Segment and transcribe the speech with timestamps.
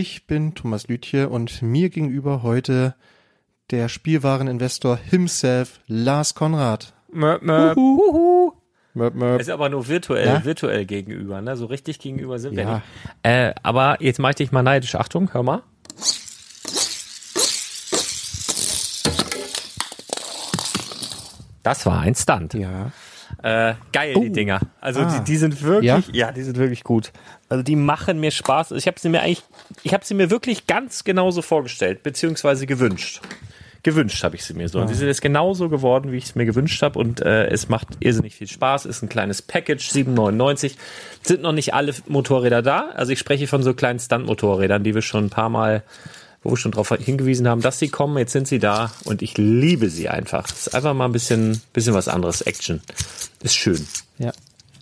[0.00, 2.94] Ich bin Thomas Lütje und mir gegenüber heute
[3.70, 6.94] der Spielwareninvestor himself, Lars Konrad.
[7.12, 7.76] Möp, möp.
[7.76, 8.52] Uhuhu.
[8.94, 9.42] Möp, möp.
[9.42, 10.42] Ist aber nur virtuell, ja?
[10.42, 11.54] virtuell gegenüber, ne?
[11.54, 12.82] So richtig gegenüber sind wir nicht.
[13.24, 14.94] Äh, aber jetzt mach ich dich mal neidisch.
[14.94, 15.62] Achtung, hör mal.
[21.62, 22.54] Das war ein Stunt.
[22.54, 22.90] Ja.
[23.42, 24.22] Äh, geil, oh.
[24.22, 24.60] die Dinger.
[24.80, 25.18] Also ah.
[25.18, 26.02] die, die sind wirklich, ja?
[26.12, 26.32] ja?
[26.32, 27.12] die sind wirklich gut.
[27.48, 28.72] Also die machen mir Spaß.
[28.72, 29.42] Ich habe sie mir eigentlich,
[29.82, 33.20] ich habe sie mir wirklich ganz genauso vorgestellt, beziehungsweise gewünscht.
[33.82, 34.78] Gewünscht habe ich sie mir so.
[34.78, 36.98] Und sie sind jetzt genauso geworden, wie ich es mir gewünscht habe.
[36.98, 38.84] Und äh, es macht irrsinnig viel Spaß.
[38.84, 40.76] Ist ein kleines Package, 7,99.
[41.22, 42.90] Sind noch nicht alle Motorräder da.
[42.94, 45.82] Also ich spreche von so kleinen Stunt-Motorrädern, die wir schon ein paar Mal
[46.42, 48.16] wo wir schon darauf hingewiesen haben, dass sie kommen.
[48.18, 50.46] Jetzt sind sie da und ich liebe sie einfach.
[50.48, 52.40] Es ist einfach mal ein bisschen, bisschen was anderes.
[52.42, 52.80] Action.
[53.42, 53.86] Ist schön.
[54.18, 54.32] Ja.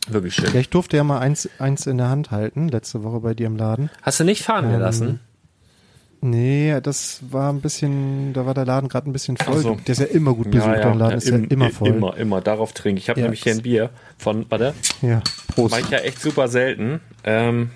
[0.09, 0.53] Wirklich schön.
[0.55, 3.47] Ja, ich durfte ja mal eins, eins in der Hand halten, letzte Woche bei dir
[3.47, 3.91] im Laden.
[4.03, 5.21] Hast du nicht fahren ähm, gelassen?
[6.21, 9.59] Nee, das war ein bisschen, da war der Laden gerade ein bisschen voll.
[9.59, 9.75] So.
[9.87, 10.83] Der ist ja immer gut besucht, ja, ja.
[10.83, 11.89] der Laden ja, ist im, ja immer voll.
[11.89, 13.05] Immer, immer, darauf trinke ich.
[13.05, 14.75] Ich habe nämlich hier ein Bier von, warte.
[15.01, 15.23] Ja,
[15.55, 15.73] Prost.
[15.73, 17.01] Mach ich ja echt super selten.
[17.23, 17.71] Ähm,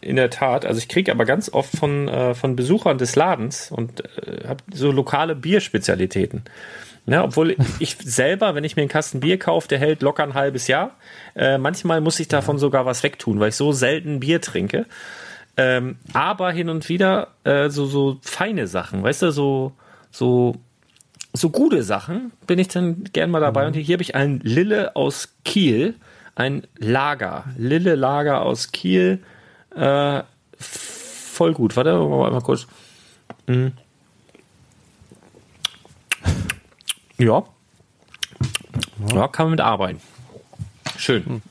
[0.00, 0.66] in der Tat.
[0.66, 4.62] Also ich kriege aber ganz oft von, äh, von Besuchern des Ladens und äh, habe
[4.72, 6.42] so lokale Bierspezialitäten.
[7.06, 10.34] Ne, obwohl ich selber, wenn ich mir einen Kasten Bier kaufe, der hält locker ein
[10.34, 10.96] halbes Jahr.
[11.34, 14.84] Äh, manchmal muss ich davon sogar was wegtun, weil ich so selten Bier trinke.
[15.56, 19.72] Ähm, aber hin und wieder äh, so, so feine Sachen, weißt du, so
[20.10, 20.56] so,
[21.32, 23.62] so gute Sachen bin ich dann gern mal dabei.
[23.62, 23.66] Mhm.
[23.68, 25.94] Und hier habe ich ein Lille aus Kiel,
[26.34, 27.44] ein Lager.
[27.56, 29.20] Lille Lager aus Kiel.
[29.78, 30.24] Äh,
[30.58, 31.76] voll gut.
[31.76, 32.66] Warte, mal kurz.
[33.46, 33.72] Mhm.
[37.18, 37.44] Ja.
[39.12, 40.00] Ja, kann man mit arbeiten.
[40.96, 41.24] Schön.
[41.24, 41.42] Hm.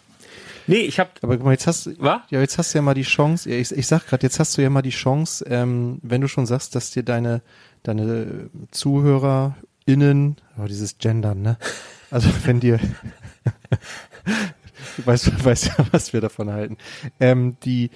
[0.68, 1.10] Nee, ich habe.
[1.22, 2.22] Aber guck mal, jetzt hast, Was?
[2.30, 3.50] ja, jetzt hast du ja mal die Chance.
[3.50, 6.46] Ich, ich sag gerade, jetzt hast du ja mal die Chance, ähm, wenn du schon
[6.46, 7.42] sagst, dass dir deine
[7.84, 11.58] deine ZuhörerInnen, oh, dieses Gendern, ne?
[12.12, 12.80] Also wenn dir,
[14.98, 16.78] du weißt, weißt ja, was wir davon halten.
[17.20, 17.90] Ähm, die,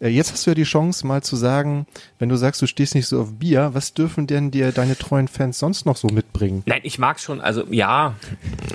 [0.00, 1.86] äh, jetzt hast du ja die Chance, mal zu sagen,
[2.18, 5.28] wenn du sagst, du stehst nicht so auf Bier, was dürfen denn dir deine treuen
[5.28, 6.62] Fans sonst noch so mitbringen?
[6.66, 8.14] Nein, ich mag schon, also ja,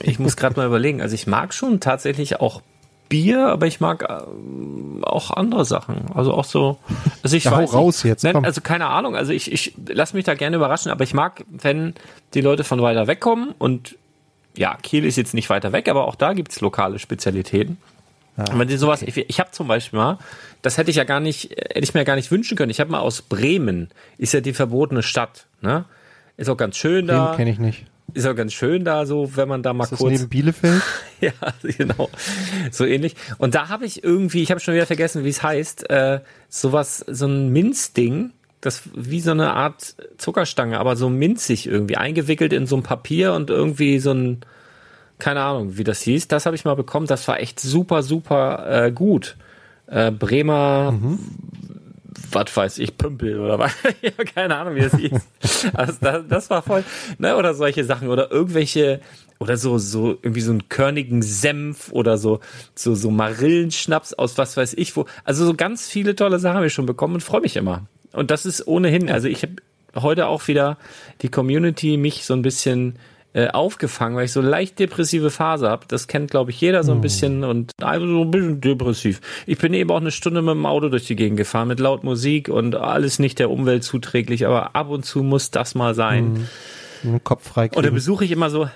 [0.02, 2.62] ich muss gerade mal überlegen, also ich mag schon tatsächlich auch
[3.14, 6.06] Bier, aber ich mag äh, auch andere Sachen.
[6.16, 6.80] Also auch so.
[7.22, 8.24] Also ich ja, weiß, raus jetzt.
[8.24, 9.16] Nein, also keine Ahnung.
[9.16, 11.94] Also ich, ich lass mich da gerne überraschen, aber ich mag, wenn
[12.34, 13.98] die Leute von weiter weg kommen und
[14.56, 17.78] ja, Kiel ist jetzt nicht weiter weg, aber auch da gibt's lokale Spezialitäten.
[18.36, 19.12] Ah, wenn sowas, okay.
[19.16, 20.18] ich, ich habe zum Beispiel mal,
[20.64, 22.72] das hätte ich ja gar nicht, hätte ich mir gar nicht wünschen können.
[22.72, 25.86] Ich habe mal aus Bremen, ist ja die verbotene Stadt, ne?
[26.36, 27.32] Ist auch ganz schön da.
[27.32, 29.92] Den kenne ich nicht ist ja ganz schön da so, wenn man da mal ist
[29.92, 30.12] das kurz.
[30.12, 30.82] neben Bielefeld?
[31.22, 32.10] ja, genau.
[32.72, 33.16] So ähnlich.
[33.38, 36.20] Und da habe ich irgendwie, ich habe schon wieder vergessen, wie es heißt, äh,
[36.50, 38.32] sowas, so ein Minzding,
[38.66, 43.34] das wie so eine Art Zuckerstange, aber so minzig irgendwie, eingewickelt in so ein Papier
[43.34, 44.42] und irgendwie so ein,
[45.20, 46.28] keine Ahnung, wie das hieß.
[46.28, 47.08] Das habe ich mal bekommen.
[47.08, 49.36] Das war echt super, super äh, gut.
[49.88, 51.20] Äh, Bremer mhm
[52.34, 53.74] was weiß ich, Pümpel oder was.
[54.02, 55.12] ja, keine Ahnung, wie das hieß.
[55.74, 56.84] Also das, das war voll,
[57.18, 59.00] ne, oder solche Sachen oder irgendwelche,
[59.40, 62.40] oder so, so, irgendwie so einen körnigen Senf oder so,
[62.76, 65.06] so, so Marillenschnaps aus was weiß ich wo.
[65.24, 67.88] Also so ganz viele tolle Sachen habe ich schon bekommen und freue mich immer.
[68.14, 69.56] Und das ist ohnehin, also ich habe
[69.96, 70.78] heute auch wieder
[71.22, 72.98] die Community mich so ein bisschen
[73.34, 75.86] äh, aufgefangen, weil ich so leicht depressive Phase habe.
[75.88, 77.02] Das kennt, glaube ich, jeder so ein hm.
[77.02, 79.22] bisschen und also so ein bisschen depressiv.
[79.48, 82.04] Ich bin eben auch eine Stunde mit dem Auto durch die Gegend gefahren mit laut
[82.04, 86.48] Musik und alles nicht der Umwelt zuträglich, aber ab und zu muss das mal sein.
[87.02, 87.24] Mhm.
[87.24, 87.70] Kopf frei.
[87.74, 88.70] Und dann besuche ich immer so,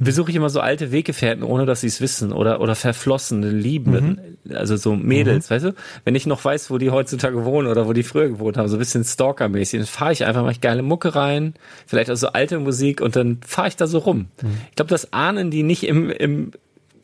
[0.00, 4.36] besuche ich immer so alte Weggefährten, ohne dass sie es wissen oder oder verflossene Lieben,
[4.44, 4.54] mhm.
[4.56, 5.54] also so Mädels, mhm.
[5.54, 5.74] weißt du?
[6.04, 8.76] Wenn ich noch weiß, wo die heutzutage wohnen oder wo die früher gewohnt haben, so
[8.76, 11.54] ein bisschen Stalker-mäßig, dann fahre ich einfach mal geile Mucke rein,
[11.86, 14.28] vielleicht auch so alte Musik und dann fahre ich da so rum.
[14.42, 14.58] Mhm.
[14.70, 16.52] Ich glaube, das ahnen die nicht im im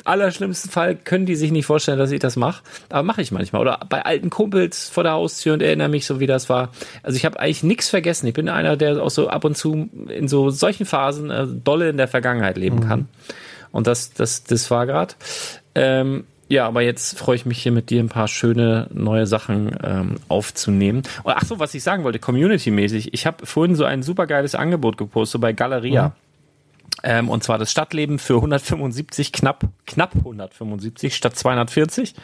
[0.07, 2.63] allerschlimmsten Fall können die sich nicht vorstellen, dass ich das mache.
[2.89, 3.63] Aber mache ich manchmal.
[3.63, 6.71] Oder bei alten Kumpels vor der Haustür und erinnere mich so, wie das war.
[7.03, 8.27] Also ich habe eigentlich nichts vergessen.
[8.27, 11.89] Ich bin einer, der auch so ab und zu in so solchen Phasen äh, dolle
[11.91, 12.89] in der Vergangenheit leben mhm.
[12.89, 13.09] kann.
[13.73, 15.15] Und das, das, das war gerade.
[15.75, 19.77] Ähm, ja, aber jetzt freue ich mich hier mit dir ein paar schöne neue Sachen
[19.83, 21.03] ähm, aufzunehmen.
[21.25, 23.13] Und ach so, was ich sagen wollte, community-mäßig.
[23.13, 26.09] Ich habe vorhin so ein super geiles Angebot gepostet bei Galeria.
[26.09, 26.13] Mhm.
[27.03, 32.15] Ähm, und zwar das Stadtleben für 175, knapp, knapp 175 statt 240.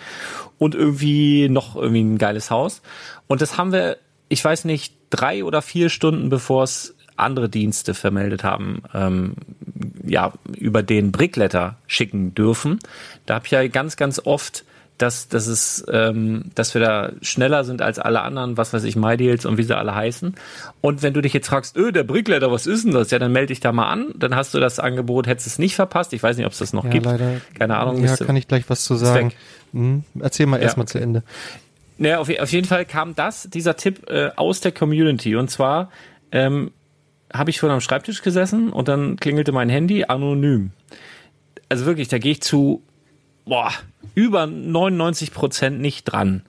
[0.59, 2.83] Und irgendwie noch irgendwie ein geiles Haus.
[3.27, 3.99] Und das haben wir,
[4.29, 9.35] ich weiß nicht, drei oder vier Stunden bevor es andere Dienste vermeldet haben, ähm,
[10.05, 12.79] ja, über den Brickletter schicken dürfen.
[13.27, 14.65] Da habe ich ja ganz, ganz oft
[15.03, 18.95] dass, dass, es, ähm, dass wir da schneller sind als alle anderen, was weiß ich,
[18.95, 20.37] MyDeals und wie sie alle heißen.
[20.81, 23.11] Und wenn du dich jetzt fragst, öh, der Brickletter, was ist denn das?
[23.11, 24.13] Ja, dann melde dich da mal an.
[24.15, 26.13] Dann hast du das Angebot, hättest es nicht verpasst.
[26.13, 27.07] Ich weiß nicht, ob es das noch ja, gibt.
[27.07, 27.41] Leider.
[27.59, 28.05] Keine Ahnung.
[28.05, 29.33] Ja, kann ich gleich was zu sagen.
[29.73, 30.99] Hm, erzähl mal erstmal ja, okay.
[30.99, 31.23] zu Ende.
[31.99, 35.35] Naja, auf, auf, jeden Fall kam das, dieser Tipp äh, aus der Community.
[35.35, 35.91] Und zwar
[36.31, 36.71] ähm,
[37.35, 40.71] habe ich vorhin am Schreibtisch gesessen und dann klingelte mein Handy anonym.
[41.69, 42.83] Also wirklich, da gehe ich zu
[43.45, 43.73] boah,
[44.15, 46.43] über 99 Prozent nicht dran.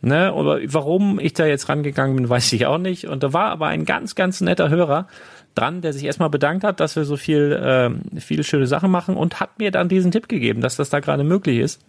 [0.00, 3.08] Ne, oder warum ich da jetzt rangegangen bin, weiß ich auch nicht.
[3.08, 5.08] Und da war aber ein ganz, ganz netter Hörer
[5.56, 9.16] dran, der sich erstmal bedankt hat, dass wir so viel, äh, viele schöne Sachen machen
[9.16, 11.82] und hat mir dann diesen Tipp gegeben, dass das da gerade möglich ist.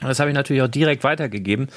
[0.00, 1.68] Das habe ich natürlich auch direkt weitergegeben.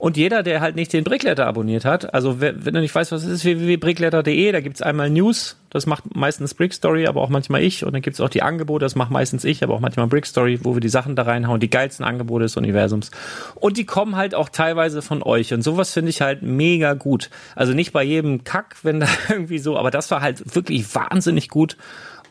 [0.00, 3.22] Und jeder, der halt nicht den Brickletter abonniert hat, also wenn du nicht weißt, was
[3.22, 7.84] es ist, www.brickletter.de, da gibt's einmal News, das macht meistens Brickstory, aber auch manchmal ich.
[7.84, 10.72] Und dann gibt's auch die Angebote, das macht meistens ich, aber auch manchmal Brickstory, wo
[10.72, 13.10] wir die Sachen da reinhauen, die geilsten Angebote des Universums.
[13.56, 15.52] Und die kommen halt auch teilweise von euch.
[15.52, 17.28] Und sowas finde ich halt mega gut.
[17.54, 21.50] Also nicht bei jedem Kack, wenn da irgendwie so, aber das war halt wirklich wahnsinnig
[21.50, 21.76] gut.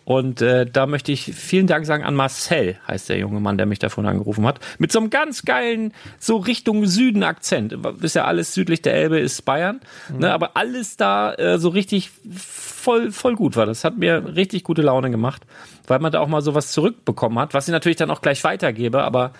[0.05, 3.65] Und äh, da möchte ich vielen Dank sagen an Marcel, heißt der junge Mann, der
[3.65, 4.59] mich davon angerufen hat.
[4.79, 7.77] Mit so einem ganz geilen, so Richtung Süden Akzent.
[8.01, 9.81] Ist ja alles südlich der Elbe, ist Bayern.
[10.11, 10.19] Mhm.
[10.19, 13.65] Ne, aber alles da äh, so richtig voll, voll gut war.
[13.65, 15.43] Das hat mir richtig gute Laune gemacht,
[15.87, 19.03] weil man da auch mal sowas zurückbekommen hat, was ich natürlich dann auch gleich weitergebe.
[19.03, 19.33] Aber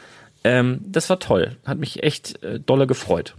[0.44, 1.58] ähm, das war toll.
[1.66, 3.36] Hat mich echt äh, dolle gefreut.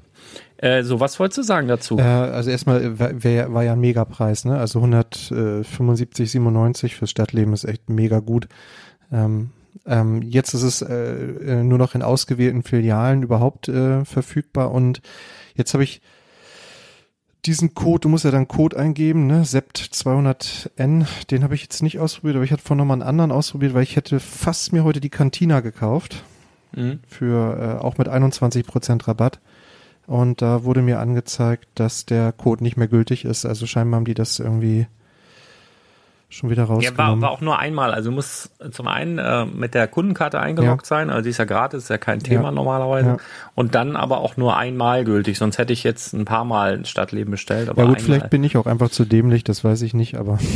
[0.60, 1.98] Äh, so, was wolltest du sagen dazu?
[1.98, 3.22] Äh, also erstmal war,
[3.54, 4.58] war ja ein Megapreis, ne?
[4.58, 8.46] Also 175, 97 fürs Stadtleben ist echt mega gut.
[9.10, 9.50] Ähm,
[9.86, 15.00] ähm, jetzt ist es äh, äh, nur noch in ausgewählten Filialen überhaupt äh, verfügbar und
[15.54, 16.02] jetzt habe ich
[17.46, 21.98] diesen Code, du musst ja dann Code eingeben, ne, Sept200N, den habe ich jetzt nicht
[21.98, 25.00] ausprobiert, aber ich hatte vorhin nochmal einen anderen ausprobiert, weil ich hätte fast mir heute
[25.00, 26.22] die Cantina gekauft.
[26.76, 27.00] Mhm.
[27.08, 29.40] Für äh, auch mit 21% Rabatt.
[30.10, 33.46] Und da wurde mir angezeigt, dass der Code nicht mehr gültig ist.
[33.46, 34.88] Also scheinbar haben die das irgendwie
[36.30, 36.96] schon wieder rausgenommen.
[36.96, 37.92] Ja, war, war auch nur einmal.
[37.92, 40.88] Also muss zum einen äh, mit der Kundenkarte eingeloggt ja.
[40.88, 42.50] sein, also die ist ja gratis, ist ja kein Thema ja.
[42.52, 43.08] normalerweise.
[43.08, 43.16] Ja.
[43.56, 47.32] Und dann aber auch nur einmal gültig, sonst hätte ich jetzt ein paar Mal Stadtleben
[47.32, 47.68] bestellt.
[47.68, 48.04] Aber ja gut, einmal.
[48.04, 50.38] vielleicht bin ich auch einfach zu dämlich, das weiß ich nicht, aber.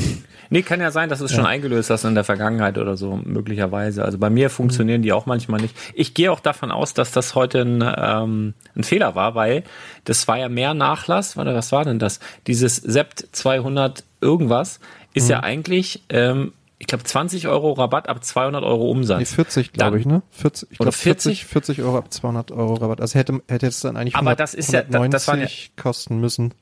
[0.51, 4.05] Nee, kann ja sein, dass es schon eingelöst hast in der Vergangenheit oder so, möglicherweise.
[4.05, 5.75] Also bei mir funktionieren die auch manchmal nicht.
[5.95, 9.65] Ich gehe auch davon aus, dass das heute ein, ähm, ein Fehler war, weil
[10.05, 11.39] das war ja mehr Nachlass.
[11.39, 12.21] Warte, was war denn das?
[12.47, 14.81] Dieses Sept 200 irgendwas
[15.13, 15.31] ist mhm.
[15.31, 19.21] ja eigentlich, ähm, ich glaube, 20 Euro Rabatt ab 200 Euro Umsatz.
[19.21, 20.23] Nee, 40, glaube ich, ne?
[20.33, 21.45] 40, ich glaube 40?
[21.45, 23.01] 40 Euro ab 200 Euro Rabatt.
[23.01, 25.47] Also hätte, hätte es dann eigentlich 100, Aber das ist ja, das waren ja,
[25.81, 26.53] kosten müssen.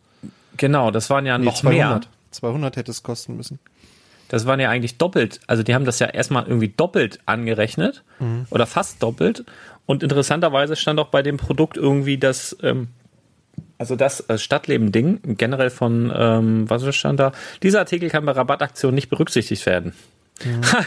[0.57, 1.77] Genau, das waren ja nee, noch 200.
[1.77, 2.01] mehr.
[2.33, 3.59] 200 hätte es kosten müssen.
[4.29, 5.41] Das waren ja eigentlich doppelt.
[5.47, 8.47] Also die haben das ja erstmal irgendwie doppelt angerechnet mhm.
[8.51, 9.45] oder fast doppelt.
[9.85, 12.89] Und interessanterweise stand auch bei dem Produkt irgendwie, dass ähm,
[13.83, 17.33] also das äh, Stadtleben-Ding, generell von, ähm, was stand da?
[17.65, 19.93] Dieser Artikel kann bei Rabattaktionen nicht berücksichtigt werden.
[20.45, 20.85] Ja.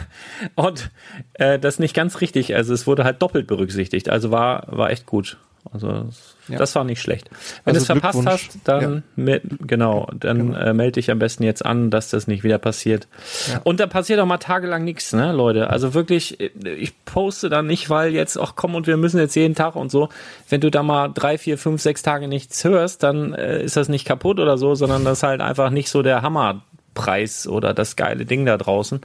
[0.56, 0.92] Und
[1.34, 2.56] äh, das ist nicht ganz richtig.
[2.56, 4.08] Also es wurde halt doppelt berücksichtigt.
[4.08, 5.36] Also war, war echt gut.
[5.74, 6.10] Also
[6.48, 6.58] ja.
[6.58, 7.30] das war nicht schlecht.
[7.64, 9.40] Wenn also du es verpasst hast, dann ja.
[9.62, 10.58] genau, dann genau.
[10.58, 13.08] Äh, melde dich am besten jetzt an, dass das nicht wieder passiert.
[13.52, 13.62] Ja.
[13.64, 15.70] Und da passiert auch mal tagelang nichts, ne, Leute.
[15.70, 19.56] Also wirklich, ich poste dann nicht, weil jetzt, ach komm, und wir müssen jetzt jeden
[19.56, 20.10] Tag und so.
[20.50, 23.90] Wenn du da mal drei, vier, fünf, sechs Tage nichts hörst, dann äh, ist das
[23.90, 26.62] nicht kaputt oder so, sondern das ist halt einfach nicht so der Hammer.
[26.96, 29.02] Preis oder das geile Ding da draußen.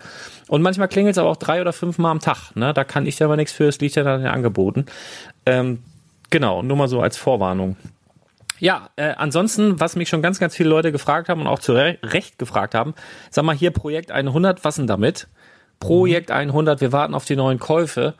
[0.48, 2.54] Und manchmal klingelt es aber auch drei oder fünf Mal am Tag.
[2.54, 2.72] Ne?
[2.72, 4.86] Da kann ich ja aber nichts für, es liegt ja dann in den Angeboten.
[5.44, 5.80] Ähm,
[6.30, 7.76] Genau, nur mal so als Vorwarnung.
[8.60, 11.72] Ja, äh, ansonsten, was mich schon ganz, ganz viele Leute gefragt haben und auch zu
[11.72, 12.94] Recht gefragt haben,
[13.30, 15.28] sag mal hier Projekt 100, was denn damit?
[15.80, 18.14] Projekt 100, wir warten auf die neuen Käufe.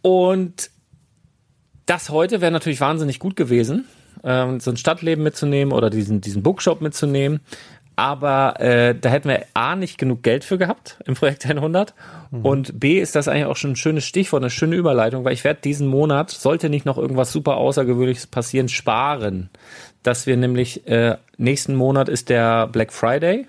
[0.00, 0.70] Und
[1.84, 3.84] das heute wäre natürlich wahnsinnig gut gewesen,
[4.24, 7.40] ähm, so ein Stadtleben mitzunehmen oder diesen, diesen Bookshop mitzunehmen.
[7.96, 11.94] Aber äh, da hätten wir A nicht genug Geld für gehabt im Projekt 100
[12.30, 12.44] mhm.
[12.44, 15.44] und B ist das eigentlich auch schon ein schönes Stichwort, eine schöne Überleitung, weil ich
[15.44, 19.48] werde diesen Monat, sollte nicht noch irgendwas super Außergewöhnliches passieren, sparen.
[20.02, 23.46] Dass wir nämlich, äh, nächsten Monat ist der Black Friday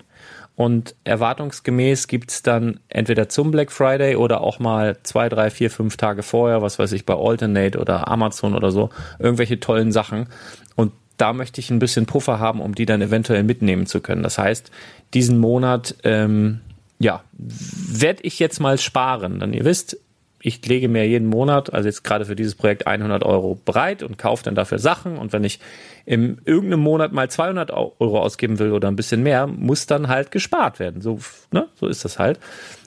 [0.56, 5.98] und erwartungsgemäß gibt's dann entweder zum Black Friday oder auch mal zwei, drei, vier, fünf
[5.98, 8.88] Tage vorher, was weiß ich, bei Alternate oder Amazon oder so,
[9.18, 10.26] irgendwelche tollen Sachen.
[10.74, 14.22] Und da möchte ich ein bisschen Puffer haben, um die dann eventuell mitnehmen zu können.
[14.22, 14.70] Das heißt,
[15.14, 16.60] diesen Monat, ähm,
[16.98, 19.40] ja, werde ich jetzt mal sparen.
[19.40, 19.98] Denn ihr wisst,
[20.40, 24.18] ich lege mir jeden Monat, also jetzt gerade für dieses Projekt 100 Euro bereit und
[24.18, 25.18] kaufe dann dafür Sachen.
[25.18, 25.58] Und wenn ich
[26.06, 30.30] im irgendeinem Monat mal 200 Euro ausgeben will oder ein bisschen mehr, muss dann halt
[30.30, 31.02] gespart werden.
[31.02, 31.18] So,
[31.50, 32.38] ne, so ist das halt.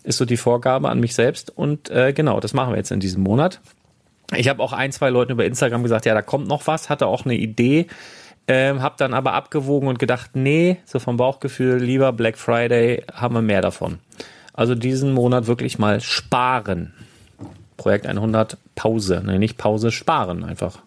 [0.04, 1.56] Ist so die Vorgabe an mich selbst.
[1.56, 3.60] Und äh, genau, das machen wir jetzt in diesem Monat.
[4.36, 7.08] Ich habe auch ein, zwei Leuten über Instagram gesagt, ja, da kommt noch was, hatte
[7.08, 7.88] auch eine Idee.
[8.48, 13.36] Ähm, hab dann aber abgewogen und gedacht, nee, so vom Bauchgefühl, lieber Black Friday, haben
[13.36, 14.00] wir mehr davon.
[14.54, 16.94] Also diesen Monat wirklich mal sparen.
[17.78, 19.24] Projekt 100 Pause.
[19.26, 20.80] Nee, nicht Pause, sparen einfach.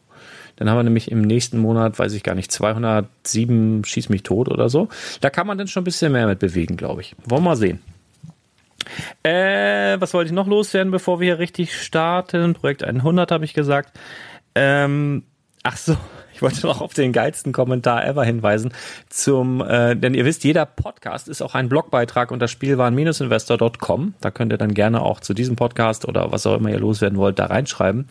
[0.56, 4.49] Dann haben wir nämlich im nächsten Monat, weiß ich gar nicht, 207 schieß mich tot
[4.49, 4.88] oder so.
[5.20, 7.16] Da kann man dann schon ein bisschen mehr mit bewegen, glaube ich.
[7.25, 7.80] Wollen wir mal sehen.
[9.23, 12.54] Äh, was wollte ich noch loswerden, bevor wir hier richtig starten?
[12.54, 13.99] Projekt 100 habe ich gesagt.
[14.54, 15.25] Ähm,
[15.64, 15.97] ach so,
[16.35, 18.73] ich wollte noch auf den geilsten Kommentar ever hinweisen.
[19.09, 24.14] Zum, äh, denn ihr wisst, jeder Podcast ist auch ein Blogbeitrag unter spielwaren-investor.com.
[24.21, 27.18] Da könnt ihr dann gerne auch zu diesem Podcast oder was auch immer ihr loswerden
[27.18, 28.09] wollt, da reinschreiben.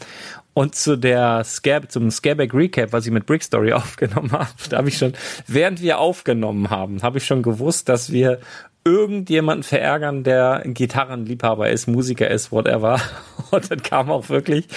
[0.54, 4.90] Und zu der Scab, zum Scareback Recap, was ich mit Brickstory aufgenommen habe, da habe
[4.90, 5.14] ich schon,
[5.48, 8.40] während wir aufgenommen haben, habe ich schon gewusst, dass wir
[8.86, 13.00] irgendjemanden verärgern, der Gitarrenliebhaber ist, Musiker ist, whatever.
[13.52, 14.68] Und dann kam auch wirklich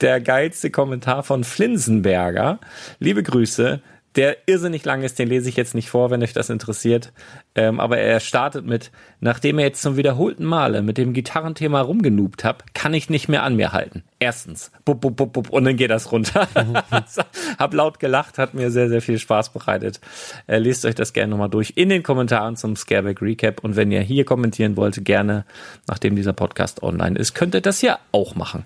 [0.00, 2.58] der geilste Kommentar von Flinsenberger.
[2.98, 3.80] Liebe Grüße
[4.16, 7.12] der irrsinnig lang ist, den lese ich jetzt nicht vor, wenn euch das interessiert.
[7.54, 8.90] Ähm, aber er startet mit,
[9.20, 13.42] nachdem er jetzt zum wiederholten Male mit dem Gitarrenthema rumgenubt hat, kann ich nicht mehr
[13.42, 14.02] an mir halten.
[14.18, 14.70] Erstens.
[14.84, 16.48] Bub, bub, bub, bub, und dann geht das runter.
[17.58, 20.00] hab laut gelacht, hat mir sehr, sehr viel Spaß bereitet.
[20.46, 23.62] Äh, lest euch das gerne nochmal durch in den Kommentaren zum Scareback Recap.
[23.62, 25.44] Und wenn ihr hier kommentieren wollt, gerne,
[25.86, 28.64] nachdem dieser Podcast online ist, könnt ihr das ja auch machen.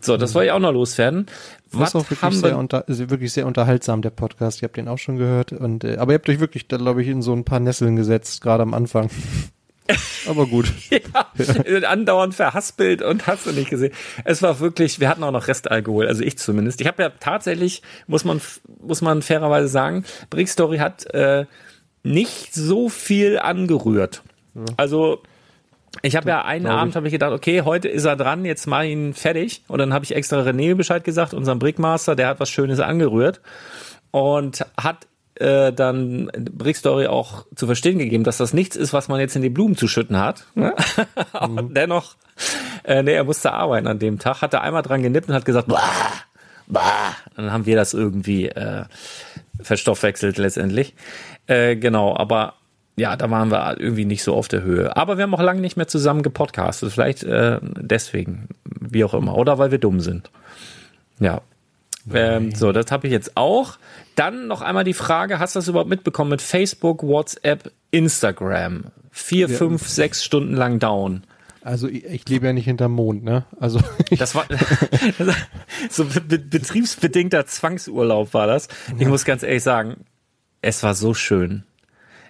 [0.00, 1.26] So, das wollte ich auch noch loswerden.
[1.72, 4.62] Was auch wirklich sehr, unter, wirklich sehr unterhaltsam, der Podcast.
[4.62, 5.52] Ihr habt den auch schon gehört.
[5.52, 7.96] Und, äh, aber ihr habt euch wirklich, da glaube ich, in so ein paar Nesseln
[7.96, 9.10] gesetzt, gerade am Anfang.
[10.26, 10.72] Aber gut.
[10.90, 13.92] ja, andauernd verhaspelt und hast du nicht gesehen.
[14.24, 16.80] Es war wirklich, wir hatten auch noch Restalkohol, also ich zumindest.
[16.80, 18.40] Ich habe ja tatsächlich, muss man,
[18.82, 21.46] muss man fairerweise sagen, Brick Story hat äh,
[22.02, 24.22] nicht so viel angerührt.
[24.76, 25.22] Also
[26.02, 28.82] ich habe ja einen Abend habe ich gedacht, okay, heute ist er dran, jetzt mach
[28.82, 29.62] ihn fertig.
[29.68, 33.40] Und dann habe ich extra René Bescheid gesagt, unserem Brickmaster, der hat was Schönes angerührt
[34.10, 39.20] und hat äh, dann Brickstory auch zu verstehen gegeben, dass das nichts ist, was man
[39.20, 40.46] jetzt in die Blumen zu schütten hat.
[40.54, 40.74] Ne?
[41.32, 41.74] Aber mhm.
[41.74, 42.16] dennoch,
[42.84, 45.44] äh, nee, er musste arbeiten an dem Tag, hat er einmal dran genippt und hat
[45.44, 45.82] gesagt, bah,
[46.66, 47.16] bah.
[47.36, 48.84] Und dann haben wir das irgendwie äh,
[49.60, 50.94] verstoffwechselt letztendlich.
[51.46, 52.54] Äh, genau, aber
[52.98, 54.96] ja, da waren wir irgendwie nicht so auf der Höhe.
[54.96, 56.92] Aber wir haben auch lange nicht mehr zusammen gepodcastet.
[56.92, 59.36] Vielleicht äh, deswegen, wie auch immer.
[59.36, 60.30] Oder weil wir dumm sind.
[61.20, 61.40] Ja.
[62.12, 63.78] Ähm, so, das habe ich jetzt auch.
[64.14, 68.84] Dann noch einmal die Frage, hast du das überhaupt mitbekommen mit Facebook, WhatsApp, Instagram?
[69.10, 69.56] Vier, ja.
[69.56, 71.24] fünf, sechs Stunden lang down.
[71.62, 73.44] Also ich, ich, lebe ja nicht hinterm Mond, ne?
[73.60, 73.80] Also
[74.18, 74.46] das war
[75.90, 78.68] so be betriebsbedingter Zwangsurlaub war das.
[78.98, 80.04] Ich muss ganz ehrlich sagen,
[80.62, 81.64] es war so schön.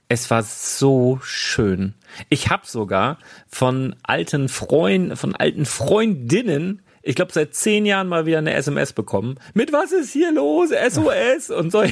[0.08, 1.92] Es war so schön.
[2.30, 8.24] Ich habe sogar von alten Freunden, von alten Freundinnen, ich glaube seit zehn Jahren mal
[8.24, 9.38] wieder eine SMS bekommen.
[9.52, 10.70] Mit was ist hier los?
[10.70, 11.82] SOS und so.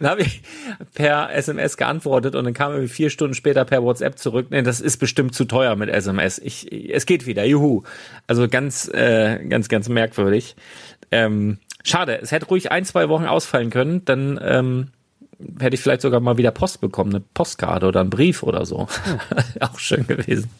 [0.00, 0.42] dann habe ich
[0.94, 4.48] per SMS geantwortet und dann kam irgendwie vier Stunden später per WhatsApp zurück.
[4.50, 6.40] Nee, das ist bestimmt zu teuer mit SMS.
[6.40, 7.84] Ich, es geht wieder, juhu.
[8.26, 10.56] Also ganz, äh, ganz, ganz merkwürdig.
[11.12, 14.88] Ähm, schade, es hätte ruhig ein, zwei Wochen ausfallen können, dann ähm,
[15.58, 18.88] hätte ich vielleicht sogar mal wieder Post bekommen, eine Postkarte oder einen Brief oder so.
[19.04, 19.18] Hm.
[19.60, 20.50] Auch schön gewesen.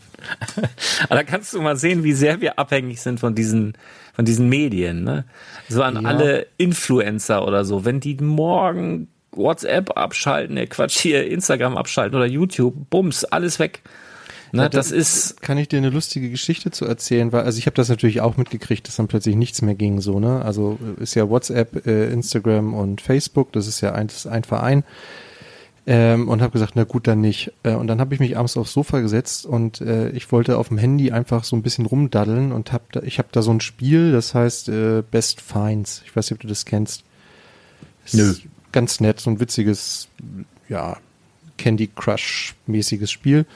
[1.05, 3.75] Aber da kannst du mal sehen, wie sehr wir abhängig sind von diesen,
[4.15, 5.25] von diesen Medien, ne?
[5.69, 6.09] So an ja.
[6.09, 7.85] alle Influencer oder so.
[7.85, 13.83] Wenn die morgen WhatsApp abschalten, ne Quatsch hier, Instagram abschalten oder YouTube, bums, alles weg.
[14.53, 15.41] Ne, ja, das ist.
[15.43, 17.33] Kann ich dir eine lustige Geschichte zu erzählen?
[17.33, 20.19] Weil, also ich habe das natürlich auch mitgekriegt, dass dann plötzlich nichts mehr ging, so,
[20.19, 20.43] ne?
[20.45, 24.45] Also ist ja WhatsApp, äh, Instagram und Facebook, das ist ja ein, das ist ein
[24.45, 24.85] Verein.
[25.87, 27.53] Ähm, und habe gesagt, na gut, dann nicht.
[27.63, 30.69] Äh, und dann habe ich mich abends aufs Sofa gesetzt und äh, ich wollte auf
[30.69, 33.61] dem Handy einfach so ein bisschen rumdaddeln und hab da, ich habe da so ein
[33.61, 36.03] Spiel, das heißt äh, Best Finds.
[36.05, 37.03] Ich weiß nicht, ob du das kennst.
[38.05, 38.35] Ist Nö.
[38.73, 40.09] Ganz nett, so ein witziges,
[40.69, 40.99] ja,
[41.57, 43.47] Candy Crush-mäßiges Spiel.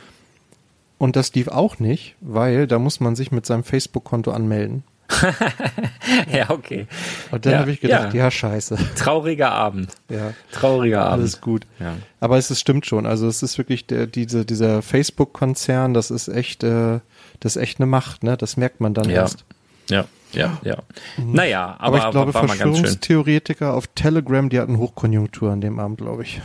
[0.99, 4.85] Und das lief auch nicht, weil da muss man sich mit seinem Facebook-Konto anmelden.
[6.33, 6.87] ja, okay.
[7.31, 8.25] Und dann ja, habe ich gedacht, ja.
[8.25, 8.31] ja.
[8.31, 8.79] scheiße.
[8.97, 9.91] Trauriger Abend.
[10.09, 10.33] Ja.
[10.53, 11.13] Trauriger Abend.
[11.15, 11.67] Alles gut.
[11.81, 11.97] Ja.
[12.21, 13.07] Aber es ist, stimmt schon.
[13.07, 17.01] Also es ist wirklich der, diese, dieser Facebook-Konzern, das ist echt, äh,
[17.41, 18.37] das ist echt eine Macht, ne?
[18.37, 19.17] Das merkt man dann ja.
[19.17, 19.45] erst.
[19.91, 20.77] Ja, ja, ja.
[21.17, 25.99] Naja, aber, aber ich glaube, war Verschwörungstheoretiker auf Telegram, die hatten Hochkonjunktur an dem Abend,
[25.99, 26.41] glaube ich.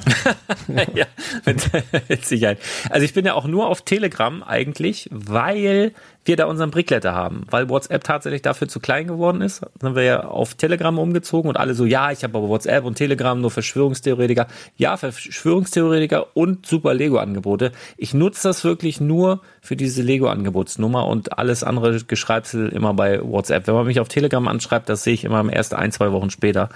[0.93, 1.05] ja,
[1.45, 1.69] mit,
[2.09, 2.59] mit Sicherheit.
[2.89, 5.93] Also ich bin ja auch nur auf Telegram eigentlich, weil
[6.25, 9.61] wir da unseren Brickletter haben, weil WhatsApp tatsächlich dafür zu klein geworden ist.
[9.81, 12.95] Sind wir ja auf Telegram umgezogen und alle so, ja, ich habe aber WhatsApp und
[12.95, 14.47] Telegram nur Verschwörungstheoretiker.
[14.77, 17.71] Ja, Verschwörungstheoretiker und super Lego-Angebote.
[17.97, 23.65] Ich nutze das wirklich nur für diese Lego-Angebotsnummer und alles andere Geschreibsel immer bei WhatsApp.
[23.67, 26.69] Wenn man mich auf Telegram anschreibt, das sehe ich immer erst ein, zwei Wochen später.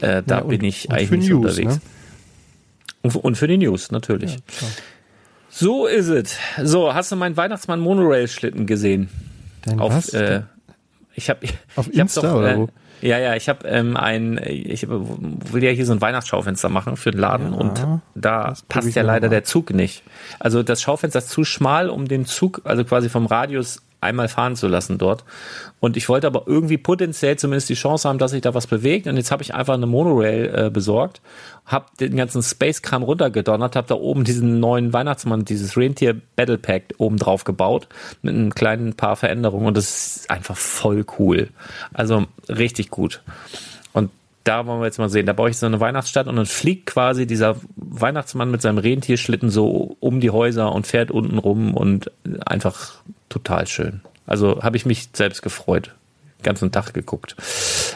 [0.00, 1.80] Äh, da ja, und, bin ich eigentlich News, unterwegs.
[3.02, 3.20] Ne?
[3.20, 4.34] Und, für die News, natürlich.
[4.34, 4.68] Ja,
[5.56, 6.36] so ist es.
[6.62, 9.08] So, hast du meinen Weihnachtsmann Monorail Schlitten gesehen?
[9.64, 10.08] Dein auf, was?
[10.12, 10.42] Äh,
[11.14, 12.68] ich habe auf ich Insta hab doch, oder äh, wo?
[13.00, 17.10] Ja, ja, ich habe ähm, ein, ich will ja hier so ein Weihnachtsschaufenster machen für
[17.10, 19.30] den Laden ja, und da passt ja leider mal.
[19.30, 20.02] der Zug nicht.
[20.40, 24.54] Also das Schaufenster ist zu schmal, um den Zug, also quasi vom Radius einmal fahren
[24.54, 25.24] zu lassen dort.
[25.80, 29.06] Und ich wollte aber irgendwie potenziell zumindest die Chance haben, dass sich da was bewegt.
[29.06, 31.20] Und jetzt habe ich einfach eine Monorail äh, besorgt,
[31.66, 36.94] habe den ganzen Space-Kram runtergedonnert, habe da oben diesen neuen Weihnachtsmann, dieses Rentier Battle Pack
[36.98, 37.88] oben drauf gebaut
[38.22, 39.66] mit einem kleinen paar Veränderungen.
[39.66, 41.48] Und das ist einfach voll cool.
[41.92, 43.22] Also richtig gut.
[43.92, 44.10] Und
[44.44, 45.26] da wollen wir jetzt mal sehen.
[45.26, 49.48] Da baue ich so eine Weihnachtsstadt und dann fliegt quasi dieser Weihnachtsmann mit seinem Rentierschlitten
[49.50, 52.10] so um die Häuser und fährt unten rum und
[52.44, 52.94] einfach
[53.28, 54.00] total schön.
[54.26, 55.94] Also habe ich mich selbst gefreut.
[56.42, 57.36] ganzen Tag geguckt.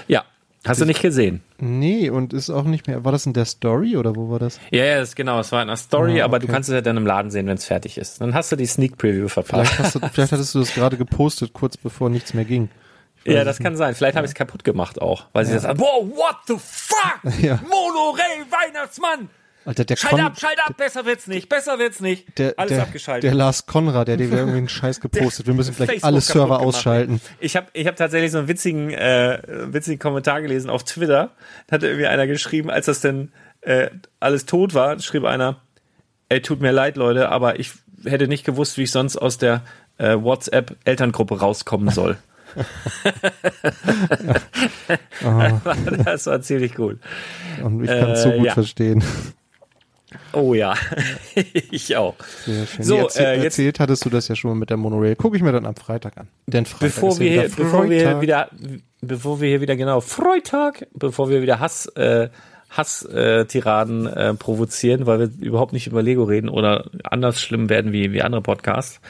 [0.09, 0.25] Ja,
[0.67, 1.41] Hast du nicht gesehen?
[1.59, 3.05] Nee, und ist auch nicht mehr.
[3.05, 4.61] War das in der Story oder wo war das?
[4.71, 5.41] Ja, ja, ist genau.
[5.41, 6.23] Es war in der Story, ah, okay.
[6.23, 8.21] aber du kannst es ja dann im Laden sehen, wenn es fertig ist.
[8.21, 9.73] Dann hast du die Sneak Preview verpasst.
[9.73, 12.69] Vielleicht, du, vielleicht hattest du das gerade gepostet, kurz bevor nichts mehr ging.
[13.25, 13.95] Ja, das kann sein.
[13.95, 14.19] Vielleicht ja.
[14.19, 15.49] habe ich es kaputt gemacht auch, weil ja.
[15.49, 17.21] sie das sagen, wow, what the fuck?
[17.41, 17.61] Ja.
[17.69, 19.31] Monorail Weihnachtsmann!
[19.69, 22.39] Alter, der schalt Kon ab, schalt ab, besser wird's nicht, besser wird's nicht.
[22.39, 23.25] Der, alles der, abgeschaltet.
[23.25, 25.47] Der Lars Konrad, der hat irgendwie einen Scheiß gepostet.
[25.47, 27.21] Wir müssen vielleicht alle Server ausschalten.
[27.39, 31.33] Ich habe ich hab tatsächlich so einen witzigen, äh, witzigen Kommentar gelesen auf Twitter.
[31.67, 35.61] Da hat irgendwie einer geschrieben, als das denn äh, alles tot war, schrieb einer,
[36.31, 37.73] ey, tut mir leid, Leute, aber ich
[38.07, 39.61] hätte nicht gewusst, wie ich sonst aus der
[39.99, 42.17] äh, WhatsApp-Elterngruppe rauskommen soll.
[45.21, 45.61] ja.
[45.63, 45.73] oh.
[46.05, 47.01] Das war ziemlich gut.
[47.63, 48.55] Und ich kann es so gut ja.
[48.55, 49.05] verstehen.
[50.33, 50.75] Oh ja,
[51.71, 52.15] ich auch.
[52.45, 52.85] Sehr schön.
[52.85, 55.17] So, erzähl, äh, jetzt, erzählt hattest du das ja schon mal mit der Monorail.
[55.17, 56.29] Gucke ich mir dann am Freitag an.
[56.47, 58.49] Denn Freitag bevor ist wir hier, bevor wir hier wieder,
[59.01, 62.31] bevor wir hier wieder genau Freitag, bevor wir wieder Hass, äh,
[62.71, 68.13] Hass-Tiraden äh, provozieren, weil wir überhaupt nicht über Lego reden oder anders schlimm werden wie,
[68.13, 69.01] wie andere Podcasts,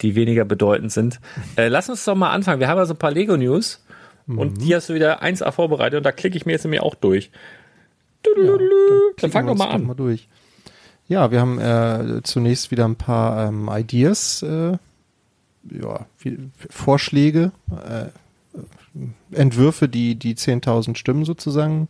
[0.00, 1.20] die weniger bedeutend sind.
[1.56, 2.60] Äh, lass uns doch mal anfangen.
[2.60, 3.84] Wir haben ja so ein paar Lego-News
[4.26, 4.38] mhm.
[4.38, 6.94] und die hast du wieder 1A vorbereitet und da klicke ich mir jetzt nämlich auch
[6.94, 7.30] durch.
[8.26, 8.60] Ja, dann,
[9.16, 9.84] dann fang doch mal an.
[9.84, 10.28] Mal durch.
[11.08, 14.76] Ja, wir haben äh, zunächst wieder ein paar ähm, Ideas, äh,
[15.70, 16.06] ja,
[16.68, 18.06] Vorschläge, äh,
[19.32, 21.88] Entwürfe, die die 10.000 Stimmen sozusagen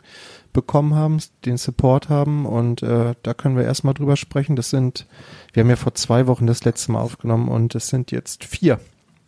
[0.52, 4.56] bekommen haben, den Support haben und äh, da können wir erstmal drüber sprechen.
[4.56, 5.06] Das sind,
[5.52, 8.80] wir haben ja vor zwei Wochen das letzte Mal aufgenommen und es sind jetzt vier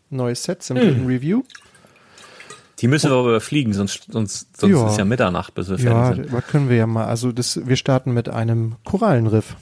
[0.08, 1.06] neue Sets im hm.
[1.06, 1.42] Review.
[2.80, 4.88] Die müssen wir aber überfliegen, sonst, sonst, sonst ja.
[4.88, 6.32] ist ja Mitternacht, bis wir fertig sind.
[6.32, 7.06] Ja, können wir ja mal.
[7.06, 9.56] Also das, wir starten mit einem Korallenriff.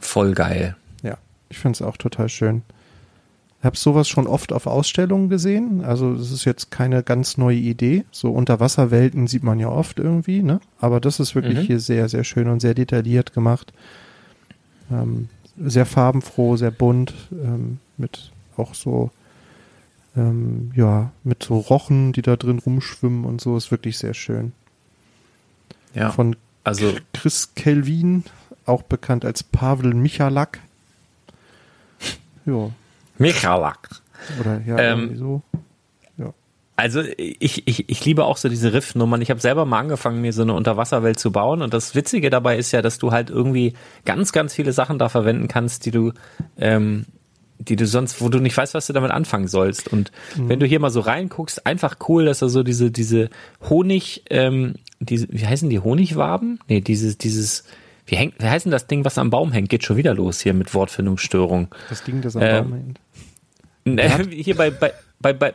[0.00, 0.76] Voll geil.
[1.02, 2.62] Ja, ich finde es auch total schön
[3.66, 5.84] habe sowas schon oft auf Ausstellungen gesehen.
[5.84, 8.04] Also das ist jetzt keine ganz neue Idee.
[8.10, 10.60] So Unterwasserwelten sieht man ja oft irgendwie, ne?
[10.78, 11.62] Aber das ist wirklich mhm.
[11.62, 13.74] hier sehr, sehr schön und sehr detailliert gemacht.
[14.90, 15.28] Ähm,
[15.58, 19.10] sehr farbenfroh, sehr bunt, ähm, mit auch so,
[20.16, 24.52] ähm, ja, mit so Rochen, die da drin rumschwimmen und so, ist wirklich sehr schön.
[25.94, 26.12] Ja.
[26.12, 28.24] Von also Chris Kelvin,
[28.66, 30.60] auch bekannt als Pavel Michalak.
[32.44, 32.70] Ja,
[33.18, 33.90] Michalak.
[34.40, 35.42] Oder ja, ähm, so.
[36.16, 36.32] Ja.
[36.76, 39.22] Also ich, ich, ich liebe auch so diese Riff-Nummern.
[39.22, 41.62] Ich habe selber mal angefangen, mir so eine Unterwasserwelt zu bauen.
[41.62, 43.74] Und das Witzige dabei ist ja, dass du halt irgendwie
[44.04, 46.12] ganz, ganz viele Sachen da verwenden kannst, die du,
[46.58, 47.06] ähm,
[47.58, 49.88] die du sonst, wo du nicht weißt, was du damit anfangen sollst.
[49.88, 50.48] Und mhm.
[50.48, 53.30] wenn du hier mal so reinguckst, einfach cool, dass er so diese, diese
[53.68, 56.60] Honig, ähm, diese, wie heißen die Honigwaben?
[56.68, 57.64] Nee, dieses, dieses,
[58.06, 59.68] wie, hängt, wie heißt denn das Ding, was am Baum hängt?
[59.68, 61.74] Geht schon wieder los hier mit Wortfindungsstörung.
[61.88, 63.00] Das Ding, das am ähm, Baum hängt.
[63.84, 65.52] Ne, hier bei, bei, bei, bei,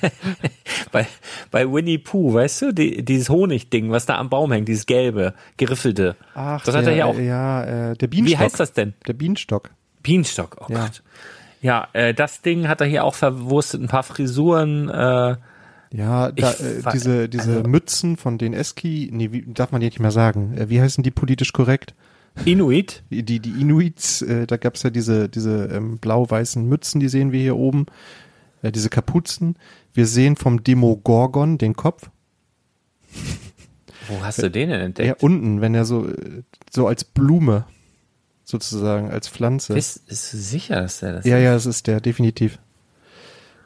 [0.92, 1.06] bei,
[1.50, 5.34] bei Winnie Pooh, weißt du, die, dieses Honigding, was da am Baum hängt, dieses gelbe,
[5.56, 6.16] geriffelte.
[6.34, 7.18] Ach, das hat er hier auch.
[7.18, 8.40] Ja, äh, der Bienenstock.
[8.40, 8.94] Wie heißt das denn?
[9.06, 9.70] Der Bienenstock.
[10.02, 10.84] Bienenstock, oh ja.
[10.84, 11.02] Gott.
[11.60, 15.36] Ja, äh, das Ding hat er hier auch verwurstet, ein paar Frisuren, äh,
[15.94, 19.86] ja, da, äh, diese, diese also, Mützen von den Eski, nee, wie, darf man die
[19.86, 20.56] nicht mehr sagen.
[20.56, 21.94] Äh, wie heißen die politisch korrekt?
[22.44, 23.04] Inuit?
[23.10, 27.40] Die, die Inuits, äh, da gab's ja diese, diese ähm, blau-weißen Mützen, die sehen wir
[27.40, 27.86] hier oben,
[28.62, 29.56] äh, diese Kapuzen.
[29.92, 32.10] Wir sehen vom Demogorgon den Kopf.
[34.08, 35.06] Wo hast du den denn entdeckt?
[35.06, 36.12] Ja, unten, wenn er so,
[36.72, 37.66] so als Blume
[38.42, 39.74] sozusagen, als Pflanze.
[39.74, 41.44] Bist, bist du sicher, dass der das Ja, ist?
[41.44, 42.58] ja, das ist der, definitiv.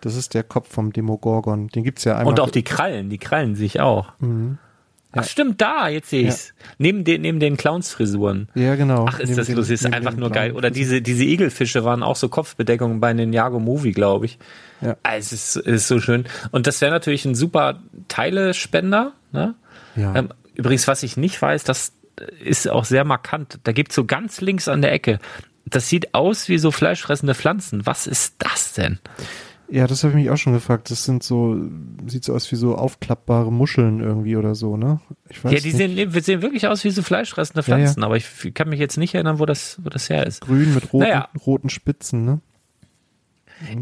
[0.01, 1.69] Das ist der Kopf vom Demogorgon.
[1.69, 2.29] Den gibt's ja einmal.
[2.29, 4.13] Und auch die Krallen, die Krallen sehe ich auch.
[4.21, 4.59] Mhm.
[5.13, 6.49] Ach stimmt, da, jetzt sehe ich's.
[6.49, 6.67] Ja.
[6.79, 8.49] Neben den, neben den Clownsfrisuren.
[8.55, 9.07] Ja, genau.
[9.09, 10.53] Ach, ist neben das lustig, ist einfach nur geil.
[10.53, 14.39] Oder diese, diese Igelfische waren auch so Kopfbedeckungen bei den Jago Movie, glaube ich.
[14.83, 14.97] Ja.
[15.03, 16.27] Also, es ist, es ist so schön.
[16.51, 19.55] Und das wäre natürlich ein super Teilespender, ne?
[19.97, 20.15] Ja.
[20.15, 21.93] Ähm, übrigens, was ich nicht weiß, das
[22.45, 23.61] ist auch sehr markant.
[23.65, 25.21] Da gibt's so ganz links an der Ecke.
[25.65, 27.87] Das sieht aus wie so fleischfressende Pflanzen.
[27.87, 28.99] Was ist das denn?
[29.71, 30.91] Ja, das habe ich mich auch schon gefragt.
[30.91, 31.61] Das sind so,
[32.07, 35.01] sieht so aus wie so aufklappbare Muscheln irgendwie oder so, ne?
[35.29, 38.07] Ich weiß ja, die sehen, sehen wirklich aus wie so fleischfressende Pflanzen, ja, ja.
[38.07, 40.41] aber ich kann mich jetzt nicht erinnern, wo das, wo das her ist.
[40.41, 41.29] Grün mit roten, naja.
[41.47, 42.41] roten Spitzen, ne?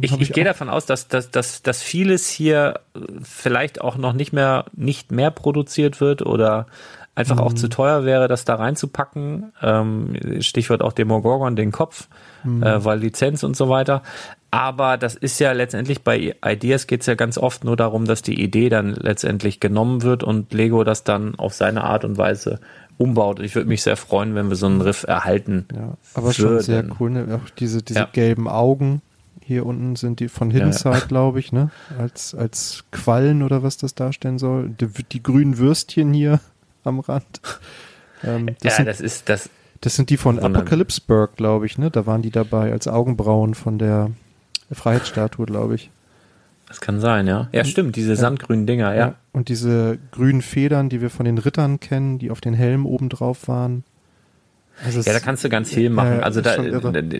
[0.01, 2.81] Ich, ich, ich gehe davon aus, dass, dass, dass, dass vieles hier
[3.23, 6.67] vielleicht auch noch nicht mehr, nicht mehr produziert wird oder
[7.15, 7.43] einfach mhm.
[7.43, 9.53] auch zu teuer wäre, das da reinzupacken.
[9.63, 12.09] Ähm, Stichwort auch Demogorgon, den Kopf,
[12.45, 12.63] mhm.
[12.63, 14.03] äh, weil Lizenz und so weiter.
[14.57, 18.23] Aber das ist ja letztendlich bei Ideas geht es ja ganz oft nur darum, dass
[18.23, 22.61] die Idee dann letztendlich genommen wird und Lego das dann auf seine Art und Weise
[22.97, 23.41] umbaut.
[23.41, 25.67] Ich würde mich sehr freuen, wenn wir so einen Riff erhalten.
[25.75, 26.35] Ja, aber würden.
[26.35, 27.11] schon sehr cool.
[27.11, 27.41] Ne?
[27.45, 28.09] Auch diese, diese ja.
[28.11, 29.03] gelben Augen.
[29.43, 31.01] Hier unten sind die von Hinside, ja.
[31.09, 31.71] glaube ich, ne?
[31.99, 34.71] Als, als Quallen oder was das darstellen soll.
[34.71, 36.41] Die, die grünen Würstchen hier
[36.85, 37.43] am Rand.
[38.25, 39.51] Ähm, das ja, sind, das ist das.
[39.83, 41.91] Das sind die von Apocalypseburg, glaube ich, ne?
[41.91, 44.11] Da waren die dabei als Augenbrauen von der
[44.75, 45.91] Freiheitsstatue, glaube ich.
[46.69, 47.49] Das kann sein, ja.
[47.53, 48.17] Ja, stimmt, diese ja.
[48.17, 48.99] sandgrünen Dinger, ja.
[48.99, 49.15] ja.
[49.33, 53.09] Und diese grünen Federn, die wir von den Rittern kennen, die auf den Helm oben
[53.09, 53.85] drauf waren.
[54.85, 56.21] Also ja, da kannst du ganz viel machen.
[56.21, 56.57] Äh, also da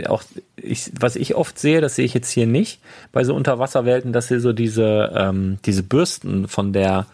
[0.09, 0.23] auch
[0.57, 2.81] ich, was ich oft sehe, das sehe ich jetzt hier nicht
[3.13, 7.07] bei so Unterwasserwelten, dass sie so diese ähm, diese Bürsten von der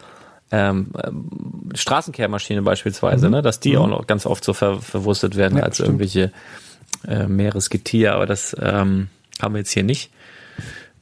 [0.51, 0.87] ähm,
[1.73, 3.35] Straßenkehrmaschine beispielsweise, mhm.
[3.35, 3.77] ne, dass die mhm.
[3.77, 5.87] auch noch ganz oft so ver, verwurstet werden ja, als stimmt.
[5.87, 6.31] irgendwelche
[7.07, 9.07] äh, Meeresgetier, aber das ähm,
[9.41, 10.11] haben wir jetzt hier nicht.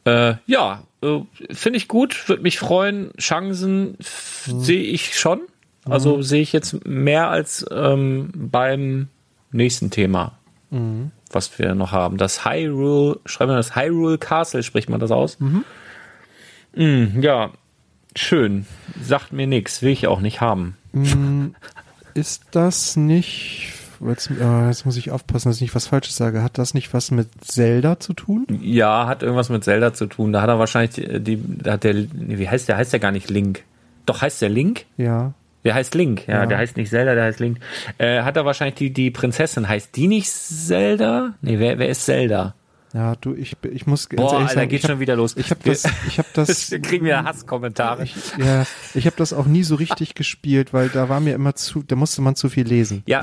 [0.06, 1.20] Äh, ja, äh,
[1.52, 3.12] finde ich gut, würde mich freuen.
[3.18, 3.98] Chancen
[4.48, 4.62] mhm.
[4.62, 5.42] sehe ich schon.
[5.86, 6.24] Also mhm.
[6.24, 9.08] sehe ich jetzt mehr als ähm, beim
[9.52, 10.38] nächsten Thema,
[10.70, 11.12] mhm.
[11.32, 12.18] was wir noch haben.
[12.18, 15.40] Das Hyrule, schreiben wir das Hyrule Castle, spricht man das aus?
[15.40, 15.66] Mhm.
[16.76, 17.52] Mm, ja,
[18.16, 18.66] schön.
[19.02, 20.78] Sagt mir nichts, will ich auch nicht haben.
[20.94, 21.48] Mm,
[22.14, 23.74] ist das nicht
[24.08, 26.44] Jetzt, äh, jetzt, muss ich aufpassen, dass ich nicht was Falsches sage.
[26.44, 28.48] Hat das nicht was mit Zelda zu tun?
[28.62, 30.34] Ja, hat irgendwas mit Zelda zu tun.
[30.34, 32.78] Da hat er wahrscheinlich die, da hat der, wie heißt der?
[32.78, 33.64] Heißt der gar nicht Link?
[34.06, 34.86] Doch heißt der Link?
[34.98, 35.34] Ja.
[35.64, 37.60] Der heißt Link, ja, ja, der heißt nicht Zelda, der heißt Link.
[38.00, 41.36] Äh, hat er wahrscheinlich die, die Prinzessin, heißt die nicht Zelda?
[41.42, 42.56] Nee, wer, wer ist Zelda?
[42.94, 45.38] Ja, du, ich, ich muss ganz Boah, ehrlich Alter, sagen, geht schon hab, wieder los.
[45.38, 46.72] Ich habe das, ich habe das.
[46.72, 48.04] Wir kriegen wieder Hasskommentare.
[48.04, 51.56] Ich, ja, ich habe das auch nie so richtig gespielt, weil da war mir immer
[51.56, 53.04] zu, da musste man zu viel lesen.
[53.06, 53.22] Ja,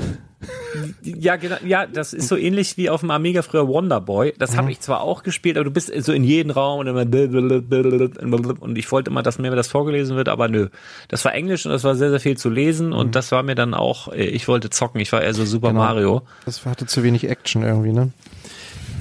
[1.01, 4.33] ja, genau, ja, das ist so ähnlich wie auf dem Amiga früher Wonderboy.
[4.37, 4.71] Das habe mhm.
[4.71, 8.91] ich zwar auch gespielt, aber du bist so in jeden Raum und immer und ich
[8.91, 10.69] wollte immer, dass mir das vorgelesen wird, aber nö.
[11.09, 13.11] Das war Englisch und das war sehr, sehr viel zu lesen und mhm.
[13.11, 15.81] das war mir dann auch, ich wollte zocken, ich war eher so Super genau.
[15.81, 16.21] Mario.
[16.45, 18.11] Das hatte zu wenig Action irgendwie, ne?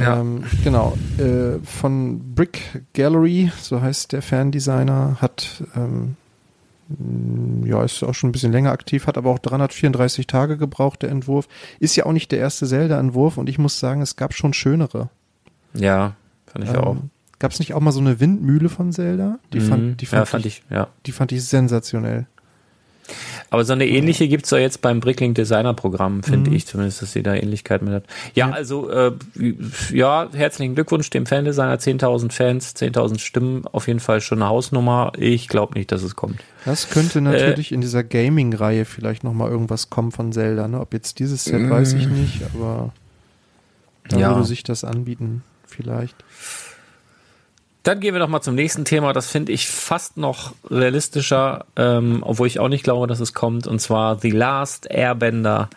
[0.01, 0.21] Ja.
[0.21, 0.97] Ähm, genau.
[1.19, 6.17] Äh, von Brick Gallery, so heißt der Fandesigner, hat ähm,
[7.65, 11.11] ja, ist auch schon ein bisschen länger aktiv, hat aber auch 334 Tage gebraucht, der
[11.11, 11.49] Entwurf.
[11.81, 15.11] Ist ja auch nicht der erste Zelda-Entwurf und ich muss sagen, es gab schon schönere.
[15.75, 16.97] Ja, fand ich ähm, auch.
[17.39, 19.39] Gab es nicht auch mal so eine Windmühle von Zelda?
[19.53, 19.97] Die fand, mhm.
[19.99, 20.89] die fand, ja, fand ich, ich, ja.
[21.07, 22.27] Die fand ich sensationell.
[23.51, 26.57] Aber so eine ähnliche gibt's ja jetzt beim Bricklink Designer Programm, finde mhm.
[26.57, 28.05] ich zumindest, dass sie da Ähnlichkeit mit hat.
[28.35, 28.55] Ja, ja.
[28.55, 29.13] also äh,
[29.91, 35.13] ja, herzlichen Glückwunsch dem Fandesigner, 10.000 Fans, 10.000 Stimmen, auf jeden Fall schon eine Hausnummer.
[35.17, 36.41] Ich glaube nicht, dass es kommt.
[36.65, 40.69] Das könnte natürlich äh, in dieser Gaming-Reihe vielleicht nochmal irgendwas kommen von Zelda.
[40.69, 40.81] Ne?
[40.81, 42.93] Ob jetzt dieses Set, weiß ich nicht, aber
[44.09, 44.35] da ja.
[44.35, 46.17] würde sich das anbieten, vielleicht.
[47.83, 49.13] Dann gehen wir noch mal zum nächsten Thema.
[49.13, 53.67] Das finde ich fast noch realistischer, ähm, obwohl ich auch nicht glaube, dass es kommt.
[53.67, 55.71] Und zwar The Last Airbender.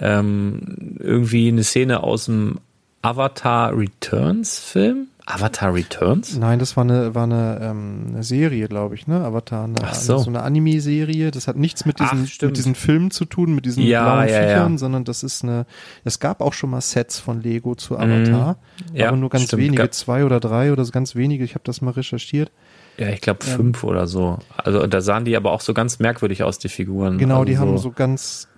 [0.00, 2.60] Ähm, irgendwie eine Szene aus dem
[3.02, 5.07] Avatar Returns Film.
[5.30, 6.38] Avatar Returns?
[6.38, 9.22] Nein, das war eine, war eine, ähm, eine Serie, glaube ich, ne?
[9.22, 10.16] Avatar, eine, Ach so.
[10.16, 11.30] so eine Anime-Serie.
[11.30, 14.28] Das hat nichts mit diesen, Ach, mit diesen Filmen zu tun, mit diesen ja, blauen
[14.28, 14.78] ja, Viechern, ja.
[14.78, 15.66] sondern das ist eine,
[16.04, 18.56] es gab auch schon mal Sets von Lego zu Avatar,
[18.92, 19.02] mhm.
[19.02, 19.62] aber nur ganz stimmt.
[19.62, 21.44] wenige, gab zwei oder drei oder so ganz wenige.
[21.44, 22.50] Ich habe das mal recherchiert.
[22.96, 24.38] Ja, ich glaube ähm, fünf ähm, oder so.
[24.56, 27.18] Also da sahen die aber auch so ganz merkwürdig aus, die Figuren.
[27.18, 28.48] Genau, also die so haben so ganz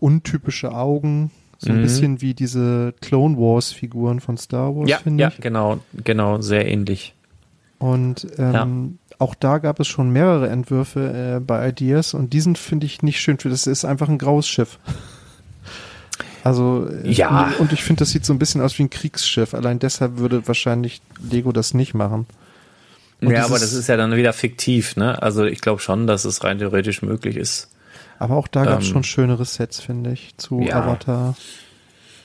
[0.00, 1.30] untypische Augen.
[1.58, 1.82] So ein mhm.
[1.82, 5.34] bisschen wie diese Clone Wars Figuren von Star Wars, ja, finde ja, ich.
[5.34, 7.14] Ja, genau, genau, sehr ähnlich.
[7.78, 9.16] Und ähm, ja.
[9.18, 13.20] auch da gab es schon mehrere Entwürfe äh, bei Ideas und diesen finde ich nicht
[13.20, 13.36] schön.
[13.42, 14.78] Das ist einfach ein graues Schiff.
[16.44, 17.46] Also äh, ja.
[17.46, 19.54] Und, und ich finde, das sieht so ein bisschen aus wie ein Kriegsschiff.
[19.54, 22.26] Allein deshalb würde wahrscheinlich Lego das nicht machen.
[23.22, 25.22] Und ja, aber das ist ja dann wieder fiktiv, ne?
[25.22, 27.70] Also ich glaube schon, dass es rein theoretisch möglich ist.
[28.18, 30.82] Aber auch da gab es ähm, schon schönere Sets, finde ich, zu ja.
[30.82, 31.34] Avatar.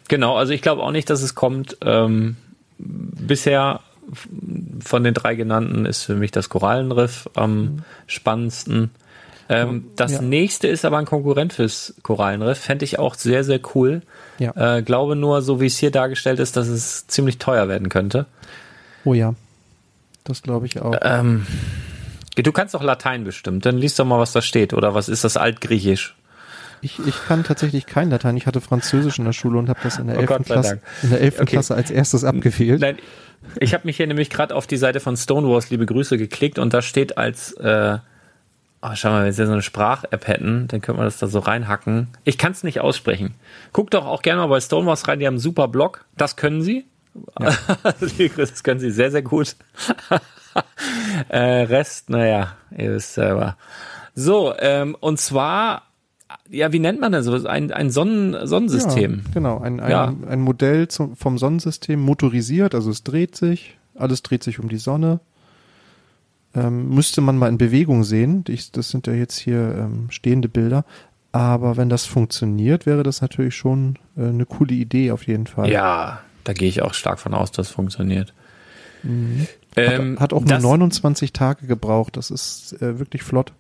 [0.07, 1.77] Genau, also ich glaube auch nicht, dass es kommt.
[1.81, 2.37] Ähm,
[2.77, 3.81] bisher
[4.79, 7.83] von den drei genannten ist für mich das Korallenriff am mhm.
[8.07, 8.91] spannendsten.
[9.49, 10.21] Ähm, das ja.
[10.21, 12.59] nächste ist aber ein Konkurrent fürs Korallenriff.
[12.59, 14.01] Fände ich auch sehr, sehr cool.
[14.37, 14.77] Ja.
[14.77, 18.27] Äh, glaube nur, so wie es hier dargestellt ist, dass es ziemlich teuer werden könnte.
[19.05, 19.33] Oh ja.
[20.23, 20.95] Das glaube ich auch.
[21.01, 21.47] Ähm,
[22.43, 24.73] Du kannst doch Latein bestimmt, dann liest doch mal, was da steht.
[24.73, 26.15] Oder was ist das Altgriechisch?
[26.81, 28.37] Ich, ich kann tatsächlich kein Latein.
[28.37, 30.31] Ich hatte Französisch in der Schule und habe das in der 11.
[30.31, 31.35] Oh Klasse, in der 11.
[31.35, 31.45] Okay.
[31.45, 32.79] Klasse als erstes abgewählt.
[32.79, 32.97] Nein,
[33.59, 36.73] ich habe mich hier nämlich gerade auf die Seite von Stonewalls, liebe Grüße, geklickt und
[36.73, 37.97] da steht als, äh,
[38.81, 41.39] oh, schau mal, wenn wir so eine Sprach-App hätten, dann könnte man das da so
[41.39, 42.07] reinhacken.
[42.23, 43.33] Ich kann es nicht aussprechen.
[43.73, 46.05] Guckt doch auch gerne mal bei Stonewalls rein, die haben einen super Blog.
[46.17, 46.85] Das können sie.
[47.39, 47.55] Ja.
[48.37, 49.55] das können sie sehr, sehr gut.
[51.29, 53.57] äh, Rest, naja, ihr wisst selber.
[54.15, 55.83] So, ähm, und zwar,
[56.49, 57.27] ja, wie nennt man das?
[57.45, 59.21] Ein, ein Sonnen, Sonnensystem.
[59.25, 60.13] Ja, genau, ein, ein, ja.
[60.27, 64.77] ein Modell zum, vom Sonnensystem motorisiert, also es dreht sich, alles dreht sich um die
[64.77, 65.19] Sonne.
[66.55, 68.43] Ähm, müsste man mal in Bewegung sehen.
[68.47, 70.83] Ich, das sind ja jetzt hier ähm, stehende Bilder.
[71.31, 75.69] Aber wenn das funktioniert, wäre das natürlich schon äh, eine coole Idee auf jeden Fall.
[75.69, 78.33] Ja, da gehe ich auch stark von aus, dass es funktioniert.
[79.03, 79.47] Mhm.
[79.75, 82.17] Ähm, hat, hat, auch nur 29 Tage gebraucht.
[82.17, 83.53] Das ist äh, wirklich flott.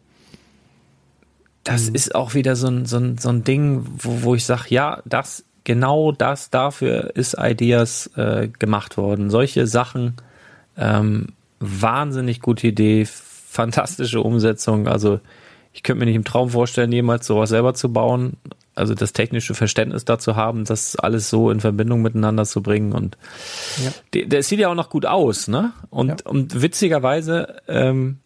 [1.63, 1.95] Das mhm.
[1.95, 5.01] ist auch wieder so ein, so ein, so ein Ding, wo, wo ich sage, ja,
[5.05, 9.29] das genau das dafür ist Ideas äh, gemacht worden.
[9.29, 10.15] Solche Sachen,
[10.77, 11.27] ähm,
[11.59, 14.87] wahnsinnig gute Idee, fantastische Umsetzung.
[14.87, 15.19] Also
[15.73, 18.37] ich könnte mir nicht im Traum vorstellen, jemals sowas selber zu bauen.
[18.79, 22.93] Also das technische Verständnis dazu haben, das alles so in Verbindung miteinander zu bringen.
[22.93, 23.17] Und
[23.83, 24.23] ja.
[24.23, 25.73] der sieht ja auch noch gut aus, ne?
[25.89, 26.15] Und, ja.
[26.25, 28.19] und witzigerweise, ähm,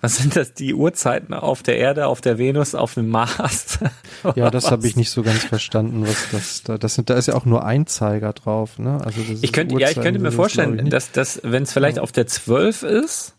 [0.00, 3.78] was sind das, die Uhrzeiten auf der Erde, auf der Venus, auf dem Mars?
[4.34, 7.28] ja, das habe ich nicht so ganz verstanden, was das da, das sind, da ist
[7.28, 9.00] ja auch nur ein Zeiger drauf, ne?
[9.04, 12.02] Also das ich könnte, ja, ich könnte mir vorstellen, dass, dass wenn es vielleicht ja.
[12.02, 13.34] auf der 12 ist,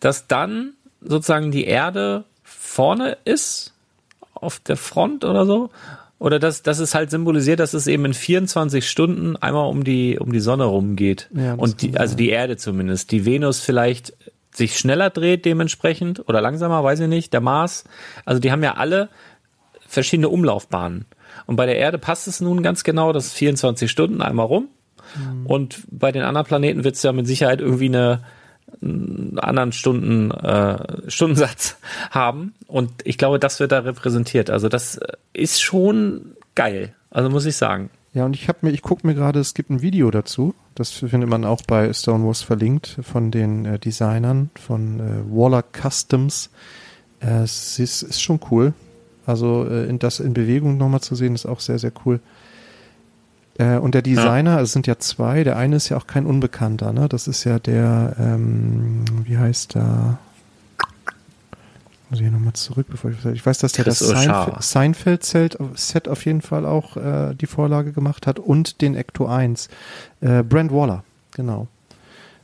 [0.00, 3.72] dass dann sozusagen die Erde vorne ist,
[4.34, 5.70] auf der Front oder so.
[6.22, 10.20] Oder dass, dass es halt symbolisiert, dass es eben in 24 Stunden einmal um die,
[10.20, 11.28] um die Sonne rumgeht.
[11.34, 13.10] Ja, und die, also die Erde zumindest.
[13.10, 14.12] Die Venus vielleicht
[14.54, 17.82] sich schneller dreht dementsprechend oder langsamer, weiß ich nicht, der Mars.
[18.24, 19.08] Also die haben ja alle
[19.88, 21.06] verschiedene Umlaufbahnen.
[21.46, 24.68] Und bei der Erde passt es nun ganz genau, das ist 24 Stunden einmal rum.
[25.16, 25.46] Mhm.
[25.46, 28.22] Und bei den anderen Planeten wird es ja mit Sicherheit irgendwie eine,
[29.38, 31.76] anderen Stunden, äh, Stundensatz
[32.10, 32.54] haben.
[32.66, 34.50] Und ich glaube, das wird da repräsentiert.
[34.50, 35.00] Also das
[35.32, 36.94] ist schon geil.
[37.10, 37.90] Also muss ich sagen.
[38.14, 40.54] Ja, und ich habe mir, ich gucke mir gerade, es gibt ein Video dazu.
[40.74, 46.50] Das findet man auch bei Stonewalls verlinkt von den äh, Designern von äh, Waller Customs.
[47.20, 48.74] Äh, es ist, ist schon cool.
[49.24, 52.20] Also äh, in das in Bewegung nochmal zu sehen, ist auch sehr, sehr cool.
[53.58, 54.60] Äh, und der Designer, ja.
[54.60, 57.08] es sind ja zwei, der eine ist ja auch kein Unbekannter, ne?
[57.08, 60.18] Das ist ja der, ähm, wie heißt der?
[62.08, 66.42] Muss ich nochmal zurück, bevor ich Ich weiß, dass der Chris das Seinfeld-Set auf jeden
[66.42, 69.68] Fall auch äh, die Vorlage gemacht hat und den Ecto 1.
[70.20, 71.68] Äh, Brent Waller, genau.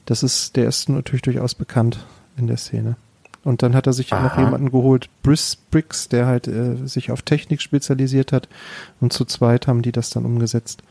[0.06, 2.06] Das ist, der ist natürlich durchaus bekannt
[2.38, 2.96] in der Szene.
[3.44, 4.22] Und dann hat er sich Aha.
[4.22, 8.48] noch jemanden geholt, Briss Briggs, der halt äh, sich auf Technik spezialisiert hat.
[9.00, 10.82] Und zu zweit haben die das dann umgesetzt.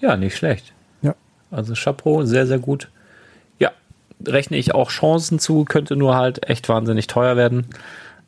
[0.00, 0.10] Ja.
[0.10, 0.72] Ja, nicht schlecht.
[1.02, 1.14] Ja.
[1.50, 2.88] Also Chapeau, sehr, sehr gut
[4.26, 7.66] rechne ich auch Chancen zu, könnte nur halt echt wahnsinnig teuer werden.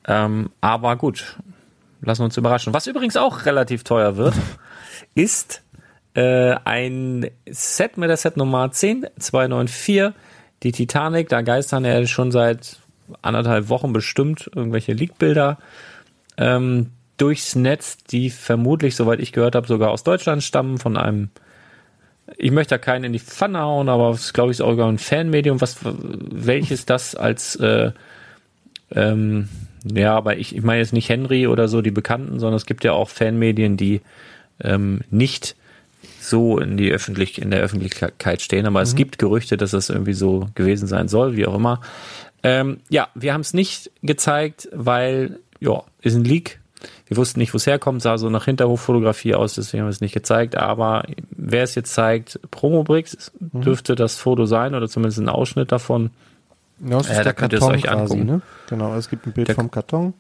[0.07, 1.37] Ähm, aber gut,
[2.01, 2.75] lassen wir uns überraschen.
[2.75, 4.35] Was übrigens auch relativ teuer wird,
[5.15, 5.63] ist
[6.15, 10.13] äh, ein Set mit der Set Nummer 10, 294,
[10.63, 11.29] die Titanic.
[11.29, 12.79] Da geistern ja schon seit
[13.21, 15.59] anderthalb Wochen bestimmt irgendwelche Leak-Bilder
[16.39, 21.31] ähm, durchs Netz, die vermutlich, soweit ich gehört habe, sogar aus Deutschland stammen, von einem
[22.37, 24.99] ich möchte da keinen in die Pfanne hauen, aber es glaube ich ist auch ein
[24.99, 27.93] Fanmedium, was welches das als äh,
[28.95, 29.49] ähm,
[29.85, 32.85] ja, aber ich, ich meine jetzt nicht Henry oder so die Bekannten, sondern es gibt
[32.85, 34.01] ja auch Fanmedien, die
[34.63, 35.57] ähm, nicht
[36.21, 38.85] so in die Öffentlich in der Öffentlichkeit stehen, aber mhm.
[38.85, 41.81] es gibt Gerüchte, dass das irgendwie so gewesen sein soll, wie auch immer.
[42.45, 46.61] Ähm, ja, wir haben es nicht gezeigt, weil ja, ist ein Leak,
[47.07, 50.01] wir wussten nicht, wo es herkommt, sah so nach Hinterhoffotografie aus, deswegen haben wir es
[50.01, 50.57] nicht gezeigt.
[50.57, 53.63] Aber wer es jetzt zeigt, Promobricks mhm.
[53.63, 56.11] dürfte das Foto sein oder zumindest ein Ausschnitt davon.
[56.85, 58.27] Ja, es ist äh, da könnt ihr es euch quasi, angucken.
[58.27, 58.43] Ne?
[58.69, 60.15] Genau, es gibt ein Bild der vom Karton.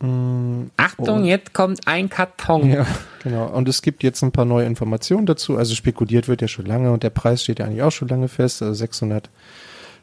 [0.00, 0.70] Mhm.
[0.76, 1.26] Achtung, oh.
[1.26, 2.70] jetzt kommt ein Karton.
[2.70, 2.86] Ja,
[3.22, 3.46] genau.
[3.46, 5.56] Und es gibt jetzt ein paar neue Informationen dazu.
[5.56, 8.28] Also spekuliert wird ja schon lange und der Preis steht ja eigentlich auch schon lange
[8.28, 8.62] fest.
[8.62, 9.30] Also 600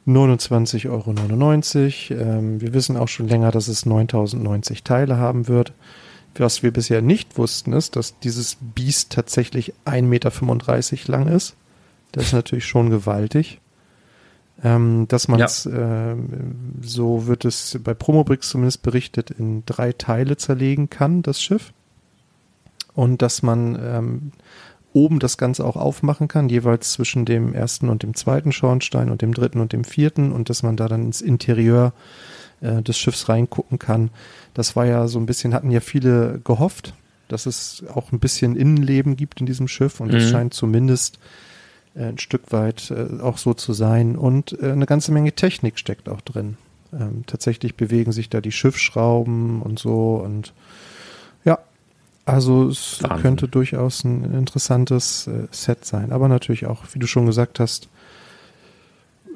[0.09, 2.21] 29,99 Euro.
[2.21, 5.73] Ähm, wir wissen auch schon länger, dass es 9090 Teile haben wird.
[6.35, 11.55] Was wir bisher nicht wussten, ist, dass dieses Biest tatsächlich 1,35 Meter lang ist.
[12.11, 13.59] Das ist natürlich schon gewaltig.
[14.63, 16.11] Ähm, dass man es, ja.
[16.11, 16.15] äh,
[16.81, 21.71] so wird es bei Promobrix zumindest berichtet, in drei Teile zerlegen kann, das Schiff.
[22.93, 24.31] Und dass man ähm,
[24.93, 29.21] oben das Ganze auch aufmachen kann, jeweils zwischen dem ersten und dem zweiten Schornstein und
[29.21, 31.93] dem dritten und dem vierten und dass man da dann ins Interieur
[32.61, 34.09] äh, des Schiffs reingucken kann.
[34.53, 36.93] Das war ja so ein bisschen, hatten ja viele gehofft,
[37.27, 40.29] dass es auch ein bisschen Innenleben gibt in diesem Schiff und es mhm.
[40.29, 41.19] scheint zumindest
[41.95, 46.09] äh, ein Stück weit äh, auch so zu sein und eine ganze Menge Technik steckt
[46.09, 46.57] auch drin.
[46.91, 50.53] Ähm, tatsächlich bewegen sich da die Schiffsschrauben und so und
[52.31, 53.21] also es Wahnsinn.
[53.21, 57.89] könnte durchaus ein interessantes äh, Set sein, aber natürlich auch, wie du schon gesagt hast,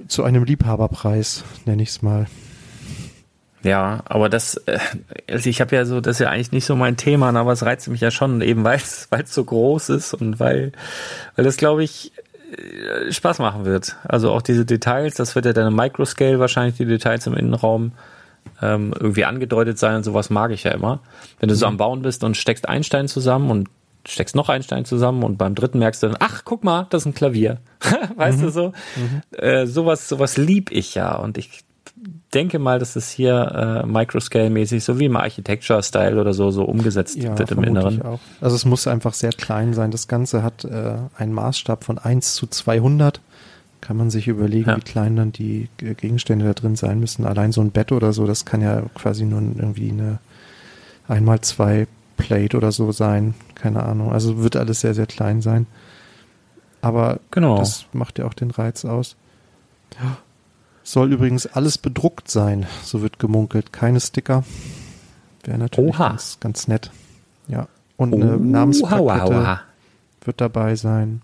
[0.07, 2.27] zu einem Liebhaberpreis, nenne ich es mal.
[3.63, 4.79] Ja, aber das, äh,
[5.29, 7.63] also ich habe ja so, das ist ja eigentlich nicht so mein Thema, aber es
[7.63, 10.73] reizt mich ja schon, eben weil es so groß ist und weil,
[11.35, 12.11] weil das, glaube ich,
[12.57, 13.95] äh, Spaß machen wird.
[14.03, 17.93] Also auch diese Details, das wird ja dann im Microscale wahrscheinlich die Details im Innenraum
[18.61, 20.99] ähm, irgendwie angedeutet sein und sowas mag ich ja immer.
[21.39, 21.77] Wenn du so am mhm.
[21.77, 23.69] Bauen bist und steckst einen Stein zusammen und
[24.05, 27.03] steckst noch einen Stein zusammen und beim dritten merkst du dann, ach, guck mal, das
[27.03, 27.59] ist ein Klavier.
[28.15, 28.43] weißt mhm.
[28.43, 28.73] du so?
[28.95, 29.37] Mhm.
[29.37, 31.63] Äh, sowas, sowas lieb ich ja und ich
[32.33, 37.15] denke mal, dass es hier äh, Microscale-mäßig, so wie im Architecture-Style oder so, so umgesetzt
[37.15, 38.01] ja, wird im Inneren.
[38.01, 38.19] Auch.
[38.41, 39.91] Also es muss einfach sehr klein sein.
[39.91, 43.21] Das Ganze hat äh, einen Maßstab von 1 zu 200.
[43.83, 44.77] Kann man sich überlegen, ja.
[44.77, 47.25] wie klein dann die Gegenstände da drin sein müssen.
[47.25, 50.19] Allein so ein Bett oder so, das kann ja quasi nur irgendwie eine
[51.09, 53.33] einmal zwei Plate oder so sein.
[53.55, 54.13] Keine Ahnung.
[54.13, 55.67] Also wird alles sehr, sehr klein sein.
[56.79, 57.57] Aber genau.
[57.57, 59.17] das macht ja auch den Reiz aus.
[60.01, 60.15] Ja.
[60.83, 63.73] Soll übrigens alles bedruckt sein, so wird gemunkelt.
[63.73, 64.45] Keine Sticker.
[65.43, 66.89] Wäre natürlich ganz, ganz nett.
[67.49, 67.67] Ja.
[67.97, 69.59] Und eine Namensplakette
[70.21, 71.21] wird dabei sein.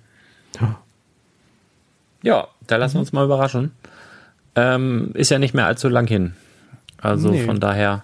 [2.21, 3.71] Ja, da lassen wir uns mal überraschen.
[4.55, 6.33] Ähm, ist ja nicht mehr allzu lang hin.
[6.97, 7.43] Also nee.
[7.43, 8.03] von daher.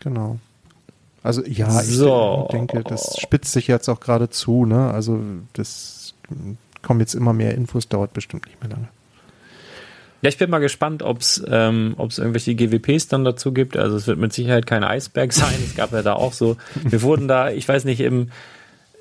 [0.00, 0.38] Genau.
[1.22, 2.46] Also ja, so.
[2.48, 4.90] ich denke, das spitzt sich jetzt auch gerade zu, ne?
[4.92, 5.20] Also
[5.52, 6.14] das
[6.82, 8.88] kommen jetzt immer mehr Infos, dauert bestimmt nicht mehr lange.
[10.22, 13.76] Ja, ich bin mal gespannt, ob es ähm, ob's irgendwelche GWPs dann dazu gibt.
[13.76, 15.54] Also es wird mit Sicherheit kein Eisberg sein.
[15.64, 18.30] Es gab ja da auch so, wir wurden da, ich weiß nicht, im,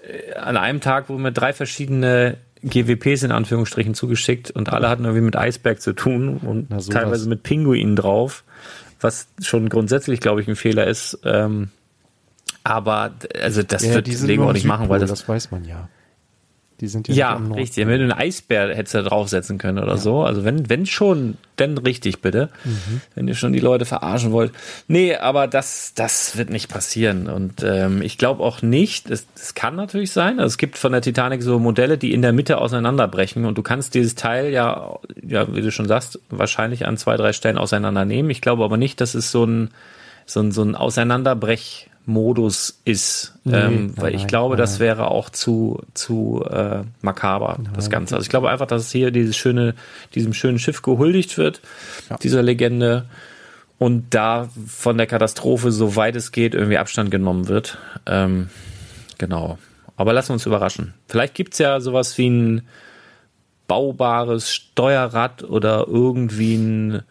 [0.08, 5.04] äh, an einem Tag wurden mir drei verschiedene GWPs in Anführungsstrichen zugeschickt und alle hatten
[5.04, 8.44] irgendwie mit Eisberg zu tun und teilweise mit Pinguinen drauf,
[9.00, 11.20] was schon grundsätzlich, glaube ich, ein Fehler ist.
[11.24, 11.70] Ähm,
[12.64, 15.90] aber also das ja, wird Lego auch nicht machen, weil das, das weiß man ja.
[16.82, 17.86] Die sind ja, ja richtig.
[17.86, 19.98] Wenn du einen Eisbär hättest da draufsetzen können oder ja.
[19.98, 20.24] so.
[20.24, 22.50] Also wenn, wenn schon, dann richtig bitte.
[22.66, 23.02] Mhm.
[23.14, 24.52] Wenn ihr schon die Leute verarschen wollt.
[24.88, 27.28] Nee, aber das, das wird nicht passieren.
[27.28, 30.40] Und ähm, ich glaube auch nicht, es, es kann natürlich sein.
[30.40, 33.46] Also es gibt von der Titanic so Modelle, die in der Mitte auseinanderbrechen.
[33.46, 37.32] Und du kannst dieses Teil ja, ja, wie du schon sagst, wahrscheinlich an zwei, drei
[37.32, 38.32] Stellen auseinandernehmen.
[38.32, 39.70] Ich glaube aber nicht, dass es so ein,
[40.26, 44.60] so ein, so ein Auseinanderbrechen Modus ist, nee, ähm, weil nein, ich glaube, nein.
[44.60, 48.16] das wäre auch zu zu äh, makaber nein, das Ganze.
[48.16, 49.76] Also ich glaube einfach, dass hier dieses schöne,
[50.16, 51.62] diesem schönen Schiff gehuldigt wird,
[52.10, 52.18] ja.
[52.18, 53.06] dieser Legende
[53.78, 57.78] und da von der Katastrophe, soweit es geht, irgendwie Abstand genommen wird.
[58.06, 58.50] Ähm,
[59.18, 59.58] genau.
[59.96, 60.94] Aber lassen wir uns überraschen.
[61.08, 62.62] Vielleicht gibt's ja sowas wie ein
[63.68, 67.04] baubares Steuerrad oder irgendwie ein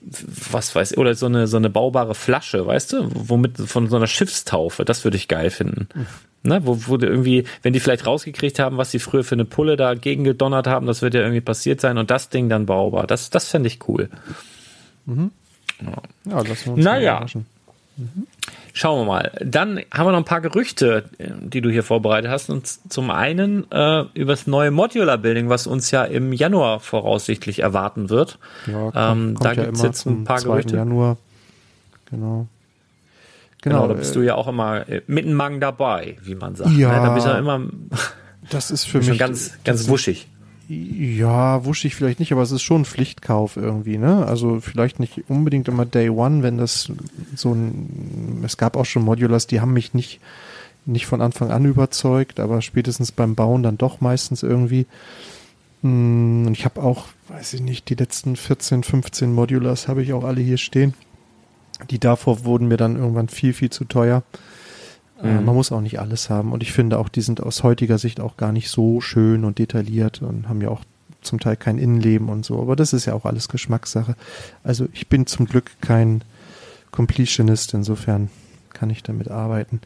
[0.00, 3.96] was weiß ich, oder so eine, so eine baubare Flasche, weißt du, womit von so
[3.96, 5.88] einer Schiffstaufe, das würde ich geil finden.
[5.94, 6.06] Mhm.
[6.44, 9.76] Ne, wo, wo irgendwie, wenn die vielleicht rausgekriegt haben, was sie früher für eine Pulle
[9.76, 13.08] dagegen gedonnert haben, das wird ja irgendwie passiert sein und das Ding dann baubar.
[13.08, 14.08] Das, das fände ich cool.
[15.04, 15.32] Mhm.
[15.82, 17.16] Ja, ja lassen wir uns naja.
[17.16, 17.46] überraschen.
[17.96, 18.26] Mhm.
[18.78, 19.32] Schauen wir mal.
[19.44, 22.48] Dann haben wir noch ein paar Gerüchte, die du hier vorbereitet hast.
[22.48, 27.58] Und zum einen äh, über das neue Modular Building, was uns ja im Januar voraussichtlich
[27.58, 28.38] erwarten wird.
[28.68, 30.76] Ja, kommt, ähm, da ja gibt es jetzt ein paar Gerüchte.
[30.76, 31.16] Januar.
[32.08, 32.46] Genau.
[33.62, 36.36] Genau, genau da bist äh, du ja auch immer äh, mit dem Mang dabei, wie
[36.36, 36.70] man sagt.
[36.70, 37.06] Ja, ne?
[37.08, 37.60] da bist du ja immer.
[38.50, 40.26] Das ist für mich ganz, ganz wuschig.
[40.68, 44.26] Ja, wuschig vielleicht nicht, aber es ist schon ein Pflichtkauf irgendwie, ne?
[44.26, 46.92] Also vielleicht nicht unbedingt immer Day One, wenn das
[47.34, 50.20] so ein, es gab auch schon Modulars, die haben mich nicht,
[50.86, 54.86] nicht von Anfang an überzeugt, aber spätestens beim Bauen dann doch meistens irgendwie.
[55.82, 60.12] Hm, und ich habe auch, weiß ich nicht, die letzten 14, 15 Modulars habe ich
[60.12, 60.94] auch alle hier stehen.
[61.90, 64.22] Die davor wurden mir dann irgendwann viel, viel zu teuer.
[65.22, 65.44] Äh, mhm.
[65.44, 66.52] Man muss auch nicht alles haben.
[66.52, 69.58] Und ich finde auch, die sind aus heutiger Sicht auch gar nicht so schön und
[69.58, 70.82] detailliert und haben ja auch
[71.20, 72.60] zum Teil kein Innenleben und so.
[72.60, 74.16] Aber das ist ja auch alles Geschmackssache.
[74.62, 76.22] Also ich bin zum Glück kein
[76.90, 78.30] Completionist, insofern
[78.72, 79.80] kann ich damit arbeiten.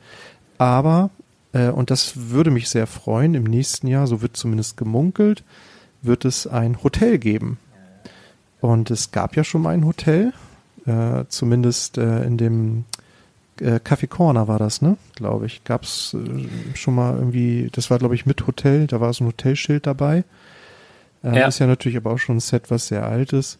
[0.58, 1.10] Aber,
[1.52, 5.44] äh, und das würde mich sehr freuen, im nächsten Jahr, so wird zumindest gemunkelt,
[6.02, 7.58] wird es ein Hotel geben.
[8.60, 10.32] Und es gab ja schon mal ein Hotel,
[10.86, 12.84] äh, zumindest äh, in dem
[13.60, 14.96] äh, Café Corner war das, ne?
[15.16, 15.64] Glaube ich.
[15.64, 19.24] Gab es äh, schon mal irgendwie, das war glaube ich mit Hotel, da war so
[19.24, 20.24] ein Hotelschild dabei.
[21.24, 21.48] Äh, ja.
[21.48, 23.58] Ist ja natürlich aber auch schon ein Set, was sehr alt ist.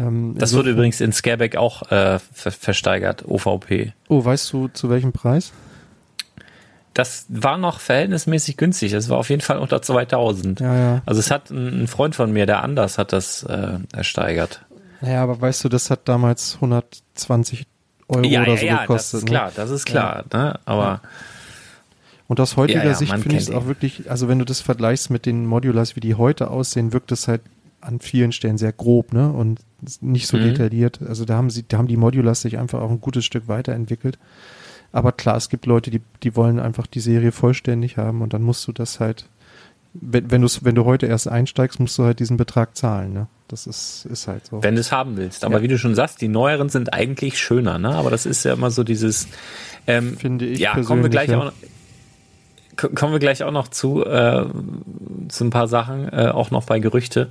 [0.00, 3.92] Ähm, das wurde übrigens in Scareback auch äh, ver versteigert, OVP.
[4.08, 5.52] Oh, weißt du zu welchem Preis?
[6.94, 8.92] Das war noch verhältnismäßig günstig.
[8.94, 10.60] Es war auf jeden Fall unter 2000.
[10.60, 11.02] Ja, ja.
[11.06, 14.64] Also es hat ein, ein Freund von mir, der anders hat das äh, ersteigert.
[15.00, 17.66] Naja, aber weißt du, das hat damals 120
[18.08, 19.14] Euro ja, oder so ja, gekostet.
[19.14, 19.30] Das ist ne?
[19.30, 20.24] klar, das ist klar.
[20.32, 20.38] Ja.
[20.38, 20.60] Ne?
[20.64, 21.00] Aber
[22.26, 25.26] und aus heutiger Sicht finde ich es auch wirklich, also wenn du das vergleichst mit
[25.26, 27.42] den Modulars, wie die heute aussehen, wirkt es halt
[27.80, 29.32] an vielen Stellen sehr grob, ne?
[29.32, 29.60] Und
[30.00, 30.44] nicht so mhm.
[30.44, 31.00] detailliert.
[31.06, 34.18] Also da haben sie, da haben die Modulars sich einfach auch ein gutes Stück weiterentwickelt.
[34.92, 38.42] Aber klar, es gibt Leute, die, die wollen einfach die Serie vollständig haben und dann
[38.42, 39.26] musst du das halt,
[39.92, 43.26] wenn, wenn du wenn du heute erst einsteigst, musst du halt diesen Betrag zahlen, ne?
[43.48, 44.62] Das ist, ist halt so.
[44.62, 45.44] Wenn du es haben willst.
[45.44, 45.62] Aber ja.
[45.62, 47.94] wie du schon sagst, die neueren sind eigentlich schöner, ne?
[47.96, 49.26] Aber das ist ja immer so dieses,
[49.88, 50.60] ähm, finde ich.
[50.60, 51.40] Ja, kommen wir gleich ja.
[51.40, 51.52] auch
[52.94, 54.44] kommen wir gleich auch noch zu, äh,
[55.28, 57.30] zu ein paar Sachen, äh, auch noch bei Gerüchte.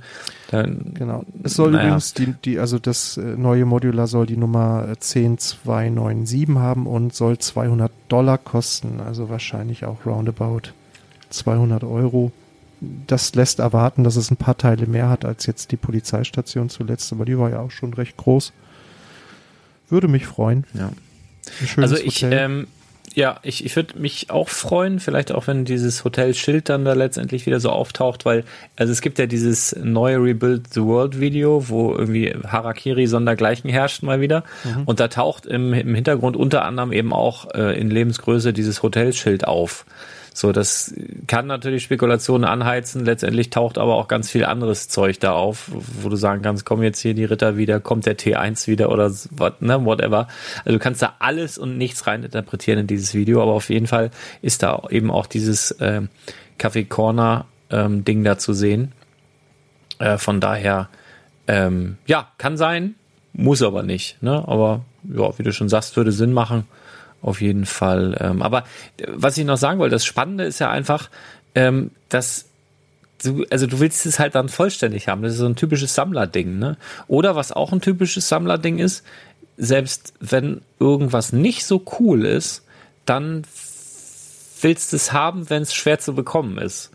[0.50, 1.24] Dann, genau.
[1.42, 1.84] Es soll naja.
[1.84, 7.14] übrigens die, die, also das äh, neue Modular soll die Nummer 10297 äh, haben und
[7.14, 10.72] soll 200 Dollar kosten, also wahrscheinlich auch roundabout
[11.30, 12.32] 200 Euro.
[13.06, 17.12] Das lässt erwarten, dass es ein paar Teile mehr hat als jetzt die Polizeistation zuletzt,
[17.12, 18.52] aber die war ja auch schon recht groß.
[19.90, 20.64] Würde mich freuen.
[20.72, 20.90] Ja.
[21.76, 22.68] also ich, ähm,
[23.14, 27.44] ja, ich, ich würde mich auch freuen, vielleicht auch wenn dieses Hotel-Schild dann da letztendlich
[27.44, 28.44] wieder so auftaucht, weil,
[28.76, 34.02] also es gibt ja dieses neue Rebuild the World Video, wo irgendwie Harakiri sondergleichen herrscht
[34.02, 34.44] mal wieder.
[34.64, 34.84] Mhm.
[34.84, 39.46] Und da taucht im, im Hintergrund unter anderem eben auch äh, in Lebensgröße dieses Hotelschild
[39.46, 39.84] auf.
[40.32, 40.94] So, das
[41.26, 43.04] kann natürlich Spekulationen anheizen.
[43.04, 45.70] Letztendlich taucht aber auch ganz viel anderes Zeug da auf,
[46.00, 49.10] wo du sagen kannst, kommen jetzt hier die Ritter wieder, kommt der T1 wieder oder
[49.30, 50.28] what, ne, whatever.
[50.64, 54.10] Also du kannst da alles und nichts reininterpretieren in dieses Video, aber auf jeden Fall
[54.40, 56.02] ist da eben auch dieses äh,
[56.58, 58.92] Café Corner ähm, Ding da zu sehen.
[59.98, 60.88] Äh, von daher,
[61.48, 62.94] ähm, ja, kann sein,
[63.32, 64.22] muss aber nicht.
[64.22, 64.46] Ne?
[64.46, 66.66] Aber ja, wie du schon sagst, würde Sinn machen
[67.22, 68.16] auf jeden Fall.
[68.20, 68.64] Ähm, aber
[68.96, 71.10] äh, was ich noch sagen wollte, das Spannende ist ja einfach,
[71.54, 72.46] ähm, dass
[73.22, 75.22] du, also du willst es halt dann vollständig haben.
[75.22, 76.76] Das ist so ein typisches Sammlerding, ne?
[77.06, 79.04] Oder was auch ein typisches Sammlerding ist,
[79.56, 82.64] selbst wenn irgendwas nicht so cool ist,
[83.04, 83.44] dann
[84.62, 86.90] willst du es haben, wenn es schwer zu bekommen ist.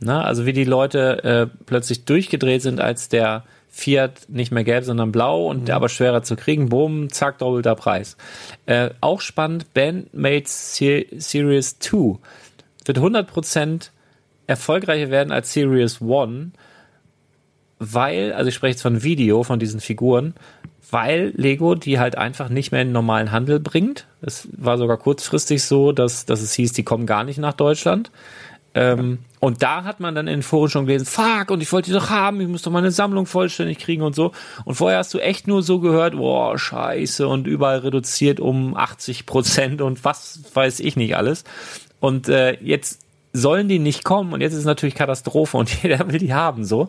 [0.00, 0.22] Ne?
[0.22, 5.12] Also wie die Leute äh, plötzlich durchgedreht sind, als der Fiat nicht mehr gelb, sondern
[5.12, 5.64] blau und mhm.
[5.66, 6.68] der aber schwerer zu kriegen.
[6.68, 8.16] Boom, zack, doppelter Preis.
[8.66, 12.18] Äh, auch spannend, Bandmates Series 2
[12.84, 13.90] wird 100%
[14.46, 16.52] erfolgreicher werden als Series 1,
[17.78, 20.34] weil, also ich spreche jetzt von Video, von diesen Figuren,
[20.90, 24.06] weil Lego die halt einfach nicht mehr in den normalen Handel bringt.
[24.22, 28.10] Es war sogar kurzfristig so, dass, dass es hieß, die kommen gar nicht nach Deutschland.
[28.74, 31.90] Ähm, und da hat man dann in den Foren schon gelesen, fuck, und ich wollte
[31.90, 34.32] die doch haben, ich muss doch meine Sammlung vollständig kriegen und so.
[34.64, 39.26] Und vorher hast du echt nur so gehört, boah, scheiße, und überall reduziert um 80
[39.26, 41.44] Prozent und was weiß ich nicht alles.
[42.00, 43.00] Und äh, jetzt
[43.32, 46.88] sollen die nicht kommen und jetzt ist natürlich Katastrophe und jeder will die haben, so.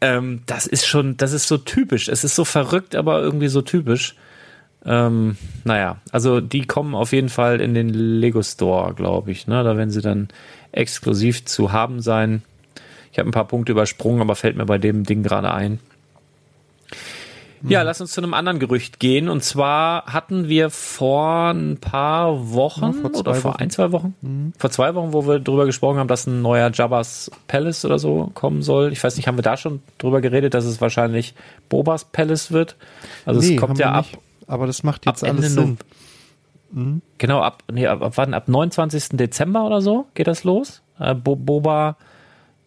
[0.00, 2.08] Ähm, das ist schon, das ist so typisch.
[2.08, 4.14] Es ist so verrückt, aber irgendwie so typisch.
[4.86, 9.46] Ähm, naja, also die kommen auf jeden Fall in den Lego Store, glaube ich.
[9.46, 9.62] Ne?
[9.62, 10.28] Da werden sie dann
[10.72, 12.42] exklusiv zu haben sein.
[13.12, 15.80] Ich habe ein paar Punkte übersprungen, aber fällt mir bei dem Ding gerade ein.
[17.68, 17.86] Ja, hm.
[17.86, 19.28] lass uns zu einem anderen Gerücht gehen.
[19.28, 23.62] Und zwar hatten wir vor ein paar Wochen ja, vor oder vor Wochen.
[23.62, 24.52] ein, zwei Wochen, mhm.
[24.56, 28.30] vor zwei Wochen, wo wir darüber gesprochen haben, dass ein neuer Jabba's Palace oder so
[28.34, 28.92] kommen soll.
[28.92, 31.34] Ich weiß nicht, haben wir da schon drüber geredet, dass es wahrscheinlich
[31.68, 32.76] Bobas Palace wird?
[33.26, 34.06] Also nee, es kommt ja ab.
[34.06, 35.78] Nicht, aber das macht jetzt alles Ende Sinn.
[36.72, 37.02] Mhm.
[37.18, 38.34] Genau, ab, nee, ab, ab wann?
[38.34, 39.10] Ab 29.
[39.16, 40.82] Dezember oder so geht das los?
[40.98, 41.96] Äh, Bo Boba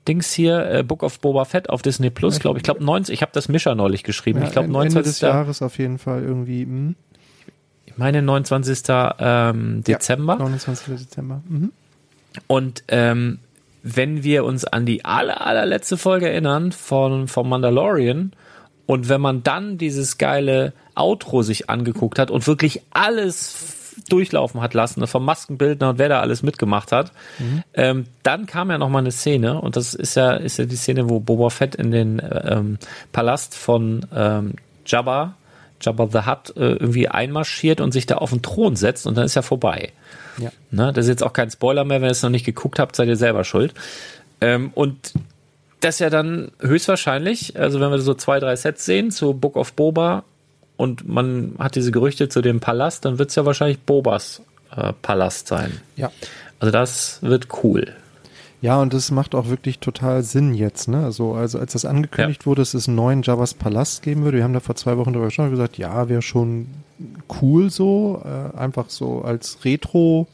[0.08, 2.62] Dings hier, äh, Book of Boba Fett auf Disney Plus, glaube ich.
[2.62, 4.40] Ich glaube 90, ich habe das Mischer neulich geschrieben.
[4.40, 4.98] Ja, ich glaube 29.
[4.98, 6.66] Ende des Jahres auf jeden Fall irgendwie.
[6.66, 6.72] Mh.
[6.72, 6.96] Hm?
[7.86, 8.84] Ich meine 29.
[9.20, 10.34] Ähm, Dezember.
[10.34, 10.98] Ja, 29.
[10.98, 11.42] Dezember.
[11.48, 11.72] Mhm.
[12.48, 13.40] Und ähm,
[13.84, 18.32] wenn wir uns an die aller, allerletzte Folge erinnern von vom Mandalorian
[18.86, 23.54] und wenn man dann dieses geile Outro sich angeguckt hat und wirklich alles
[24.10, 27.12] durchlaufen hat lassen, ne, vom Maskenbildner und wer da alles mitgemacht hat.
[27.40, 27.64] Mhm.
[27.74, 30.76] Ähm, dann kam ja noch mal eine Szene und das ist ja ist ja die
[30.76, 32.78] Szene, wo Boba Fett in den ähm,
[33.12, 34.54] Palast von ähm,
[34.86, 35.36] Jabba,
[35.82, 39.26] Jabba the Hutt äh, irgendwie einmarschiert und sich da auf den Thron setzt und dann
[39.26, 39.92] ist ja vorbei.
[40.38, 40.52] Ja.
[40.72, 42.96] Ne, das ist jetzt auch kein Spoiler mehr, wenn ihr es noch nicht geguckt habt,
[42.96, 43.74] seid ihr selber schuld.
[44.42, 45.14] Ähm, und
[45.80, 49.74] das ja dann höchstwahrscheinlich, also wenn wir so zwei, drei Sets sehen zu Book of
[49.74, 50.24] Boba,
[50.78, 54.42] und man hat diese Gerüchte zu dem Palast, dann wird es ja wahrscheinlich Bobas
[54.76, 55.80] äh, Palast sein.
[55.96, 56.12] Ja.
[56.60, 57.94] Also das wird cool.
[58.62, 61.04] Ja, und das macht auch wirklich total Sinn jetzt, ne?
[61.04, 62.46] Also, also als das angekündigt ja.
[62.46, 65.12] wurde, dass es einen neuen Javas Palast geben würde, wir haben da vor zwei Wochen
[65.12, 66.68] drüber gesprochen gesagt, ja, wäre schon
[67.42, 70.28] cool so, äh, einfach so als Retro-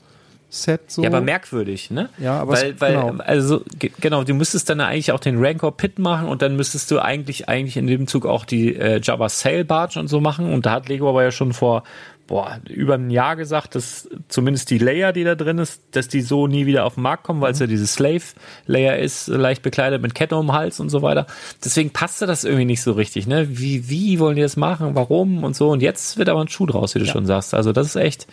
[0.50, 1.04] Set so.
[1.04, 2.10] Ja, aber merkwürdig, ne?
[2.18, 3.24] Ja, aber weil, weil genau.
[3.24, 7.00] also genau, du müsstest dann eigentlich auch den Rancor Pit machen und dann müsstest du
[7.00, 10.66] eigentlich eigentlich in dem Zug auch die äh, Jabba Sail Barge und so machen und
[10.66, 11.84] da hat Lego aber ja schon vor
[12.30, 16.22] boah, über ein Jahr gesagt, dass zumindest die Layer, die da drin ist, dass die
[16.22, 17.64] so nie wieder auf den Markt kommen, weil es mhm.
[17.64, 18.22] ja dieses Slave
[18.68, 21.26] Layer ist, leicht bekleidet mit Kette um den Hals und so weiter.
[21.66, 23.48] Deswegen passte das irgendwie nicht so richtig, ne?
[23.50, 24.94] Wie wie wollen die das machen?
[24.94, 27.12] Warum und so und jetzt wird aber ein Schuh draus, wie du ja.
[27.12, 27.56] schon sagst.
[27.56, 28.28] Also das ist echt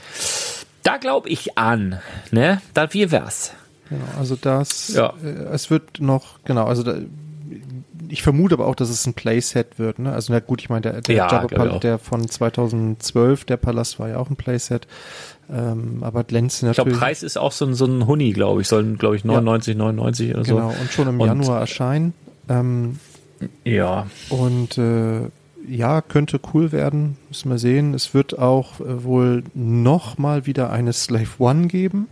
[0.86, 2.60] da glaube ich an, ne?
[2.74, 3.52] Da wie wär's.
[3.88, 5.12] Genau, also das, ja.
[5.22, 6.96] äh, es wird noch, genau, also da,
[8.08, 9.98] ich vermute aber auch, dass es ein Playset wird.
[9.98, 10.12] Ne?
[10.12, 14.08] Also na gut, ich meine, der, der, ja, Jabba der von 2012, der Palast war
[14.08, 14.86] ja auch ein Playset.
[15.48, 16.78] Ähm, aber glänzt natürlich.
[16.78, 18.68] Ich glaube, Preis ist auch so ein, so ein Huni, glaube ich.
[18.68, 19.78] Sollen, glaube ich, 99, ja.
[19.78, 20.56] 99 oder so.
[20.56, 22.14] Genau, und schon im und, Januar erscheinen.
[22.48, 22.98] Ähm,
[23.64, 24.06] ja.
[24.28, 25.30] Und äh,
[25.68, 27.16] ja, könnte cool werden.
[27.28, 27.94] Müssen wir sehen.
[27.94, 32.08] Es wird auch äh, wohl noch mal wieder eine Slave One geben.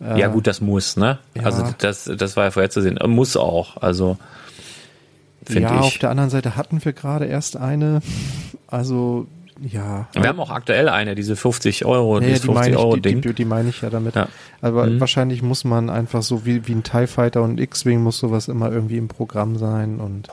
[0.00, 1.18] ja, äh, gut, das muss, ne?
[1.34, 1.44] Ja.
[1.44, 2.98] Also das, das war ja vorher zu sehen.
[3.06, 3.76] Muss auch.
[3.78, 4.18] Also
[5.48, 5.86] ja, ich.
[5.86, 8.00] auf der anderen Seite hatten wir gerade erst eine.
[8.66, 9.26] Also
[9.60, 10.06] ja.
[10.12, 13.20] Wir haben auch aktuell eine, diese 50 Euro, ja, die 50 Euro ich, Ding.
[13.20, 14.14] Die, die, die meine ich ja damit.
[14.14, 14.28] Ja.
[14.60, 15.00] Aber mhm.
[15.00, 18.70] wahrscheinlich muss man einfach so wie, wie ein TIE Fighter und X-Wing muss sowas immer
[18.70, 20.28] irgendwie im Programm sein und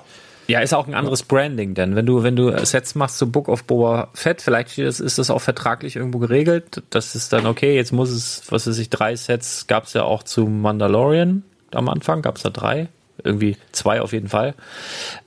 [0.48, 3.50] ja, ist auch ein anderes Branding, denn wenn du, wenn du Sets machst zu Book
[3.50, 6.84] of Boba Fett, vielleicht ist das auch vertraglich irgendwo geregelt.
[6.90, 10.04] Das ist dann okay, jetzt muss es, was weiß ich, drei Sets gab es ja
[10.04, 12.90] auch zu Mandalorian am Anfang, gab es da drei.
[13.24, 14.56] Irgendwie zwei auf jeden Fall.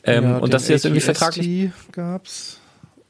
[0.05, 1.71] Ähm, ja, und das ist jetzt irgendwie vertraglich.
[1.91, 2.61] gab's.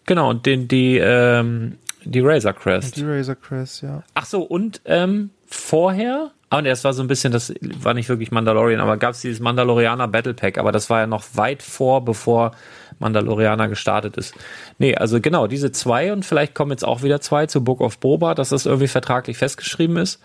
[0.07, 2.97] Genau, und den, die, ähm, die Razor Crest.
[2.97, 4.03] Die Razor Crest, ja.
[4.15, 8.09] Ach so, und ähm, vorher, ah, und das war so ein bisschen, das war nicht
[8.09, 11.63] wirklich Mandalorian, aber gab es dieses Mandalorianer Battle Pack, aber das war ja noch weit
[11.63, 12.53] vor, bevor
[12.99, 14.35] Mandalorianer gestartet ist.
[14.79, 17.99] Nee, also genau, diese zwei und vielleicht kommen jetzt auch wieder zwei zu Book of
[17.99, 20.21] Boba, dass das irgendwie vertraglich festgeschrieben ist.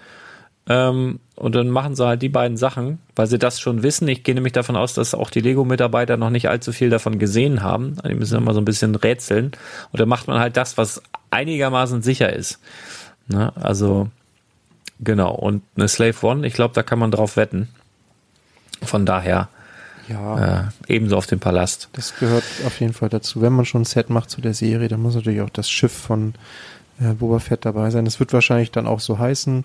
[0.70, 4.08] Ähm, und dann machen sie halt die beiden Sachen, weil sie das schon wissen.
[4.08, 7.62] Ich gehe nämlich davon aus, dass auch die Lego-Mitarbeiter noch nicht allzu viel davon gesehen
[7.64, 7.98] haben.
[8.08, 9.52] Die müssen immer so ein bisschen rätseln.
[9.92, 11.02] Und dann macht man halt das, was
[11.32, 12.60] einigermaßen sicher ist.
[13.28, 13.52] Ne?
[13.56, 14.10] Also,
[15.00, 15.34] genau.
[15.34, 17.70] Und eine Slave One, ich glaube, da kann man drauf wetten.
[18.82, 19.50] Von daher,
[20.10, 20.60] ja.
[20.60, 21.90] Äh, ebenso auf dem Palast.
[21.94, 23.42] Das gehört auf jeden Fall dazu.
[23.42, 25.94] Wenn man schon ein Set macht zu der Serie, dann muss natürlich auch das Schiff
[25.94, 26.34] von
[27.00, 28.06] äh, Boba Fett dabei sein.
[28.06, 29.64] Das wird wahrscheinlich dann auch so heißen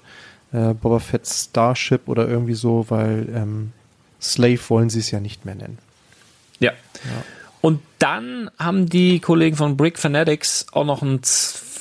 [0.53, 3.73] äh, Boba Fett Starship oder irgendwie so, weil ähm,
[4.21, 5.79] Slave wollen sie es ja nicht mehr nennen.
[6.61, 6.73] Ja.
[6.73, 7.25] ja.
[7.61, 11.21] Und dann haben die Kollegen von Brick Fanatics auch noch ein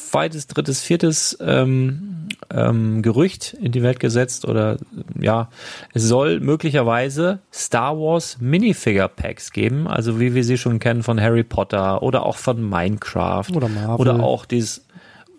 [0.08, 4.78] zweites, drittes, viertes ähm, ähm, Gerücht in die Welt gesetzt oder
[5.20, 5.50] ja,
[5.94, 11.20] es soll möglicherweise Star Wars Minifigure Packs geben, also wie wir sie schon kennen von
[11.20, 14.86] Harry Potter oder auch von Minecraft oder Marvel oder auch dieses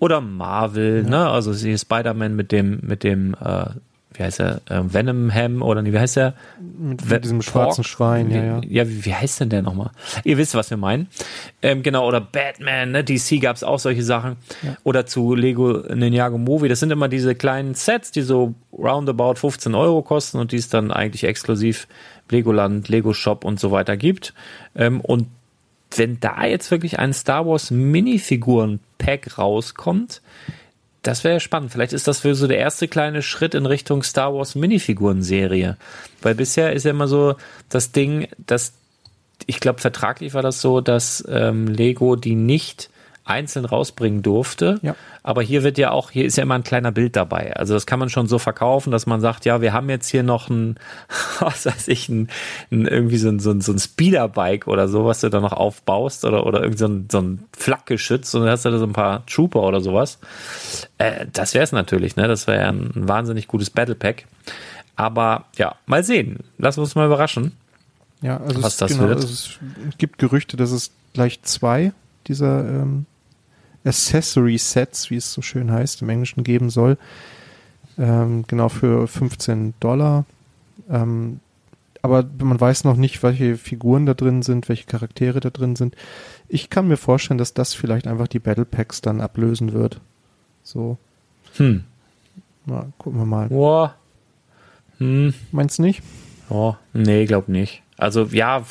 [0.00, 1.10] oder Marvel, ja.
[1.10, 1.28] ne?
[1.28, 3.70] Also sie Spider-Man mit dem, mit dem, äh,
[4.18, 6.34] wie heißt er, äh, Venom Ham oder wie heißt er?
[6.60, 8.60] Mit, mit diesem schwarzen Schwein, ja, ja.
[8.66, 9.90] Ja, wie, wie heißt denn der nochmal?
[10.24, 11.08] Ihr wisst, was wir meinen.
[11.62, 13.04] Ähm, genau, oder Batman, ne?
[13.04, 14.36] DC gab's auch solche Sachen.
[14.62, 14.76] Ja.
[14.84, 16.68] Oder zu Lego Ninjago Movie.
[16.68, 20.68] Das sind immer diese kleinen Sets, die so roundabout 15 Euro kosten und die es
[20.68, 21.86] dann eigentlich exklusiv
[22.30, 24.34] Legoland, Lego Shop und so weiter gibt.
[24.74, 25.28] Ähm, und
[25.96, 30.20] wenn da jetzt wirklich ein Star Wars Minifiguren-Pack rauskommt,
[31.03, 31.72] das wäre ja spannend.
[31.72, 35.76] Vielleicht ist das für so der erste kleine Schritt in Richtung Star Wars Minifiguren-Serie.
[36.22, 37.36] Weil bisher ist ja immer so
[37.68, 38.74] das Ding, dass
[39.46, 42.90] ich glaube, vertraglich war das so, dass ähm, Lego die nicht
[43.24, 44.80] einzeln rausbringen durfte.
[44.82, 44.96] Ja.
[45.22, 47.54] Aber hier wird ja auch, hier ist ja immer ein kleiner Bild dabei.
[47.56, 50.22] Also das kann man schon so verkaufen, dass man sagt, ja, wir haben jetzt hier
[50.22, 50.76] noch ein,
[51.40, 52.28] was weiß ich, ein,
[52.70, 55.52] ein irgendwie so ein, so ein, so ein Speederbike oder so, was du da noch
[55.52, 58.86] aufbaust oder, oder irgendwie so ein, so ein Flakgeschütz und dann hast du da so
[58.86, 60.18] ein paar Trooper oder sowas.
[60.98, 62.28] Äh, das wäre es natürlich, ne?
[62.28, 64.26] Das wäre ja ein, ein wahnsinnig gutes Battle Pack.
[64.96, 66.40] Aber ja, mal sehen.
[66.58, 67.52] Lass uns mal überraschen.
[68.20, 69.16] Ja, also was es, das genau, wird.
[69.16, 69.58] Also es
[69.96, 71.92] gibt Gerüchte, dass es gleich zwei
[72.26, 73.06] dieser ähm,
[73.89, 76.99] Accessory Sets, wie es so schön heißt, im Englischen geben soll.
[77.99, 80.24] Ähm, genau für 15 Dollar.
[80.91, 81.41] Ähm,
[82.03, 85.97] aber man weiß noch nicht, welche Figuren da drin sind, welche Charaktere da drin sind.
[86.49, 90.01] Ich kann mir vorstellen, dass das vielleicht einfach die Battle Packs dann ablösen wird.
[90.62, 90.97] So.
[91.57, 91.84] Hm.
[92.66, 93.49] Na, gucken wir mal.
[93.49, 93.95] Boah.
[94.99, 95.34] Hm.
[95.51, 96.03] Meinst du nicht?
[96.51, 97.82] Oh, nee, glaub nicht.
[97.97, 98.64] Also, ja,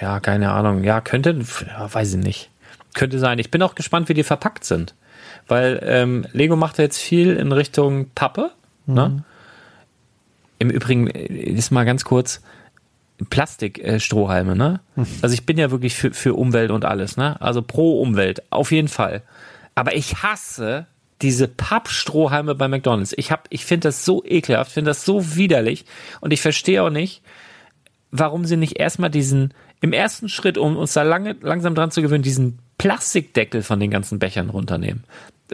[0.00, 0.84] ja, keine Ahnung.
[0.84, 2.50] Ja, könnte, ja, weiß ich nicht.
[2.98, 3.38] Könnte sein.
[3.38, 4.96] Ich bin auch gespannt, wie die verpackt sind.
[5.46, 8.50] Weil ähm, Lego macht ja jetzt viel in Richtung Pappe.
[8.86, 8.94] Mhm.
[8.94, 9.24] Ne?
[10.58, 12.42] Im Übrigen, äh, ist mal ganz kurz,
[13.30, 14.80] Plastikstrohhalme, äh, ne?
[14.96, 15.06] Mhm.
[15.22, 17.40] Also ich bin ja wirklich für, für Umwelt und alles, ne?
[17.40, 19.22] Also pro Umwelt, auf jeden Fall.
[19.76, 20.86] Aber ich hasse
[21.22, 23.14] diese Pappstrohhalme bei McDonalds.
[23.16, 25.84] Ich hab, ich finde das so ekelhaft, finde das so widerlich
[26.20, 27.22] und ich verstehe auch nicht,
[28.10, 32.02] warum sie nicht erstmal diesen, im ersten Schritt, um uns da lange, langsam dran zu
[32.02, 35.04] gewöhnen, diesen Plastikdeckel von den ganzen Bechern runternehmen.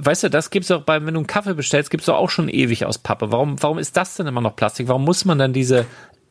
[0.01, 2.49] Weißt du, das gibt's auch bei, wenn du einen Kaffee bestellst, gibt's doch auch schon
[2.49, 3.33] ewig aus Pappe.
[3.33, 4.89] Warum, warum ist das denn immer noch Plastik?
[4.89, 5.87] Warum muss man dann diese,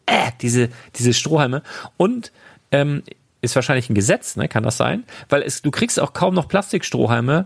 [0.06, 1.64] äh, diese, diese Strohhalme?
[1.98, 2.32] Und,
[2.72, 3.04] ähm,
[3.42, 4.48] ist wahrscheinlich ein Gesetz, ne?
[4.48, 5.04] Kann das sein?
[5.28, 7.46] Weil es, du kriegst auch kaum noch Plastikstrohhalme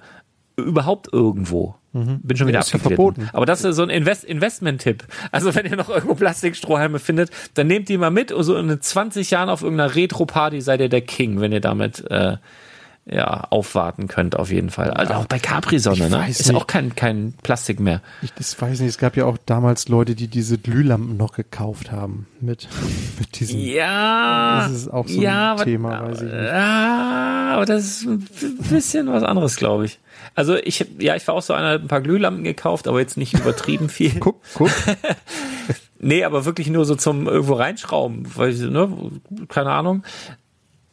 [0.56, 1.76] überhaupt irgendwo.
[1.94, 2.20] Mhm.
[2.22, 3.30] Bin schon wieder ja, verboten.
[3.34, 5.06] Aber das ist so ein Invest Investment-Tipp.
[5.32, 8.80] Also wenn ihr noch irgendwo Plastikstrohhalme findet, dann nehmt die mal mit und so in
[8.80, 12.38] 20 Jahren auf irgendeiner Retro-Party seid ihr der King, wenn ihr damit äh,
[13.10, 14.92] ja, aufwarten könnt, auf jeden Fall.
[14.92, 16.30] Also auch bei Capri-Sonne, ne?
[16.30, 16.56] Ist nicht.
[16.56, 18.02] auch kein, kein Plastik mehr.
[18.22, 18.90] Ich das weiß nicht.
[18.90, 22.28] Es gab ja auch damals Leute, die diese Glühlampen noch gekauft haben.
[22.42, 22.68] Mit,
[23.20, 23.60] mit diesen.
[23.62, 24.68] Ja.
[24.68, 26.34] Das ist auch so ja, ein Thema, weiß ich nicht.
[26.34, 28.28] Ja, aber das ist ein
[28.70, 30.00] bisschen was anderes, glaube ich.
[30.36, 33.34] Also ich, ja, ich war auch so einer, ein paar Glühlampen gekauft, aber jetzt nicht
[33.34, 34.16] übertrieben viel.
[34.20, 34.70] guck, guck.
[36.00, 38.90] nee, aber wirklich nur so zum irgendwo reinschrauben, weil, ne,
[39.48, 40.04] keine Ahnung.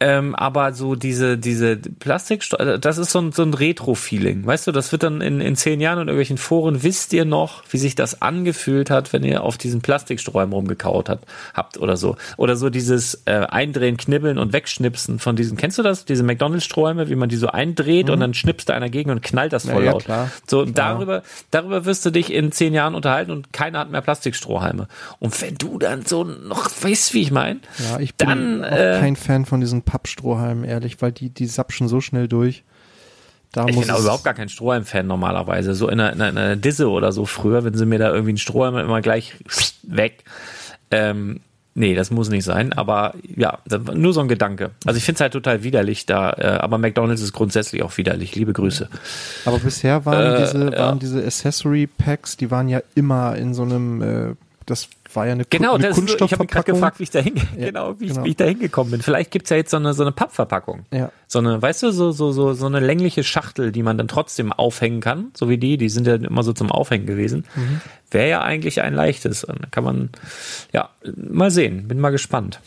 [0.05, 4.45] Ähm, aber so diese, diese Plastik, äh, das ist so ein, so ein Retro-Feeling.
[4.45, 7.63] Weißt du, das wird dann in, in zehn Jahren in irgendwelchen Foren, wisst ihr noch,
[7.71, 11.25] wie sich das angefühlt hat, wenn ihr auf diesen Plastiksträumen rumgekaut habt,
[11.55, 12.17] habt oder so.
[12.37, 16.05] Oder so dieses äh, Eindrehen, Knibbeln und Wegschnipsen von diesen, kennst du das?
[16.05, 18.13] Diese McDonalds-Sträume, wie man die so eindreht mhm.
[18.13, 20.07] und dann schnippst da einer gegen und knallt das voll ja, laut.
[20.07, 23.91] Ja, so, und darüber, darüber wirst du dich in zehn Jahren unterhalten und keiner hat
[23.91, 24.87] mehr Plastikstrohhalme.
[25.19, 28.71] Und wenn du dann so noch weißt, wie ich meine, ja, ich bin dann, auch
[28.71, 32.65] äh, kein Fan von diesen Pappstrohhalmen, ehrlich, weil die, die sapschen so schnell durch.
[33.53, 35.77] Da ich bin auch überhaupt gar kein Strohhalm-Fan normalerweise.
[35.77, 38.39] So in einer, in einer Disse oder so früher, wenn sie mir da irgendwie einen
[38.39, 39.37] Strohhalm immer gleich
[39.85, 40.25] weg.
[40.91, 41.43] Ähm,
[41.77, 43.59] nee, das muss nicht sein, aber ja,
[43.95, 44.73] nur so ein Gedanke.
[44.85, 48.35] Also ich finde es halt total widerlich da, äh, aber McDonalds ist grundsätzlich auch widerlich.
[48.35, 48.89] Liebe Grüße.
[49.45, 50.95] Aber bisher waren äh, diese, waren ja.
[50.97, 54.35] diese Accessory Packs, die waren ja immer in so einem, äh,
[54.67, 56.47] das war ja eine, genau, eine das Kunststoffverpackung.
[56.47, 58.21] ich habe gerade gefragt, wie ich da ja, genau, wie, genau.
[58.21, 59.03] Ich, wie ich da hingekommen bin.
[59.03, 60.87] Vielleicht gibt's ja jetzt so eine, so eine Pappverpackung.
[60.93, 61.11] Ja.
[61.27, 64.53] So eine, weißt du, so, so, so, so eine längliche Schachtel, die man dann trotzdem
[64.53, 67.45] aufhängen kann, so wie die, die sind ja immer so zum Aufhängen gewesen.
[67.55, 67.81] Mhm.
[68.11, 69.43] Wäre ja eigentlich ein leichtes.
[69.43, 70.11] Dann kann man,
[70.73, 71.89] ja, mal sehen.
[71.89, 72.61] Bin mal gespannt.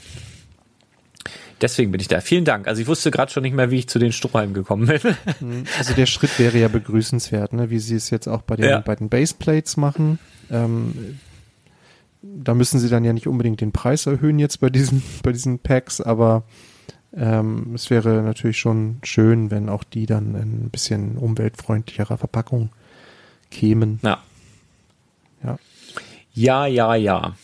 [1.62, 2.22] Deswegen bin ich da.
[2.22, 2.68] Vielen Dank.
[2.68, 5.00] Also ich wusste gerade schon nicht mehr, wie ich zu den Strohhalmen gekommen bin.
[5.40, 5.66] Mhm.
[5.78, 7.70] Also der Schritt wäre ja begrüßenswert, ne?
[7.70, 8.80] wie sie es jetzt auch bei den, ja.
[8.80, 10.20] bei den Baseplates machen.
[10.50, 11.20] Ähm,
[12.36, 15.60] da müssen sie dann ja nicht unbedingt den Preis erhöhen jetzt bei diesen, bei diesen
[15.60, 16.44] Packs, aber
[17.14, 22.70] ähm, es wäre natürlich schon schön, wenn auch die dann in ein bisschen umweltfreundlicherer Verpackung
[23.50, 24.00] kämen.
[24.04, 24.20] Ja.
[25.44, 25.58] Ja.
[26.34, 27.36] Ja, ja, ja.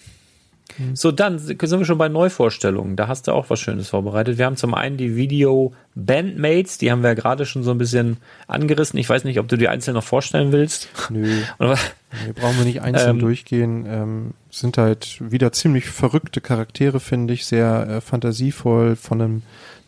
[0.77, 0.95] Mhm.
[0.95, 2.95] So, dann sind wir schon bei Neuvorstellungen.
[2.95, 4.37] Da hast du auch was Schönes vorbereitet.
[4.37, 7.77] Wir haben zum einen die Video Bandmates, die haben wir ja gerade schon so ein
[7.77, 8.17] bisschen
[8.47, 8.99] angerissen.
[8.99, 10.89] Ich weiß nicht, ob du die einzeln noch vorstellen willst.
[11.09, 11.41] Nö.
[11.59, 13.85] nee, brauchen wir nicht einzeln ähm, durchgehen.
[13.87, 17.45] Ähm, sind halt wieder ziemlich verrückte Charaktere, finde ich.
[17.45, 19.41] Sehr äh, fantasievoll von einem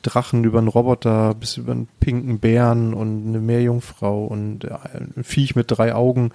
[0.06, 5.24] Drachen über einen Roboter bis über einen pinken Bären und eine Meerjungfrau und äh, ein
[5.24, 6.32] Viech mit drei Augen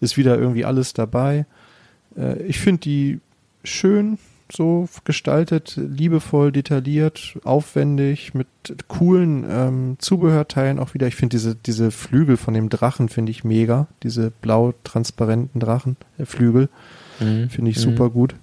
[0.00, 1.46] ist wieder irgendwie alles dabei.
[2.16, 3.20] Äh, ich finde die
[3.64, 4.18] schön
[4.54, 8.48] so gestaltet, liebevoll, detailliert, aufwendig, mit
[8.88, 11.06] coolen ähm, Zubehörteilen auch wieder.
[11.06, 13.88] Ich finde diese, diese Flügel von dem Drachen finde ich mega.
[14.02, 16.68] Diese blau transparenten Drachen, äh, Flügel,
[17.18, 17.48] mhm.
[17.48, 17.80] finde ich mhm.
[17.80, 18.34] super gut.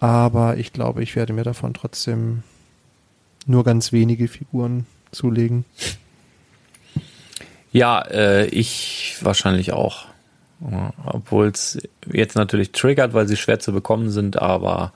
[0.00, 2.42] Aber ich glaube, ich werde mir davon trotzdem
[3.46, 5.64] nur ganz wenige Figuren zulegen.
[7.70, 10.06] Ja, äh, ich wahrscheinlich auch.
[11.04, 11.78] Obwohl es
[12.10, 14.92] jetzt natürlich triggert, weil sie schwer zu bekommen sind, aber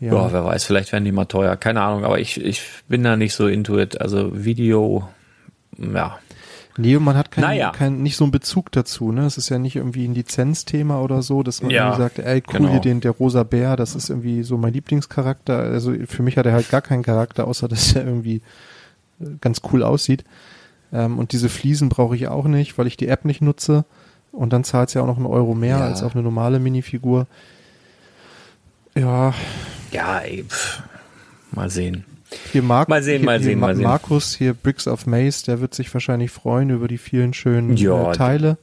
[0.00, 0.14] ja.
[0.14, 0.32] ja.
[0.32, 1.56] wer weiß, vielleicht werden die mal teuer.
[1.56, 4.00] Keine Ahnung, aber ich, ich bin da nicht so intuit.
[4.00, 5.08] Also Video,
[5.78, 6.18] ja.
[6.78, 7.70] Nee, man hat kein, naja.
[7.70, 9.26] kein, nicht so einen Bezug dazu, ne?
[9.26, 12.42] Es ist ja nicht irgendwie ein Lizenzthema oder so, dass man ja, irgendwie sagt, ey,
[12.48, 12.78] cool, genau.
[12.78, 15.58] den, der rosa Bär, das ist irgendwie so mein Lieblingscharakter.
[15.58, 18.40] Also für mich hat er halt gar keinen Charakter, außer dass er irgendwie
[19.40, 20.24] ganz cool aussieht.
[20.92, 23.84] Ähm, und diese Fliesen brauche ich auch nicht, weil ich die App nicht nutze.
[24.30, 25.84] Und dann zahlt es ja auch noch einen Euro mehr ja.
[25.84, 27.26] als auf eine normale Minifigur.
[28.94, 29.34] Ja.
[29.90, 30.82] Ja, ey, pff.
[31.52, 32.04] mal sehen.
[32.50, 33.84] Hier Mark, mal sehen, hier, mal sehen, mal sehen.
[33.84, 38.10] Markus, hier Bricks of Maze, der wird sich wahrscheinlich freuen über die vielen schönen ja,
[38.10, 38.56] äh, Teile,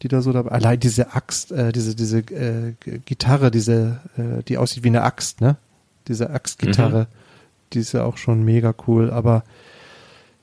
[0.00, 0.52] die da so dabei.
[0.52, 2.72] Allein diese Axt, äh, diese diese äh,
[3.04, 5.56] Gitarre, diese, äh, die aussieht wie eine Axt, ne?
[6.08, 7.06] Diese Axtgitarre, mhm.
[7.74, 9.10] die ist ja auch schon mega cool.
[9.10, 9.44] Aber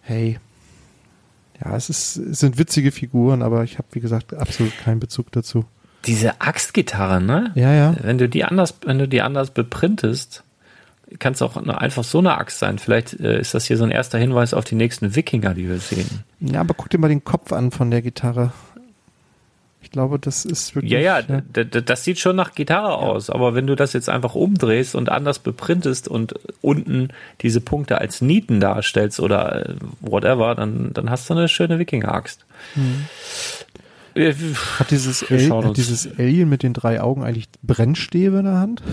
[0.01, 0.39] hey,
[1.63, 5.31] ja, es, ist, es sind witzige Figuren, aber ich habe, wie gesagt, absolut keinen Bezug
[5.31, 5.65] dazu.
[6.05, 7.51] Diese Axtgitarre, ne?
[7.55, 7.95] Ja, ja.
[8.01, 10.43] Wenn du die anders, wenn du die anders beprintest,
[11.17, 12.77] kann es auch einfach so eine Axt sein.
[12.77, 15.79] Vielleicht äh, ist das hier so ein erster Hinweis auf die nächsten Wikinger, die wir
[15.79, 16.23] sehen.
[16.39, 18.53] Ja, aber guck dir mal den Kopf an von der Gitarre.
[19.89, 20.91] Ich glaube, das ist wirklich.
[20.91, 21.63] Ja, ja, ja.
[21.63, 22.93] das sieht schon nach Gitarre ja.
[22.93, 27.07] aus, aber wenn du das jetzt einfach umdrehst und anders beprintest und unten
[27.41, 32.45] diese Punkte als Nieten darstellst oder äh, whatever, dann, dann hast du eine schöne Wikinger-Axt.
[32.75, 33.05] Hm.
[34.77, 38.83] Hat dieses, El hat dieses Alien mit den drei Augen eigentlich Brennstäbe in der Hand?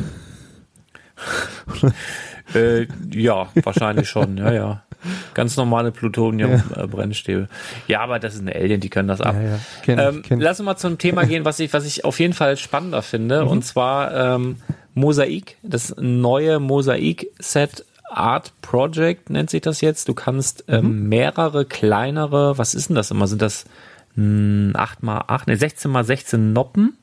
[2.55, 4.86] äh, ja, wahrscheinlich schon, ja, ja.
[5.34, 7.49] Ganz normale Plutonium-Brennstäbe.
[7.86, 7.99] Ja.
[7.99, 8.01] ja.
[8.01, 9.34] aber das ist eine Alien, die können das ab.
[9.36, 9.59] Ja, ja.
[9.82, 10.40] Kenn, ähm, kenn.
[10.40, 13.42] Lass uns mal zum Thema gehen, was ich, was ich auf jeden Fall spannender finde.
[13.42, 13.49] Mhm.
[13.49, 14.57] Und zwar ähm,
[14.94, 20.09] Mosaik, das neue Mosaik-Set Art Project nennt sich das jetzt.
[20.09, 21.09] Du kannst ähm, mhm.
[21.09, 23.26] mehrere kleinere, was ist denn das immer?
[23.26, 23.66] Sind das
[24.14, 26.97] mh, 8 mal 8, ne, 16 mal 16 Noppen?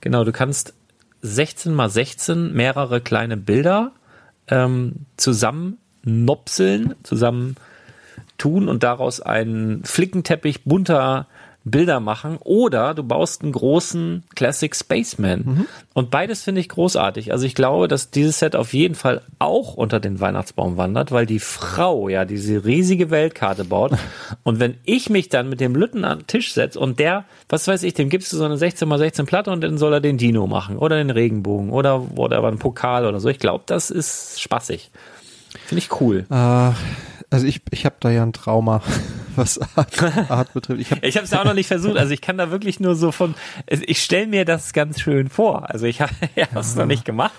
[0.00, 0.74] Genau, du kannst
[1.22, 3.92] 16 mal 16 mehrere kleine Bilder
[4.48, 7.56] ähm, zusammen nopseln, zusammen
[8.38, 11.26] tun und daraus einen Flickenteppich bunter
[11.66, 15.42] Bilder machen oder du baust einen großen Classic Spaceman.
[15.44, 15.66] Mhm.
[15.94, 17.32] Und beides finde ich großartig.
[17.32, 21.26] Also ich glaube, dass dieses Set auf jeden Fall auch unter den Weihnachtsbaum wandert, weil
[21.26, 23.92] die Frau ja diese riesige Weltkarte baut.
[24.44, 27.66] Und wenn ich mich dann mit dem Lütten an den Tisch setze und der, was
[27.66, 30.00] weiß ich, dem gibst du so eine 16 x 16 Platte und dann soll er
[30.00, 33.28] den Dino machen oder den Regenbogen oder oder einen Pokal oder so.
[33.28, 34.90] Ich glaube, das ist spaßig.
[35.66, 36.26] Finde ich cool.
[36.30, 36.72] Uh,
[37.30, 38.82] also ich, ich habe da ja ein Trauma,
[39.36, 40.80] was Art, Art betrifft.
[40.80, 41.96] Ich habe ich es auch noch nicht versucht.
[41.96, 43.34] Also ich kann da wirklich nur so von,
[43.68, 45.68] ich stelle mir das ganz schön vor.
[45.68, 46.12] Also ich habe
[46.54, 46.80] es ja.
[46.80, 47.34] noch nicht gemacht.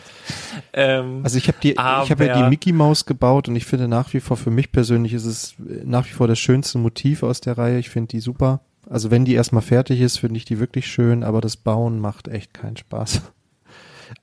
[0.74, 3.88] Ähm, also ich habe die, ich habe ja die Mickey Maus gebaut und ich finde
[3.88, 7.40] nach wie vor für mich persönlich ist es nach wie vor das schönste Motiv aus
[7.40, 7.80] der Reihe.
[7.80, 8.60] Ich finde die super.
[8.90, 12.28] Also wenn die erstmal fertig ist, finde ich die wirklich schön, aber das Bauen macht
[12.28, 13.22] echt keinen Spaß.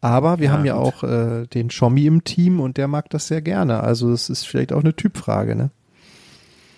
[0.05, 0.83] Aber wir ja, haben ja gut.
[0.83, 3.81] auch äh, den Schommi im Team und der mag das sehr gerne.
[3.81, 5.71] Also es ist vielleicht auch eine Typfrage, ne?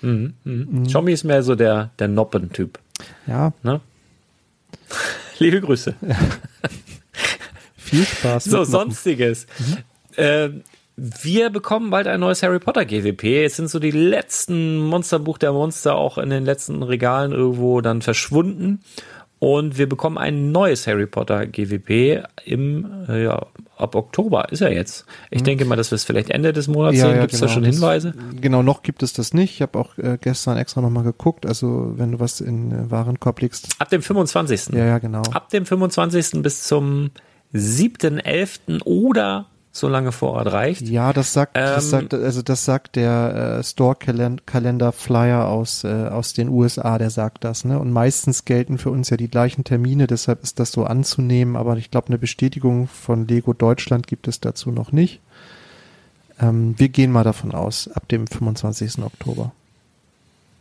[0.01, 0.68] Mhm, mhm.
[0.70, 0.89] Mhm.
[0.89, 2.79] Schommi ist mehr so der, der Noppen-Typ.
[3.27, 3.53] Ja.
[3.64, 3.81] Ne?
[5.41, 5.97] Liebe Grüße.
[6.07, 6.16] Ja.
[7.77, 8.45] Viel Spaß.
[8.45, 9.49] So, sonstiges.
[9.59, 10.22] Mhm.
[10.22, 10.51] Äh,
[10.95, 13.45] wir bekommen bald ein neues Harry Potter GWP.
[13.45, 18.03] Es sind so die letzten Monsterbuch der Monster auch in den letzten Regalen irgendwo dann
[18.03, 18.83] verschwunden.
[19.39, 24.72] Und wir bekommen ein neues Harry Potter GWP im, äh, ja, ab Oktober ist er
[24.72, 25.05] jetzt.
[25.30, 25.45] Ich hm.
[25.45, 27.20] denke mal, dass wir es vielleicht Ende des Monats ja, sehen.
[27.20, 28.14] Gibt es genau, da schon Hinweise?
[28.16, 29.53] Das, genau, noch gibt es das nicht.
[29.53, 31.45] Ich habe auch äh, gestern extra nochmal geguckt.
[31.45, 33.68] Also, wenn du was in äh, Warenkorb legst.
[33.78, 34.74] Ab dem 25.
[34.74, 35.22] Ja, ja, genau.
[35.32, 36.43] Ab dem 25.
[36.43, 37.11] bis zum
[37.53, 38.82] 7.11.
[38.84, 39.47] oder
[39.79, 40.89] so lange vor Ort reicht.
[40.89, 45.89] Ja, das sagt, ähm, das sagt also das sagt der äh, Store-Kalender Flyer aus äh,
[45.89, 47.79] aus den USA, der sagt das, ne?
[47.79, 51.57] Und meistens gelten für uns ja die gleichen Termine, deshalb ist das so anzunehmen.
[51.57, 55.20] Aber ich glaube, eine Bestätigung von Lego Deutschland gibt es dazu noch nicht.
[56.41, 58.99] Ähm, wir gehen mal davon aus, ab dem 25.
[59.03, 59.53] Oktober.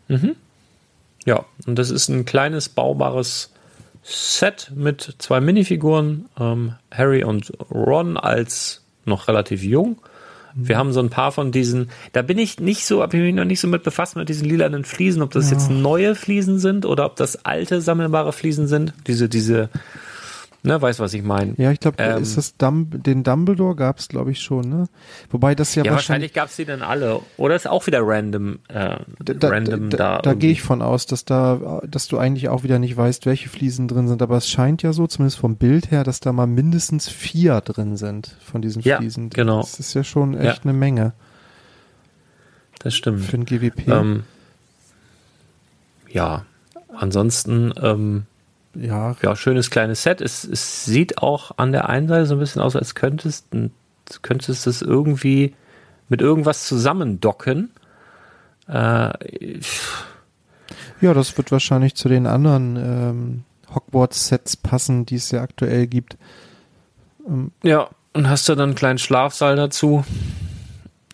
[0.07, 0.35] Mhm.
[1.25, 3.51] Ja, und das ist ein kleines baubares
[4.03, 9.97] Set mit zwei Minifiguren, ähm, Harry und Ron als noch relativ jung.
[10.57, 13.35] Wir haben so ein paar von diesen, da bin ich nicht so, habe ich mich
[13.35, 15.57] noch nicht so mit befasst mit diesen lilanen Fliesen, ob das ja.
[15.57, 18.93] jetzt neue Fliesen sind oder ob das alte sammelbare Fliesen sind.
[19.05, 19.69] Diese, diese
[20.65, 21.53] Ne, weißt was ich meine?
[21.57, 24.87] Ja, ich glaube, ähm, ist das Dum den Dumbledore gab es, glaube ich, schon, ne?
[25.29, 27.21] Wobei das ja, ja wahrscheinlich, wahrscheinlich gab es die dann alle.
[27.37, 29.97] Oder ist auch wieder random, äh, da, random da.
[29.97, 33.25] Da, da gehe ich von aus, dass da, dass du eigentlich auch wieder nicht weißt,
[33.25, 34.21] welche Fliesen drin sind.
[34.21, 37.97] Aber es scheint ja so, zumindest vom Bild her, dass da mal mindestens vier drin
[37.97, 39.29] sind von diesen ja, Fliesen.
[39.29, 39.61] Genau.
[39.61, 40.63] Das ist ja schon echt ja.
[40.63, 41.13] eine Menge.
[42.79, 43.25] Das stimmt.
[43.25, 43.87] Für ein GWP.
[43.87, 44.23] Ähm,
[46.09, 46.45] ja.
[46.95, 48.25] Ansonsten, ähm,
[48.75, 50.21] ja, ja, schönes kleines Set.
[50.21, 53.47] Es, es sieht auch an der einen Seite so ein bisschen aus, als könntest,
[54.21, 55.55] könntest du es irgendwie
[56.09, 57.71] mit irgendwas zusammendocken.
[58.67, 59.11] Äh,
[61.01, 66.17] ja, das wird wahrscheinlich zu den anderen ähm, Hogwarts-Sets passen, die es ja aktuell gibt.
[67.27, 70.05] Ähm, ja, und hast du dann einen kleinen Schlafsaal dazu?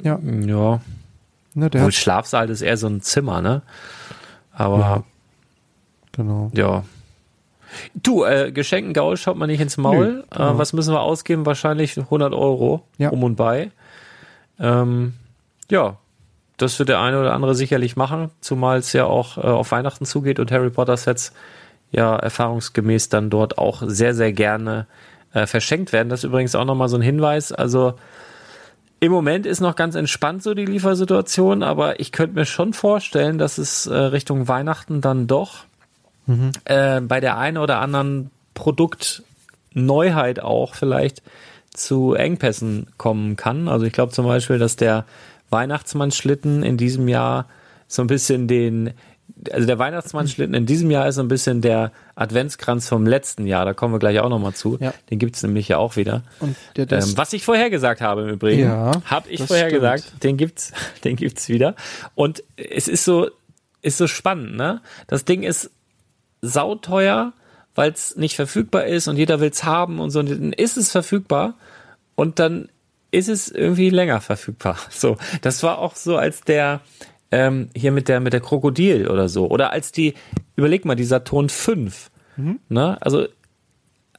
[0.03, 0.19] Ja.
[0.19, 0.81] Ja.
[1.53, 3.61] Ne, der Wohl Schlafsaal ist eher so ein Zimmer, ne?
[4.53, 4.79] Aber.
[4.79, 5.03] Ja,
[6.11, 6.51] genau.
[6.53, 6.83] Ja.
[7.95, 10.07] Du, äh, Geschenken Gaul schaut man nicht ins Maul.
[10.07, 10.53] Nö, genau.
[10.53, 11.45] äh, was müssen wir ausgeben?
[11.45, 13.09] Wahrscheinlich 100 Euro ja.
[13.09, 13.71] um und bei.
[14.59, 15.13] Ähm,
[15.69, 15.97] ja,
[16.57, 20.05] das wird der eine oder andere sicherlich machen, zumal es ja auch äh, auf Weihnachten
[20.05, 21.33] zugeht und Harry Potter Sets
[21.91, 24.85] ja erfahrungsgemäß dann dort auch sehr, sehr gerne
[25.33, 26.09] äh, verschenkt werden.
[26.09, 27.51] Das ist übrigens auch nochmal so ein Hinweis.
[27.51, 27.95] Also
[28.99, 33.39] im Moment ist noch ganz entspannt so die Liefersituation, aber ich könnte mir schon vorstellen,
[33.39, 35.65] dass es äh, Richtung Weihnachten dann doch
[36.25, 36.51] mhm.
[36.65, 41.21] äh, bei der einen oder anderen Produktneuheit auch vielleicht
[41.73, 43.67] zu Engpässen kommen kann.
[43.67, 45.05] Also ich glaube zum Beispiel, dass der
[45.49, 47.47] Weihnachtsmann-Schlitten in diesem Jahr
[47.87, 48.93] so ein bisschen den,
[49.51, 53.65] also der Weihnachtsmann-Schlitten in diesem Jahr ist so ein bisschen der Adventskranz vom letzten Jahr.
[53.65, 54.77] Da kommen wir gleich auch nochmal zu.
[54.79, 54.93] Ja.
[55.09, 56.23] Den gibt's nämlich ja auch wieder.
[56.39, 59.81] Und der, ähm, was ich vorher gesagt habe im Übrigen, ja, habe ich vorher stimmt.
[59.81, 61.75] gesagt, den gibt's, den gibt's wieder.
[62.15, 63.29] Und es ist so,
[63.81, 64.81] ist so spannend, ne?
[65.07, 65.71] Das Ding ist
[66.41, 67.33] sauteuer,
[67.75, 70.19] weil es nicht verfügbar ist und jeder will es haben und so.
[70.19, 71.55] Und dann ist es verfügbar
[72.15, 72.69] und dann
[73.11, 74.77] ist es irgendwie länger verfügbar.
[74.89, 76.81] So, das war auch so, als der
[77.31, 79.47] ähm, hier mit der, mit der Krokodil oder so.
[79.49, 80.13] Oder als die,
[80.55, 82.11] überleg mal, die Saturn 5.
[82.37, 82.59] Mhm.
[82.69, 82.97] Ne?
[83.01, 83.27] Also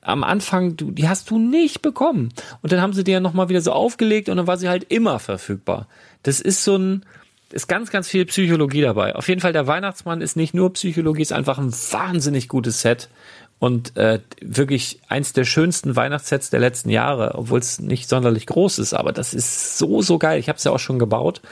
[0.01, 2.33] am Anfang, du, die hast du nicht bekommen.
[2.61, 4.85] Und dann haben sie die ja nochmal wieder so aufgelegt und dann war sie halt
[4.93, 5.87] immer verfügbar.
[6.23, 7.05] Das ist so ein,
[7.53, 9.15] ist ganz, ganz viel Psychologie dabei.
[9.15, 13.09] Auf jeden Fall, der Weihnachtsmann ist nicht nur Psychologie, ist einfach ein wahnsinnig gutes Set
[13.59, 18.81] und äh, wirklich eins der schönsten Weihnachtssets der letzten Jahre, obwohl es nicht sonderlich groß
[18.81, 20.41] ist, aber das ist so, so geil.
[20.41, 21.43] Ich habe es ja auch schon gebaut.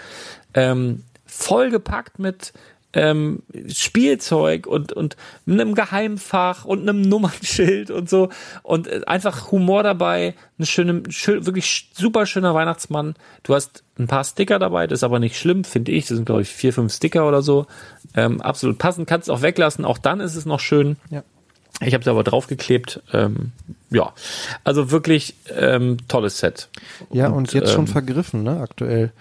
[0.54, 2.52] Ähm, vollgepackt mit
[2.92, 8.30] ähm, Spielzeug und, und einem Geheimfach und einem Nummernschild und so
[8.62, 13.14] und äh, einfach Humor dabei, eine schöne, schön, wirklich super schöner Weihnachtsmann.
[13.44, 16.06] Du hast ein paar Sticker dabei, das ist aber nicht schlimm, finde ich.
[16.06, 17.66] Das sind, glaube ich, vier, fünf Sticker oder so.
[18.14, 20.96] Ähm, absolut passend, kannst es auch weglassen, auch dann ist es noch schön.
[21.10, 21.22] Ja.
[21.82, 23.02] Ich habe es aber draufgeklebt.
[23.12, 23.52] Ähm,
[23.90, 24.12] ja,
[24.64, 26.68] also wirklich ähm, tolles Set.
[27.10, 29.12] Ja, und, und jetzt ähm, schon vergriffen, ne, aktuell.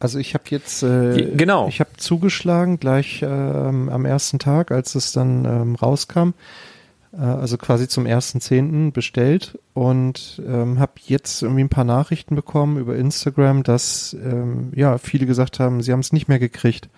[0.00, 1.68] Also ich habe jetzt äh, genau.
[1.68, 6.30] ich habe zugeschlagen gleich ähm, am ersten Tag, als es dann ähm, rauskam,
[7.22, 12.78] also quasi zum ersten Zehnten bestellt und ähm, habe jetzt irgendwie ein paar Nachrichten bekommen
[12.78, 16.88] über Instagram, dass ähm, ja viele gesagt haben, sie haben es nicht mehr gekriegt.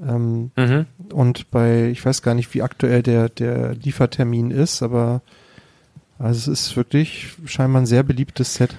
[0.00, 0.86] Ähm, mhm.
[1.12, 5.22] Und bei, ich weiß gar nicht, wie aktuell der der Liefertermin ist, aber
[6.18, 8.76] also es ist wirklich scheinbar ein sehr beliebtes Set.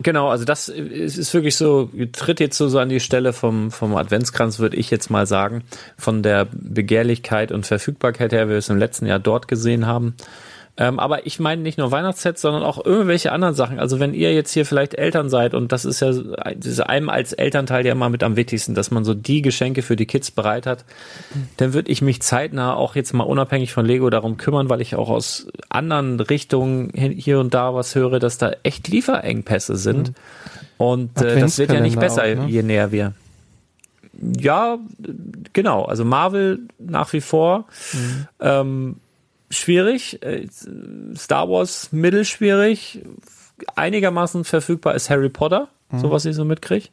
[0.00, 3.96] Genau, also das ist wirklich so, tritt jetzt so, so an die Stelle vom, vom
[3.96, 5.64] Adventskranz, würde ich jetzt mal sagen,
[5.96, 10.14] von der Begehrlichkeit und Verfügbarkeit her, wie wir es im letzten Jahr dort gesehen haben.
[10.80, 13.80] Ähm, aber ich meine nicht nur Weihnachtssets, sondern auch irgendwelche anderen Sachen.
[13.80, 17.08] Also wenn ihr jetzt hier vielleicht Eltern seid und das ist ja das ist einem
[17.08, 20.30] als Elternteil ja immer mit am wichtigsten, dass man so die Geschenke für die Kids
[20.30, 20.84] bereit hat,
[21.56, 24.94] dann würde ich mich zeitnah auch jetzt mal unabhängig von Lego darum kümmern, weil ich
[24.94, 30.10] auch aus anderen Richtungen hier und da was höre, dass da echt Lieferengpässe sind.
[30.10, 30.14] Mhm.
[30.78, 32.46] Und äh, das wird ja nicht besser, auch, ne?
[32.46, 33.14] je näher wir.
[34.20, 34.78] Ja,
[35.52, 35.84] genau.
[35.84, 37.66] Also Marvel nach wie vor.
[37.92, 38.28] Mhm.
[38.40, 38.96] Ähm,
[39.50, 40.22] schwierig.
[40.22, 40.46] Äh,
[41.16, 43.02] Star Wars mittelschwierig.
[43.74, 45.98] Einigermaßen verfügbar ist Harry Potter, mhm.
[46.00, 46.88] so was ich so mitkriege.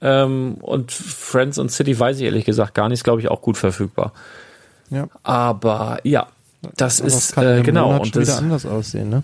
[0.00, 3.56] Ähm, und Friends und City weiß ich ehrlich gesagt gar nicht, glaube ich auch gut
[3.56, 4.12] verfügbar.
[4.90, 5.08] Ja.
[5.22, 6.28] Aber ja,
[6.76, 9.22] das Aber ist kann äh, genau Monat und das wieder anders aussehen, ne?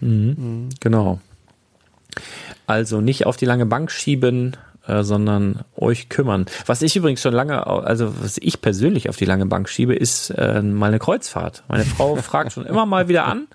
[0.00, 0.34] Mhm.
[0.36, 0.68] Mhm.
[0.80, 1.20] Genau.
[2.66, 4.56] Also nicht auf die lange Bank schieben,
[4.88, 6.46] äh, sondern euch kümmern.
[6.66, 10.30] Was ich übrigens schon lange, also was ich persönlich auf die lange Bank schiebe, ist
[10.30, 11.62] äh, mal eine Kreuzfahrt.
[11.68, 13.46] Meine Frau fragt schon immer mal wieder an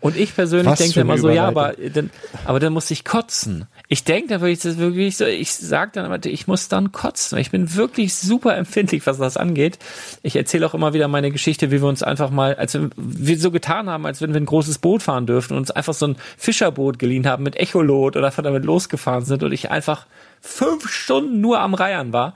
[0.00, 2.10] und ich persönlich denke immer so, ja, aber dann,
[2.44, 3.66] aber dann muss ich kotzen.
[3.92, 7.38] Ich denke da wirklich, das wirklich so, ich sage dann immer, ich muss dann kotzen.
[7.38, 9.80] Ich bin wirklich super empfindlich, was das angeht.
[10.22, 13.50] Ich erzähle auch immer wieder meine Geschichte, wie wir uns einfach mal, als wir, so
[13.50, 16.16] getan haben, als wenn wir ein großes Boot fahren dürften und uns einfach so ein
[16.38, 20.06] Fischerboot geliehen haben mit Echolot oder von damit losgefahren sind und ich einfach
[20.40, 22.34] fünf Stunden nur am Reiern war.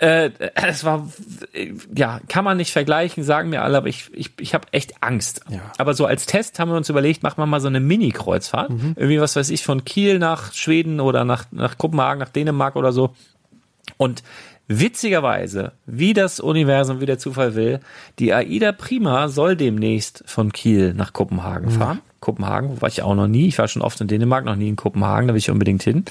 [0.00, 1.06] Äh, es war,
[1.94, 5.42] ja, kann man nicht vergleichen, sagen mir alle, aber ich, ich, ich habe echt Angst.
[5.50, 5.60] Ja.
[5.76, 8.70] Aber so als Test haben wir uns überlegt, machen wir mal so eine Mini-Kreuzfahrt.
[8.70, 8.94] Mhm.
[8.96, 12.92] Irgendwie, was weiß ich, von Kiel nach Schweden oder nach, nach Kopenhagen, nach Dänemark oder
[12.92, 13.14] so.
[13.98, 14.22] Und
[14.68, 17.80] witzigerweise, wie das Universum, wie der Zufall will,
[18.18, 21.78] die AIDA Prima soll demnächst von Kiel nach Kopenhagen mhm.
[21.78, 22.00] fahren.
[22.20, 23.48] Kopenhagen, war ich auch noch nie.
[23.48, 26.06] Ich war schon oft in Dänemark, noch nie in Kopenhagen, da will ich unbedingt hin.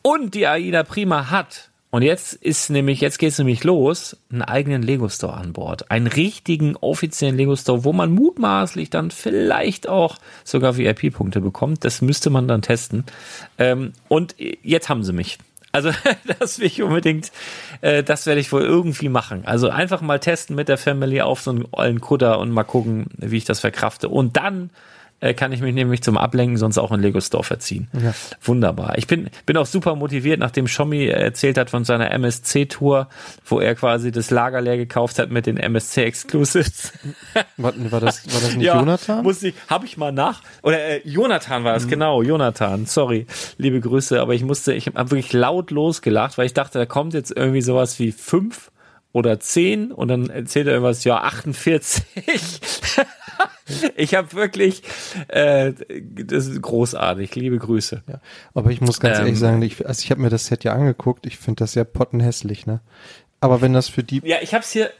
[0.00, 4.80] Und die AIDA Prima hat, und jetzt ist nämlich, jetzt geht's nämlich los, einen eigenen
[4.80, 5.90] Lego Store an Bord.
[5.90, 11.84] Einen richtigen offiziellen Lego Store, wo man mutmaßlich dann vielleicht auch sogar VIP-Punkte bekommt.
[11.84, 13.04] Das müsste man dann testen.
[13.58, 15.36] Ähm, und jetzt haben sie mich.
[15.70, 15.90] Also
[16.38, 17.30] das will ich unbedingt,
[17.82, 19.42] äh, das werde ich wohl irgendwie machen.
[19.44, 23.08] Also einfach mal testen mit der Family auf so einen ollen Kutter und mal gucken,
[23.18, 24.08] wie ich das verkrafte.
[24.08, 24.70] Und dann
[25.22, 27.86] äh, kann ich mich nämlich zum Ablenken sonst auch in Lego Store verziehen.
[27.92, 28.12] Ja.
[28.42, 28.98] Wunderbar.
[28.98, 33.08] Ich bin, bin auch super motiviert, nachdem Schommi erzählt hat von seiner MSC-Tour,
[33.46, 36.92] wo er quasi das Lager leer gekauft hat mit den MSC-Exclusives.
[37.56, 39.22] War, war, das, war das nicht ja, Jonathan?
[39.22, 41.90] Muss ich, hab ich mal nach, oder äh, Jonathan war das, mhm.
[41.90, 43.26] genau, Jonathan, sorry,
[43.58, 47.14] liebe Grüße, aber ich musste, ich habe wirklich laut losgelacht, weil ich dachte, da kommt
[47.14, 48.72] jetzt irgendwie sowas wie fünf
[49.12, 52.04] oder zehn und dann erzählt er irgendwas, ja, 48.
[53.96, 54.82] ich habe wirklich,
[55.28, 55.72] äh,
[56.14, 58.02] das ist großartig, liebe Grüße.
[58.08, 58.20] Ja,
[58.54, 60.72] aber ich muss ganz ähm, ehrlich sagen, ich, also ich habe mir das Set ja
[60.72, 62.80] angeguckt, ich finde das ja pottenhässlich, ne?
[63.40, 64.22] Aber wenn das für die...
[64.24, 64.90] Ja, ich hab's hier,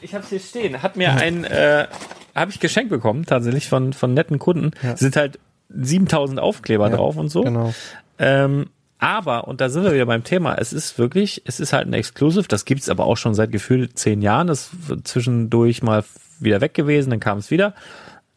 [0.00, 1.86] ich hab's hier stehen, hat mir ein, äh,
[2.34, 4.96] habe ich geschenkt bekommen, tatsächlich von, von netten Kunden, ja.
[4.96, 5.38] sind halt
[5.68, 7.42] 7000 Aufkleber drauf und so.
[7.42, 7.74] Genau.
[8.18, 8.70] Ähm,
[9.04, 11.92] aber, und da sind wir wieder beim Thema, es ist wirklich, es ist halt ein
[11.92, 16.04] Exclusive, das gibt's aber auch schon seit gefühlt zehn Jahren, das wird zwischendurch mal
[16.40, 17.74] wieder weg gewesen, dann kam es wieder.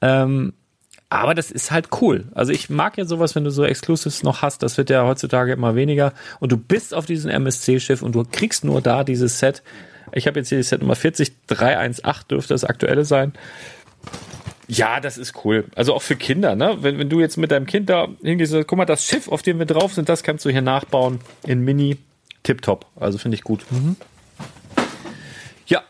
[0.01, 0.51] Ähm,
[1.09, 2.25] Aber das ist halt cool.
[2.35, 4.61] Also ich mag ja sowas, wenn du so Exclusives noch hast.
[4.61, 6.11] Das wird ja heutzutage immer weniger.
[6.41, 9.63] Und du bist auf diesem MSC-Schiff und du kriegst nur da dieses Set.
[10.11, 13.31] Ich habe jetzt hier das Set Nummer 40318 dürfte das aktuelle sein.
[14.67, 15.65] Ja, das ist cool.
[15.75, 16.77] Also auch für Kinder, ne?
[16.81, 19.59] Wenn, wenn du jetzt mit deinem Kind da hingehst, guck mal, das Schiff, auf dem
[19.59, 21.97] wir drauf sind, das kannst du hier nachbauen in Mini.
[22.43, 22.85] Tipptopp.
[22.95, 23.65] Also finde ich gut.
[23.69, 23.97] Mhm.
[25.67, 25.81] Ja,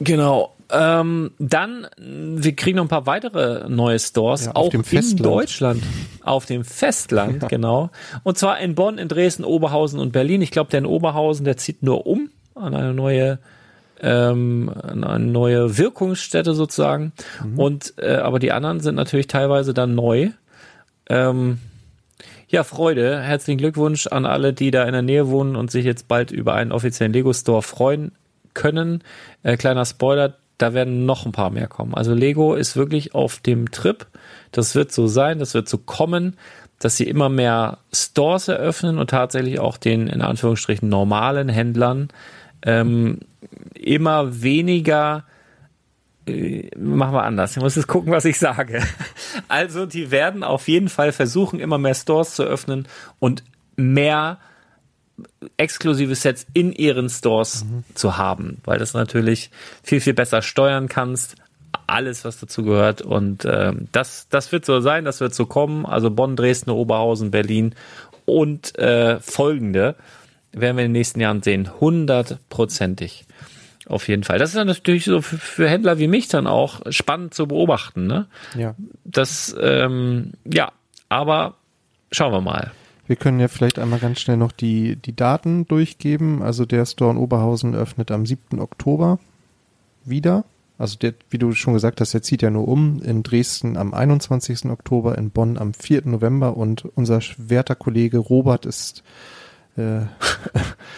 [0.00, 0.54] genau.
[0.70, 5.24] Ähm, dann, wir kriegen noch ein paar weitere neue Stores, ja, auch in Festland.
[5.24, 5.82] Deutschland.
[6.22, 7.48] Auf dem Festland, ja.
[7.48, 7.90] genau.
[8.24, 10.42] Und zwar in Bonn, in Dresden, Oberhausen und Berlin.
[10.42, 13.38] Ich glaube, der in Oberhausen, der zieht nur um an eine neue
[14.06, 17.12] ähm, eine neue Wirkungsstätte sozusagen.
[17.44, 17.58] Mhm.
[17.58, 20.30] Und äh, aber die anderen sind natürlich teilweise dann neu.
[21.08, 21.58] Ähm,
[22.48, 23.20] ja, Freude.
[23.20, 26.54] Herzlichen Glückwunsch an alle, die da in der Nähe wohnen und sich jetzt bald über
[26.54, 28.12] einen offiziellen Lego Store freuen
[28.54, 29.02] können.
[29.42, 31.94] Äh, kleiner Spoiler, da werden noch ein paar mehr kommen.
[31.94, 34.06] Also Lego ist wirklich auf dem Trip.
[34.52, 36.36] Das wird so sein, das wird so kommen,
[36.78, 42.08] dass sie immer mehr Stores eröffnen und tatsächlich auch den in Anführungsstrichen normalen Händlern
[42.66, 43.20] ähm,
[43.74, 45.24] immer weniger
[46.26, 47.56] äh, machen wir anders.
[47.56, 48.82] Ich muss jetzt gucken, was ich sage.
[49.48, 52.88] Also, die werden auf jeden Fall versuchen, immer mehr Stores zu öffnen
[53.20, 53.44] und
[53.76, 54.38] mehr
[55.56, 57.84] exklusive Sets in ihren Stores mhm.
[57.94, 59.50] zu haben, weil das natürlich
[59.82, 61.36] viel, viel besser steuern kannst.
[61.86, 63.02] Alles, was dazu gehört.
[63.02, 65.86] Und äh, das, das wird so sein, das wird so kommen.
[65.86, 67.74] Also Bonn, Dresden, Oberhausen, Berlin
[68.24, 69.96] und äh, folgende
[70.60, 71.70] werden wir in den nächsten Jahren sehen.
[71.80, 73.24] Hundertprozentig.
[73.86, 74.38] Auf jeden Fall.
[74.38, 78.06] Das ist dann natürlich so für, für, Händler wie mich dann auch spannend zu beobachten.
[78.06, 78.26] Ne?
[78.56, 78.74] Ja.
[79.04, 80.72] Das, ähm, ja,
[81.08, 81.54] aber
[82.10, 82.72] schauen wir mal.
[83.06, 86.42] Wir können ja vielleicht einmal ganz schnell noch die, die Daten durchgeben.
[86.42, 88.58] Also der Store in Oberhausen öffnet am 7.
[88.58, 89.20] Oktober
[90.04, 90.44] wieder.
[90.78, 93.00] Also der, wie du schon gesagt hast, der zieht ja nur um.
[93.02, 94.66] In Dresden am 21.
[94.66, 96.02] Oktober, in Bonn am 4.
[96.06, 99.04] November und unser werter Kollege Robert ist
[99.76, 100.00] äh,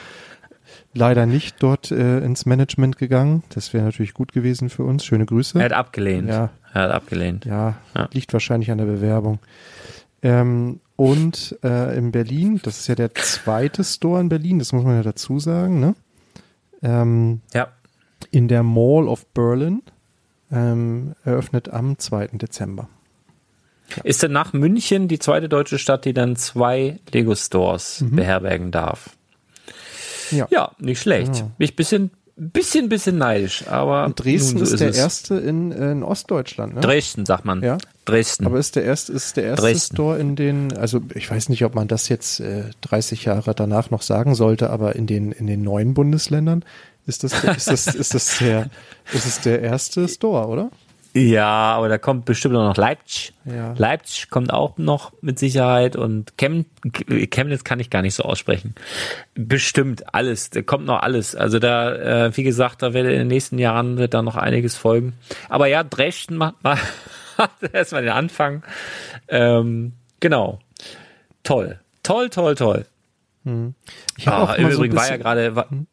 [0.94, 3.42] leider nicht dort äh, ins Management gegangen.
[3.50, 5.04] Das wäre natürlich gut gewesen für uns.
[5.04, 5.58] Schöne Grüße.
[5.58, 6.28] Er hat abgelehnt.
[6.28, 6.50] Ja.
[6.72, 7.44] Er hat abgelehnt.
[7.44, 8.08] Ja, ja.
[8.12, 9.38] liegt wahrscheinlich an der Bewerbung.
[10.22, 14.84] Ähm, und äh, in Berlin, das ist ja der zweite Store in Berlin, das muss
[14.84, 15.94] man ja dazu sagen, ne?
[16.82, 17.68] Ähm, ja.
[18.30, 19.82] In der Mall of Berlin
[20.50, 22.28] ähm, eröffnet am 2.
[22.32, 22.88] Dezember.
[23.96, 24.02] Ja.
[24.04, 28.16] Ist denn nach München die zweite deutsche Stadt, die dann zwei Lego Stores mhm.
[28.16, 29.10] beherbergen darf?
[30.30, 31.36] Ja, ja nicht schlecht.
[31.36, 31.42] Ja.
[31.42, 34.04] Bin ich bisschen, bisschen, bisschen neidisch, aber.
[34.04, 34.98] Und Dresden so ist, ist, der es.
[34.98, 36.80] erste in, in Ostdeutschland, ne?
[36.80, 37.62] Dresden, sagt man.
[37.62, 37.78] Ja.
[38.04, 38.46] Dresden.
[38.46, 39.96] Aber ist der erste, ist der erste Dresden.
[39.96, 43.90] Store in den, also ich weiß nicht, ob man das jetzt äh, 30 Jahre danach
[43.90, 46.64] noch sagen sollte, aber in den, in den neuen Bundesländern
[47.06, 48.70] ist das, ist das, ist das der,
[49.12, 50.70] ist es der erste Store, oder?
[51.18, 53.32] Ja, aber da kommt bestimmt noch Leipzig.
[53.44, 53.74] Ja.
[53.76, 56.66] Leipzig kommt auch noch mit Sicherheit und Chem
[57.30, 58.74] Chemnitz kann ich gar nicht so aussprechen.
[59.34, 61.34] Bestimmt alles, da kommt noch alles.
[61.34, 64.76] Also da, äh, wie gesagt, da wird in den nächsten Jahren wird da noch einiges
[64.76, 65.14] folgen.
[65.48, 66.78] Aber ja, Dresden macht mal
[67.72, 68.62] erstmal den Anfang.
[69.28, 70.60] Ähm, genau.
[71.42, 71.80] Toll.
[72.02, 72.86] Toll, toll, toll.
[73.44, 73.74] Hm.
[74.16, 75.86] Ich ah, Im Übrigen so war ja gerade, hm?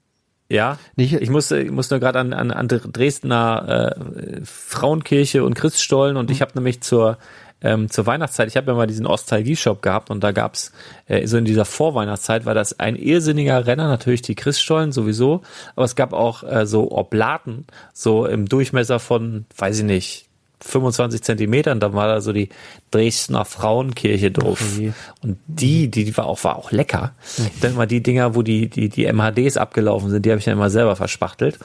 [0.47, 6.17] Ja, ich, ich musste, ich musste gerade an, an, an Dresdner äh, Frauenkirche und Christstollen
[6.17, 6.33] und mhm.
[6.33, 7.17] ich habe nämlich zur
[7.61, 10.71] ähm, zur Weihnachtszeit, ich habe ja mal diesen Ostalgie-Shop gehabt und da gab's
[11.07, 15.41] äh, so in dieser Vorweihnachtszeit war das ein irrsinniger Renner, natürlich die Christstollen sowieso,
[15.75, 20.24] aber es gab auch äh, so Oblaten, so im Durchmesser von, weiß ich nicht,
[20.61, 22.49] 25 Zentimetern, da war da so die
[22.91, 24.61] Dresdner Frauenkirche drauf.
[24.75, 24.93] Okay.
[25.21, 27.13] Und die, die, die war auch, war auch lecker.
[27.37, 27.43] Mhm.
[27.61, 30.53] Dann mal die Dinger, wo die, die, die MHDs abgelaufen sind, die habe ich dann
[30.53, 31.59] immer selber verspachtelt.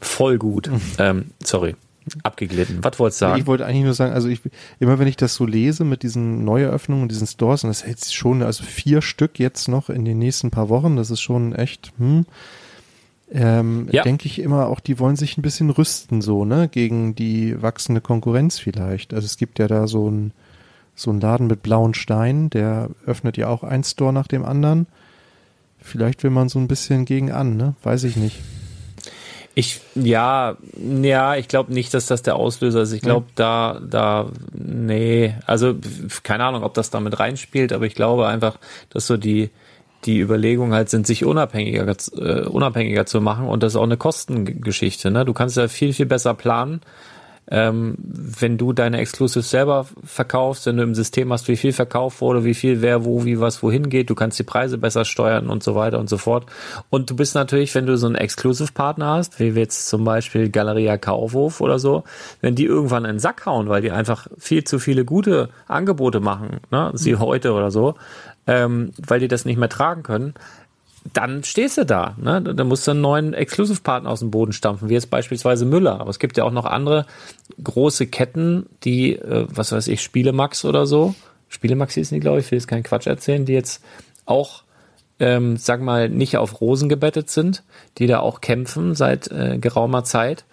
[0.00, 0.68] Voll gut.
[0.68, 0.80] Mhm.
[0.98, 1.74] Ähm, sorry.
[2.22, 2.78] Abgeglitten.
[2.82, 3.40] Was wolltest du sagen?
[3.40, 4.40] Ich wollte eigentlich nur sagen, also ich,
[4.80, 8.04] immer wenn ich das so lese mit diesen Neueröffnungen und diesen Stores, und das hält
[8.04, 11.92] schon, also vier Stück jetzt noch in den nächsten paar Wochen, das ist schon echt,
[11.98, 12.24] hm,
[13.32, 14.02] ähm, ja.
[14.02, 18.00] denke ich immer auch, die wollen sich ein bisschen rüsten, so, ne, gegen die wachsende
[18.00, 19.12] Konkurrenz vielleicht.
[19.12, 20.32] Also es gibt ja da so ein,
[20.94, 24.86] so ein Laden mit blauen Steinen, der öffnet ja auch ein Store nach dem anderen.
[25.80, 27.74] Vielleicht will man so ein bisschen gegen an, ne?
[27.82, 28.40] Weiß ich nicht.
[29.54, 30.56] Ich, ja,
[31.02, 32.92] ja, ich glaube nicht, dass das der Auslöser ist.
[32.92, 33.32] Ich glaube, ja.
[33.34, 35.74] da, da, nee, also
[36.22, 38.58] keine Ahnung, ob das damit reinspielt, aber ich glaube einfach,
[38.90, 39.50] dass so die,
[40.08, 41.86] die Überlegung halt sind, sich unabhängiger,
[42.16, 45.10] äh, unabhängiger zu machen und das ist auch eine Kostengeschichte.
[45.10, 45.26] Ne?
[45.26, 46.80] Du kannst ja viel, viel besser planen,
[47.50, 52.20] ähm, wenn du deine Exclusives selber verkaufst, wenn du im System hast, wie viel verkauft
[52.20, 55.48] wurde, wie viel wer wo, wie was wohin geht, du kannst die Preise besser steuern
[55.48, 56.46] und so weiter und so fort.
[56.90, 60.96] Und du bist natürlich, wenn du so einen Exclusive-Partner hast, wie jetzt zum Beispiel Galeria
[60.98, 62.04] Kaufhof oder so,
[62.40, 66.20] wenn die irgendwann in den Sack hauen, weil die einfach viel zu viele gute Angebote
[66.20, 67.20] machen, ne, sie mhm.
[67.20, 67.94] heute oder so,
[68.48, 70.34] ähm, weil die das nicht mehr tragen können,
[71.12, 72.16] dann stehst du da.
[72.18, 72.42] Ne?
[72.42, 76.00] Dann musst du einen neuen Exclusive-Partner aus dem Boden stampfen, wie jetzt beispielsweise Müller.
[76.00, 77.06] Aber es gibt ja auch noch andere
[77.62, 81.14] große Ketten, die, äh, was weiß ich, Spielemax oder so.
[81.48, 83.82] Spielemax hießen die, glaube ich, ich will jetzt keinen Quatsch erzählen, die jetzt
[84.26, 84.64] auch,
[85.20, 87.62] ähm, sag mal, nicht auf Rosen gebettet sind,
[87.98, 90.44] die da auch kämpfen seit äh, geraumer Zeit.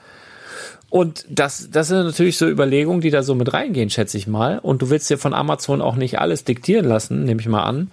[0.90, 4.60] Und das, das sind natürlich so Überlegungen, die da so mit reingehen, schätze ich mal.
[4.60, 7.92] Und du willst dir von Amazon auch nicht alles diktieren lassen, nehme ich mal an.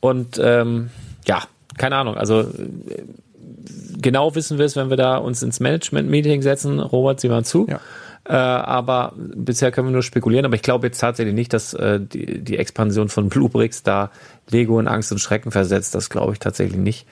[0.00, 0.90] Und ähm,
[1.26, 1.42] ja,
[1.78, 2.46] keine Ahnung, also äh,
[4.00, 6.80] genau wissen wir es, wenn wir da uns ins Management-Meeting setzen.
[6.80, 7.66] Robert, sieh mal zu.
[7.68, 7.80] Ja.
[8.26, 10.46] Äh, aber bisher können wir nur spekulieren.
[10.46, 14.10] Aber ich glaube jetzt tatsächlich nicht, dass äh, die, die Expansion von Bluebricks da
[14.48, 15.94] Lego in Angst und Schrecken versetzt.
[15.94, 17.06] Das glaube ich tatsächlich nicht.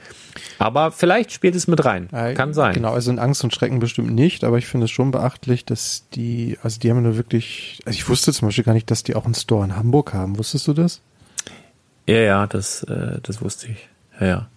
[0.58, 2.08] Aber vielleicht spielt es mit rein.
[2.12, 2.74] Äh, Kann sein.
[2.74, 4.42] Genau, also in Angst und Schrecken bestimmt nicht.
[4.42, 8.08] Aber ich finde es schon beachtlich, dass die, also die haben nur wirklich, also ich
[8.08, 10.38] wusste zum Beispiel gar nicht, dass die auch einen Store in Hamburg haben.
[10.38, 11.02] Wusstest du das?
[12.06, 13.88] Ja, ja, das, äh, das wusste ich.
[14.18, 14.48] Ja, ja.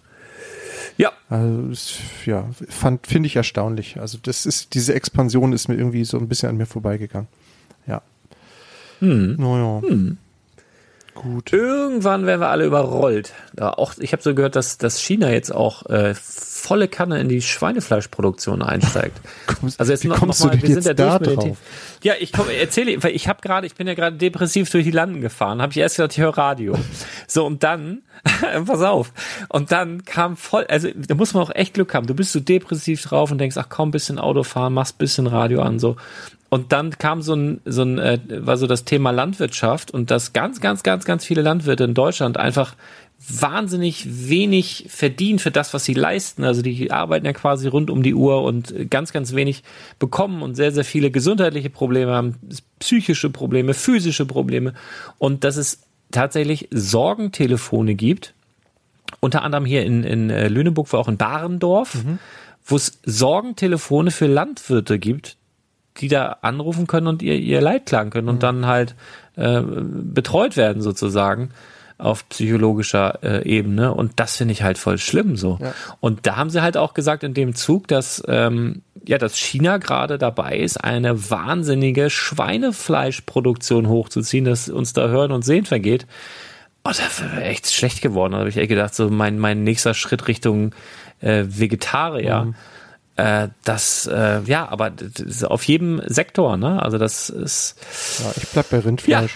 [0.98, 1.12] Ja.
[1.28, 3.98] Also, ja, fand, finde ich erstaunlich.
[4.00, 7.28] Also, das ist, diese Expansion ist mir irgendwie so ein bisschen an mir vorbeigegangen.
[7.86, 8.02] Ja.
[9.00, 9.36] Hm.
[9.36, 9.82] Naja.
[9.86, 10.18] Hm.
[11.16, 11.52] Gut.
[11.52, 13.32] Irgendwann werden wir alle überrollt.
[13.58, 17.28] Ja, auch, ich habe so gehört, dass, dass China jetzt auch äh, volle Kanne in
[17.28, 19.18] die Schweinefleischproduktion einsteigt.
[19.78, 21.56] also jetzt noch, noch mal, wir sind ja durch mit drauf?
[22.02, 24.90] Ja, ich komm, erzähle, weil ich habe gerade, ich bin ja gerade depressiv durch die
[24.90, 26.76] Landen gefahren, habe ich erst gedacht, ich höre Radio.
[27.26, 28.02] So und dann,
[28.66, 29.12] pass auf,
[29.48, 32.06] und dann kam voll, also da muss man auch echt Glück haben.
[32.06, 35.62] Du bist so depressiv drauf und denkst, ach komm, bisschen Auto fahren, machst bisschen Radio
[35.62, 35.96] an so.
[36.48, 40.32] Und dann kam so ein, so ein, äh, war so das Thema Landwirtschaft und dass
[40.32, 42.76] ganz, ganz, ganz, ganz viele Landwirte in Deutschland einfach
[43.28, 46.44] wahnsinnig wenig verdienen für das, was sie leisten.
[46.44, 49.62] Also die arbeiten ja quasi rund um die Uhr und ganz, ganz wenig
[49.98, 52.36] bekommen und sehr, sehr viele gesundheitliche Probleme haben,
[52.78, 54.74] psychische Probleme, physische Probleme.
[55.18, 58.34] Und dass es tatsächlich Sorgentelefone gibt,
[59.20, 62.18] unter anderem hier in, in äh, Lüneburg, wo auch in Barendorf, mhm.
[62.64, 65.36] wo es Sorgentelefone für Landwirte gibt,
[66.00, 68.40] die da anrufen können und ihr, ihr Leid klagen können und mhm.
[68.40, 68.94] dann halt
[69.36, 71.50] äh, betreut werden sozusagen
[71.98, 75.58] auf psychologischer äh, Ebene und das finde ich halt voll schlimm so.
[75.60, 75.72] Ja.
[76.00, 79.78] Und da haben sie halt auch gesagt in dem Zug, dass ähm, ja, dass China
[79.78, 86.06] gerade dabei ist, eine wahnsinnige Schweinefleischproduktion hochzuziehen, dass uns da Hören und Sehen vergeht.
[86.84, 88.32] Oh, das wäre echt schlecht geworden.
[88.32, 90.74] Da habe ich echt gedacht, so mein mein nächster Schritt Richtung
[91.20, 92.46] äh, Vegetarier.
[92.46, 92.54] Mhm
[93.16, 96.82] äh, das, äh, ja, aber das auf jedem Sektor, ne?
[96.82, 97.76] Also das ist.
[98.22, 99.34] Ja, ich bleib bei Rindfleisch.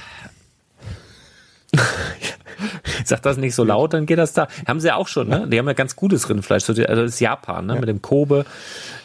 [1.75, 1.83] Ja.
[3.05, 4.49] Sag das nicht so laut, dann geht das da.
[4.67, 5.47] Haben sie ja auch schon, ne?
[5.51, 6.69] Die haben ja ganz gutes Rindfleisch.
[6.69, 7.75] Also das ist Japan, ne?
[7.75, 7.81] Ja.
[7.81, 8.45] Mit dem Kobe.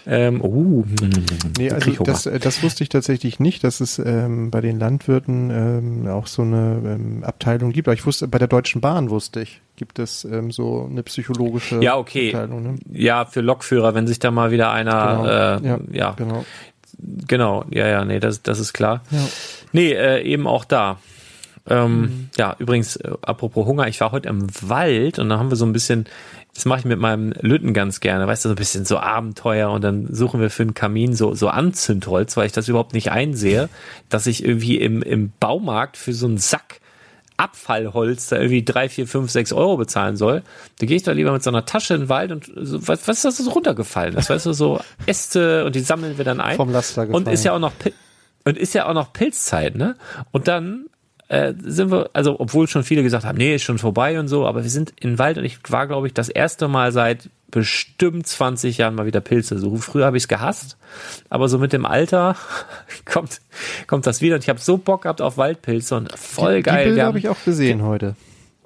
[0.07, 0.85] Ähm, uh,
[1.57, 5.49] nee, also das, äh, das wusste ich tatsächlich nicht, dass es ähm, bei den Landwirten
[5.49, 7.87] ähm, auch so eine ähm, Abteilung gibt.
[7.87, 11.81] Aber ich wusste, bei der Deutschen Bahn wusste ich, gibt es ähm, so eine psychologische
[11.81, 12.29] ja, okay.
[12.33, 12.63] Abteilung.
[12.63, 12.75] Ne?
[12.91, 15.25] Ja, für Lokführer, wenn sich da mal wieder einer, genau.
[15.25, 16.45] äh, ja, ja, genau.
[16.97, 19.01] Genau, ja, ja, nee, das, das ist klar.
[19.11, 19.19] Ja.
[19.73, 20.97] Nee, äh, eben auch da.
[21.67, 22.29] Ähm, mhm.
[22.37, 25.65] Ja, übrigens, äh, apropos Hunger, ich war heute im Wald und da haben wir so
[25.65, 26.05] ein bisschen,
[26.53, 29.71] das mache ich mit meinem Lütten ganz gerne, weißt du, so ein bisschen so Abenteuer
[29.71, 33.11] und dann suchen wir für einen Kamin so, so Anzündholz, weil ich das überhaupt nicht
[33.11, 33.69] einsehe,
[34.09, 36.81] dass ich irgendwie im, im Baumarkt für so einen Sack
[37.37, 40.41] Abfallholz da irgendwie drei, vier, fünf, sechs Euro bezahlen soll,
[40.79, 43.07] da gehe ich doch lieber mit so einer Tasche in den Wald und so, was,
[43.07, 44.15] was ist das so runtergefallen?
[44.15, 46.55] Das weißt du, so Äste und die sammeln wir dann ein.
[46.55, 47.25] Vom Laster gefallen.
[47.25, 47.73] Und ist ja auch noch
[48.45, 49.95] und ist ja auch noch Pilzzeit, ne?
[50.31, 50.85] Und dann
[51.27, 54.45] äh, sind wir, also obwohl schon viele gesagt haben, nee, ist schon vorbei und so,
[54.45, 58.27] aber wir sind in Wald und ich war, glaube ich, das erste Mal seit bestimmt
[58.27, 59.79] 20 Jahren mal wieder Pilze suchen.
[59.79, 60.77] Früher habe ich es gehasst,
[61.29, 62.35] aber so mit dem Alter
[63.05, 63.41] kommt,
[63.87, 66.83] kommt das wieder und ich habe so Bock gehabt auf Waldpilze und voll die, geil.
[66.83, 68.15] Die Bilder habe ich auch gesehen heute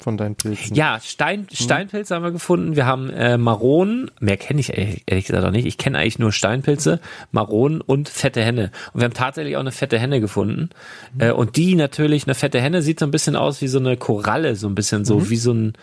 [0.03, 0.75] von deinen Pilzen.
[0.75, 1.47] Ja, Stein, hm.
[1.51, 2.75] Steinpilze haben wir gefunden.
[2.75, 5.65] Wir haben äh, Maronen, mehr kenne ich ehrlich gesagt auch nicht.
[5.65, 6.99] Ich kenne eigentlich nur Steinpilze,
[7.31, 8.71] Maronen und fette Henne.
[8.93, 10.69] Und wir haben tatsächlich auch eine fette Henne gefunden.
[11.13, 11.21] Mhm.
[11.21, 13.97] Äh, und die natürlich, eine fette Henne sieht so ein bisschen aus wie so eine
[13.97, 15.29] Koralle, so ein bisschen so, mhm.
[15.29, 15.73] wie so ein,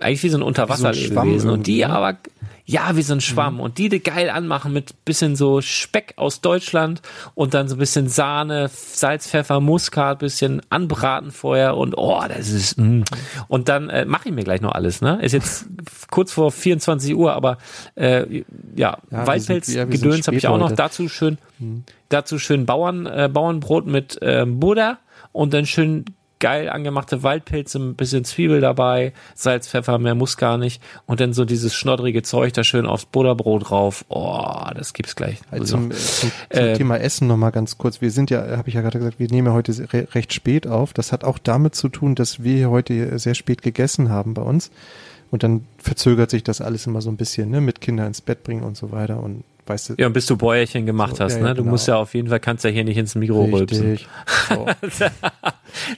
[0.00, 1.48] eigentlich wie so ein Unterwasserlebewesen.
[1.48, 1.90] So und die ne?
[1.90, 2.18] aber,
[2.66, 3.54] Ja, wie so ein Schwamm.
[3.54, 3.60] Mhm.
[3.60, 7.02] Und die, die geil anmachen mit bisschen so Speck aus Deutschland
[7.34, 12.48] und dann so ein bisschen Sahne, Salz, Pfeffer, Muskat, bisschen anbraten vorher und oh, das
[12.48, 12.78] ist.
[12.78, 13.02] Mm.
[13.48, 15.02] Und dann äh, mache ich mir gleich noch alles.
[15.02, 15.66] Ne, ist jetzt
[16.10, 17.58] kurz vor 24 Uhr, aber
[17.96, 18.44] äh,
[18.76, 20.72] ja, ja Waldpelz, ja, Gedöns habe ich auch noch.
[20.72, 21.84] Dazu schön, mhm.
[22.08, 24.98] dazu schön Bauern äh, Bauernbrot mit äh, Butter
[25.32, 26.06] und dann schön
[26.38, 30.82] geil angemachte Waldpilze, ein bisschen Zwiebel dabei, Salz, Pfeffer, mehr muss gar nicht.
[31.06, 34.04] Und dann so dieses schnoddrige Zeug da schön aufs Butterbrot drauf.
[34.08, 35.38] Oh, das gibt's gleich.
[35.50, 38.00] Also zum, zum, zum äh, Thema Essen nochmal ganz kurz.
[38.00, 40.66] Wir sind ja, habe ich ja gerade gesagt, wir nehmen ja heute re recht spät
[40.66, 40.92] auf.
[40.92, 44.70] Das hat auch damit zu tun, dass wir heute sehr spät gegessen haben bei uns.
[45.30, 48.44] Und dann verzögert sich das alles immer so ein bisschen, ne, mit Kinder ins Bett
[48.44, 49.22] bringen und so weiter.
[49.22, 49.94] Und weißt du.
[49.98, 51.54] Ja, und bis du Bäuerchen gemacht so, hast, ja, ne?
[51.54, 51.72] Du genau.
[51.72, 53.80] musst ja auf jeden Fall, kannst ja hier nicht ins Mikro Richtig.
[53.80, 53.98] rülpsen.
[54.48, 54.66] So.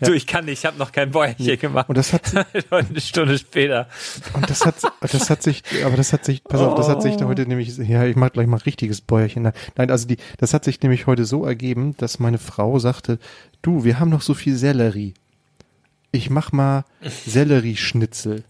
[0.07, 1.57] du, ich kann nicht, ich habe noch kein Bäuerchen nee.
[1.57, 1.89] gemacht.
[1.89, 2.23] Und das hat
[2.71, 3.89] eine Stunde später.
[4.35, 7.17] Und das hat, das hat sich, aber das hat sich, pass auf, das hat sich
[7.17, 9.51] da heute nämlich, ja, ich mach gleich mal richtiges Bäuerchen.
[9.77, 13.19] Nein, also die, das hat sich nämlich heute so ergeben, dass meine Frau sagte,
[13.63, 15.15] du, wir haben noch so viel Sellerie.
[16.13, 16.85] Ich mach mal
[17.27, 18.45] Sellerieschnitzel.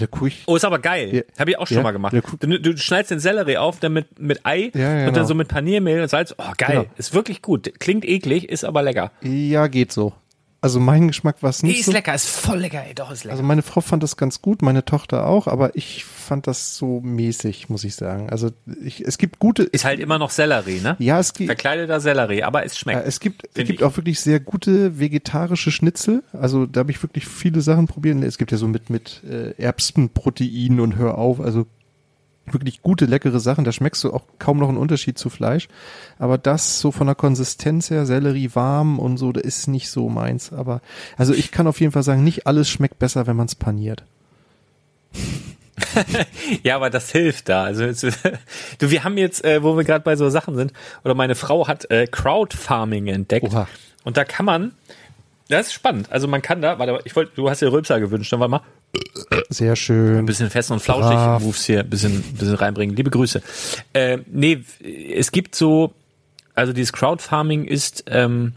[0.00, 0.30] Der Kuch.
[0.46, 1.14] Oh, ist aber geil.
[1.14, 1.22] Ja.
[1.38, 2.14] Habe ich auch schon ja, mal gemacht.
[2.40, 4.88] Du, du, schneidest den Sellerie auf, dann mit, mit Ei ja, genau.
[4.90, 5.26] und dann genau.
[5.26, 6.34] so mit Paniermehl und Salz.
[6.38, 6.82] Oh, geil.
[6.82, 6.86] Genau.
[6.96, 7.72] Ist wirklich gut.
[7.78, 9.12] Klingt eklig, ist aber lecker.
[9.22, 10.12] Ja, geht so.
[10.60, 11.74] Also mein Geschmack war es nicht.
[11.74, 11.92] Nee, ist so.
[11.92, 13.32] lecker, ist voll lecker, ey, doch, ist lecker.
[13.32, 17.00] Also meine Frau fand das ganz gut, meine Tochter auch, aber ich fand das so
[17.00, 18.30] mäßig, muss ich sagen.
[18.30, 18.50] Also
[18.82, 19.64] ich, es gibt gute.
[19.64, 20.96] Ist halt immer noch Sellerie, ne?
[20.98, 21.48] Ja, es gibt.
[21.48, 23.00] Verkleideter Sellerie, aber es schmeckt.
[23.00, 26.22] Ja, es gibt, es gibt auch wirklich sehr gute vegetarische Schnitzel.
[26.32, 28.22] Also da habe ich wirklich viele Sachen probiert.
[28.24, 31.66] Es gibt ja so mit, mit äh, Erbsenprotein und hör auf, also
[32.52, 33.64] wirklich gute, leckere Sachen.
[33.64, 35.68] Da schmeckst du auch kaum noch einen Unterschied zu Fleisch.
[36.18, 40.08] Aber das so von der Konsistenz her, Sellerie warm und so, das ist nicht so
[40.08, 40.52] meins.
[40.52, 40.80] Aber,
[41.16, 44.04] also ich kann auf jeden Fall sagen, nicht alles schmeckt besser, wenn man es paniert.
[46.62, 47.64] ja, aber das hilft da.
[47.64, 47.86] Also
[48.78, 50.72] du, wir haben jetzt, äh, wo wir gerade bei so Sachen sind,
[51.04, 53.46] oder meine Frau hat äh, Crowdfarming entdeckt.
[53.46, 53.68] Oha.
[54.04, 54.72] Und da kann man,
[55.48, 56.10] das ist spannend.
[56.10, 58.62] Also man kann da, warte, ich wollte, du hast dir Rülpser gewünscht, dann warte mal.
[59.48, 60.18] Sehr schön.
[60.18, 61.42] Ein bisschen fest und flauschig Brav.
[61.42, 62.96] Moves hier ein bisschen, bisschen reinbringen.
[62.96, 63.42] Liebe Grüße.
[63.92, 64.62] Äh, nee,
[65.12, 65.94] es gibt so,
[66.54, 68.54] also dieses Crowdfarming ist, ähm,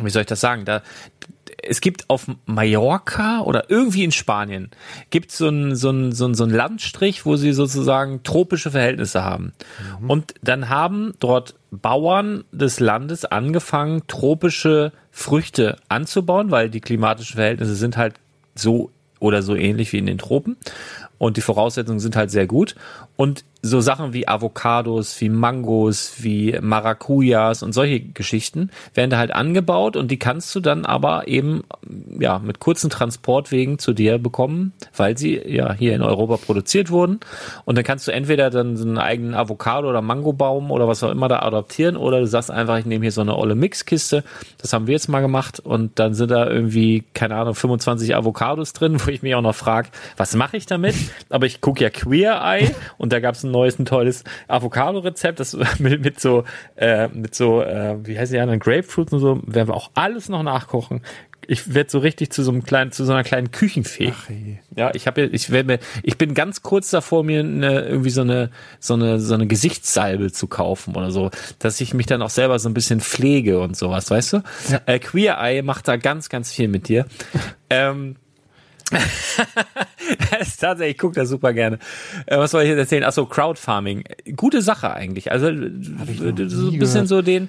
[0.00, 0.64] wie soll ich das sagen?
[0.64, 0.82] Da,
[1.62, 4.70] es gibt auf Mallorca oder irgendwie in Spanien
[5.10, 9.24] gibt so ein, so ein, so ein, so ein Landstrich, wo sie sozusagen tropische Verhältnisse
[9.24, 9.52] haben.
[10.00, 10.10] Mhm.
[10.10, 17.74] Und dann haben dort Bauern des Landes angefangen, tropische Früchte anzubauen, weil die klimatischen Verhältnisse
[17.74, 18.14] sind halt
[18.54, 18.90] so
[19.20, 20.56] oder so ähnlich wie in den Tropen.
[21.20, 22.76] Und die Voraussetzungen sind halt sehr gut.
[23.14, 29.32] Und so Sachen wie Avocados, wie Mangos, wie Maracujas und solche Geschichten werden da halt
[29.32, 31.64] angebaut und die kannst du dann aber eben
[32.18, 37.20] ja mit kurzen Transportwegen zu dir bekommen, weil sie ja hier in Europa produziert wurden
[37.66, 41.10] und dann kannst du entweder dann so einen eigenen Avocado oder Mangobaum oder was auch
[41.10, 44.24] immer da adaptieren oder du sagst einfach, ich nehme hier so eine olle Mixkiste,
[44.56, 48.72] das haben wir jetzt mal gemacht und dann sind da irgendwie keine Ahnung 25 Avocados
[48.72, 50.94] drin, wo ich mich auch noch frage, was mache ich damit?
[51.28, 55.40] Aber ich gucke ja Queer Eye und da gab es ein neues, ein tolles Avocado-Rezept,
[55.40, 56.44] das mit, mit so,
[56.76, 60.28] äh, mit so, äh, wie heißt die anderen, Grapefruits und so, werden wir auch alles
[60.28, 61.02] noch nachkochen.
[61.46, 64.12] Ich werde so richtig zu so einem kleinen, zu so einer kleinen Küchenfee.
[64.14, 64.60] Ach, hey.
[64.76, 68.20] Ja, ich habe, ich werde mir, ich bin ganz kurz davor, mir eine, irgendwie so
[68.20, 72.30] eine, so eine, so eine Gesichtssalbe zu kaufen oder so, dass ich mich dann auch
[72.30, 74.42] selber so ein bisschen pflege und sowas, weißt du?
[74.70, 74.80] Ja.
[74.86, 77.06] Äh, Queer Eye macht da ganz, ganz viel mit dir.
[77.68, 78.16] ähm,
[80.60, 81.78] tatsächlich, ich gucke das super gerne.
[82.26, 83.04] Äh, was soll ich jetzt erzählen?
[83.04, 84.04] Achso, Crowdfarming.
[84.36, 85.30] Gute Sache eigentlich.
[85.32, 87.48] Also so ein bisschen so den.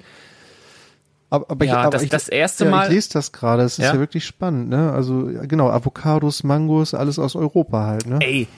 [1.30, 2.86] Aber, aber, ja, ich, aber das, ich, das erste ja, Mal.
[2.88, 3.94] Ich lese das gerade, es ist ja?
[3.94, 3.98] ja?
[3.98, 4.92] wirklich spannend, ne?
[4.92, 8.18] Also, genau, Avocados, Mangos, alles aus Europa halt, ne?
[8.20, 8.48] Ey,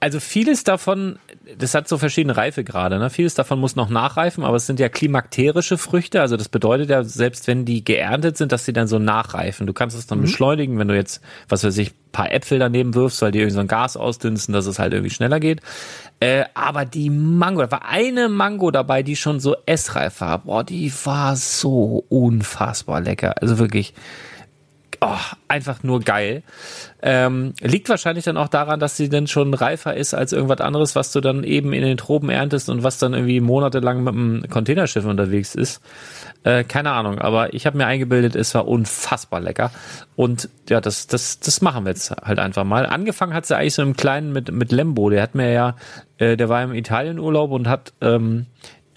[0.00, 1.18] also vieles davon,
[1.56, 3.10] das hat so verschiedene Reifegrade, ne?
[3.10, 7.04] Vieles davon muss noch nachreifen, aber es sind ja klimakterische Früchte, also das bedeutet ja,
[7.04, 9.66] selbst wenn die geerntet sind, dass sie dann so nachreifen.
[9.66, 10.22] Du kannst es dann mhm.
[10.22, 13.60] beschleunigen, wenn du jetzt, was weiß ich, paar Äpfel daneben wirfst, weil die irgendwie so
[13.60, 15.60] ein Gas ausdünsten, dass es halt irgendwie schneller geht.
[16.18, 20.38] Äh, aber die Mango, da war eine Mango dabei, die schon so essreif war.
[20.38, 23.40] Boah, die war so unfassbar lecker.
[23.40, 23.94] Also wirklich,
[25.00, 25.16] oh,
[25.48, 26.42] einfach nur geil.
[27.02, 30.94] Ähm, liegt wahrscheinlich dann auch daran, dass sie dann schon reifer ist als irgendwas anderes,
[30.94, 34.42] was du dann eben in den Tropen erntest und was dann irgendwie monatelang mit einem
[34.50, 35.80] Containerschiff unterwegs ist.
[36.42, 39.70] Äh, keine Ahnung, aber ich habe mir eingebildet, es war unfassbar lecker.
[40.16, 42.86] Und ja, das, das, das machen wir jetzt halt einfach mal.
[42.86, 45.08] Angefangen hat sie eigentlich so im Kleinen mit, mit Lembo.
[45.10, 45.76] Der hat mir ja,
[46.18, 48.46] äh, der war im Italienurlaub und hat ähm,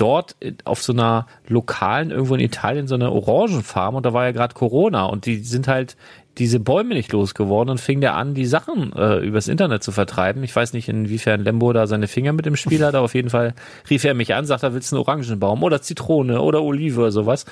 [0.03, 0.35] dort
[0.65, 4.53] auf so einer lokalen, irgendwo in Italien, so eine Orangenfarm und da war ja gerade
[4.53, 5.95] Corona und die sind halt
[6.37, 10.43] diese Bäume nicht losgeworden und fing der an, die Sachen äh, übers Internet zu vertreiben.
[10.43, 13.29] Ich weiß nicht, inwiefern Lembo da seine Finger mit dem Spiel hat, aber auf jeden
[13.29, 13.53] Fall
[13.89, 17.11] rief er mich an, sagt, da willst du einen Orangenbaum oder Zitrone oder Olive oder
[17.11, 17.45] sowas.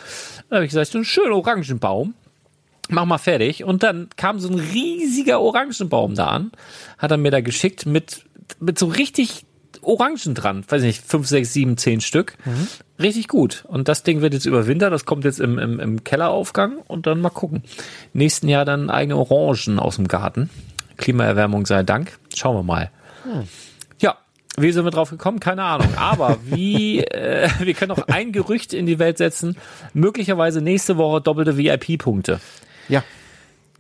[0.50, 2.16] Da habe ich gesagt, so ein schöner Orangenbaum.
[2.90, 3.64] Mach mal fertig.
[3.64, 6.52] Und dann kam so ein riesiger Orangenbaum da an,
[6.98, 8.26] hat er mir da geschickt mit,
[8.60, 9.46] mit so richtig
[9.82, 10.64] Orangen dran.
[10.68, 12.38] Weiß nicht, fünf, sechs, sieben, zehn Stück.
[12.46, 12.68] Mhm.
[13.02, 13.66] Richtig gut.
[13.68, 17.08] Und das Ding wird jetzt über Winter, das kommt jetzt im, im, im Kelleraufgang und
[17.08, 17.64] dann mal gucken.
[18.14, 20.50] Nächsten Jahr dann eigene Orangen aus dem Garten.
[20.98, 22.18] Klimaerwärmung sei Dank.
[22.36, 22.92] Schauen wir mal.
[23.24, 23.48] Hm.
[24.00, 24.18] Ja,
[24.58, 25.40] wie sind wir drauf gekommen?
[25.40, 25.90] Keine Ahnung.
[25.98, 29.58] Aber wie, äh, wir können noch ein Gerücht in die Welt setzen.
[29.94, 32.40] Möglicherweise nächste Woche doppelte VIP-Punkte.
[32.88, 33.04] Ja,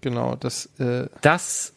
[0.01, 0.35] genau.
[0.35, 1.73] Das, äh, das,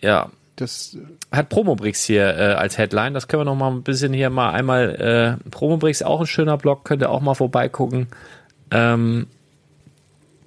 [0.00, 0.96] ja, das
[1.32, 3.14] hat Promobrix hier äh, als Headline.
[3.14, 5.38] Das können wir noch mal ein bisschen hier mal einmal.
[5.44, 8.08] Äh, Promobrix auch ein schöner Blog, könnt ihr auch mal vorbeigucken.
[8.70, 9.26] Ähm,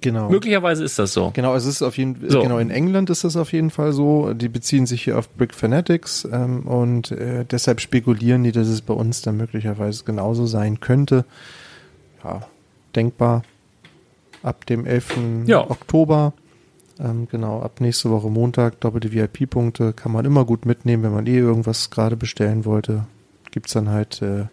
[0.00, 0.30] Genau.
[0.30, 1.32] Möglicherweise ist das so.
[1.34, 2.40] Genau, es ist auf jeden so.
[2.42, 4.32] genau, in England ist das auf jeden Fall so.
[4.32, 8.80] Die beziehen sich hier auf Brick Fanatics ähm, und äh, deshalb spekulieren die, dass es
[8.80, 11.24] bei uns dann möglicherweise genauso sein könnte.
[12.22, 12.42] Ja,
[12.94, 13.42] denkbar.
[14.44, 15.18] Ab dem 11.
[15.46, 15.68] Ja.
[15.68, 16.32] Oktober
[17.00, 21.26] ähm, genau, ab nächste Woche Montag doppelte VIP-Punkte kann man immer gut mitnehmen, wenn man
[21.26, 23.06] eh irgendwas gerade bestellen wollte.
[23.50, 24.46] Gibt es dann halt äh,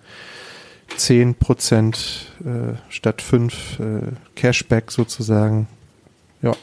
[0.97, 1.95] 10%
[2.43, 3.83] äh, statt 5 äh,
[4.35, 5.67] Cashback sozusagen.
[6.41, 6.53] Ja.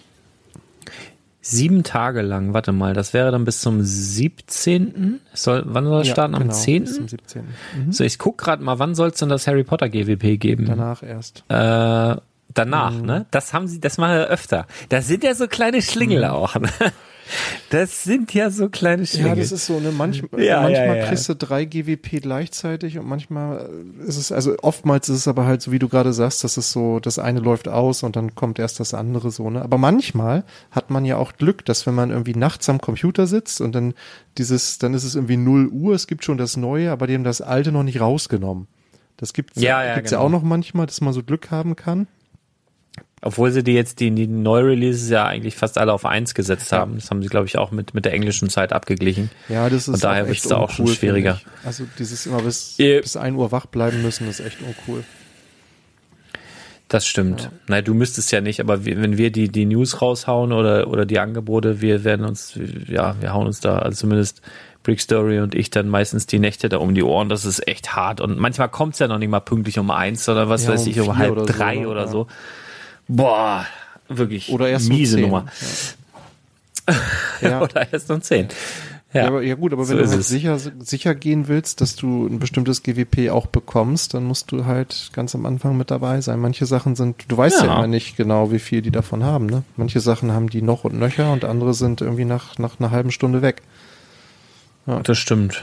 [1.40, 5.20] Sieben Tage lang, warte mal, das wäre dann bis zum 17.
[5.34, 6.36] Soll, wann soll es ja, starten?
[6.36, 6.84] Am genau, 10.?
[6.84, 7.42] Bis zum 17.
[7.42, 7.92] Mhm.
[7.92, 10.66] So, ich guck gerade mal, wann soll es denn das Harry Potter GWP geben?
[10.66, 11.44] Danach erst.
[11.48, 12.16] Äh,
[12.54, 13.06] danach, mhm.
[13.06, 13.26] ne?
[13.30, 14.66] Das haben sie, das machen wir öfter.
[14.88, 16.30] Das sind ja so kleine Schlingel mhm.
[16.30, 16.54] auch.
[16.56, 16.68] Ne?
[17.70, 19.28] Das sind ja so kleine Schlingel.
[19.30, 19.92] Ja, das ist so, ne?
[19.92, 21.06] Manch, ja, manchmal ja, ja.
[21.06, 23.70] kriegst du drei GWP gleichzeitig und manchmal
[24.06, 26.72] ist es, also oftmals ist es aber halt so, wie du gerade sagst, das ist
[26.72, 29.62] so, das eine läuft aus und dann kommt erst das andere so, ne?
[29.62, 33.60] Aber manchmal hat man ja auch Glück, dass wenn man irgendwie nachts am Computer sitzt
[33.60, 33.94] und dann
[34.38, 37.24] dieses, dann ist es irgendwie 0 Uhr, es gibt schon das Neue, aber die haben
[37.24, 38.66] das Alte noch nicht rausgenommen.
[39.16, 40.22] Das gibt's ja, ja, gibt's genau.
[40.22, 42.08] ja auch noch manchmal, dass man so Glück haben kann.
[43.24, 46.96] Obwohl sie die jetzt die, die Neu-Releases ja eigentlich fast alle auf eins gesetzt haben.
[46.96, 49.30] Das haben sie, glaube ich, auch mit, mit der englischen Zeit abgeglichen.
[49.48, 51.40] Ja, das ist Und daher wird es da auch schon schwieriger.
[51.64, 55.04] Also dieses immer bis, e bis ein Uhr wach bleiben müssen, ist echt uncool.
[56.88, 57.42] Das stimmt.
[57.42, 57.52] Ja.
[57.68, 61.06] Nein, du müsstest ja nicht, aber wir, wenn wir die, die News raushauen oder, oder
[61.06, 62.58] die Angebote, wir werden uns,
[62.88, 64.42] ja, wir hauen uns da, also zumindest
[64.82, 67.28] Brick Story und ich dann meistens die Nächte da um die Ohren.
[67.28, 68.20] Das ist echt hart.
[68.20, 70.82] Und manchmal kommt es ja noch nicht mal pünktlich um eins oder was ja, weiß
[70.82, 72.08] um ich, um halb drei so, oder ja.
[72.08, 72.26] so.
[73.14, 73.66] Boah,
[74.08, 75.46] wirklich Oder erst miese um Nummer.
[77.42, 77.60] Ja.
[77.62, 78.48] Oder erst um 10.
[79.12, 79.22] Ja.
[79.22, 82.26] ja, aber, ja gut, aber so wenn du halt sicher, sicher gehen willst, dass du
[82.26, 86.40] ein bestimmtes GWP auch bekommst, dann musst du halt ganz am Anfang mit dabei sein.
[86.40, 89.44] Manche Sachen sind, du weißt ja, ja immer nicht genau, wie viel die davon haben.
[89.44, 89.64] Ne?
[89.76, 93.10] Manche Sachen haben die noch und nöcher und andere sind irgendwie nach, nach einer halben
[93.10, 93.60] Stunde weg.
[94.86, 95.00] Ja.
[95.00, 95.62] Das stimmt.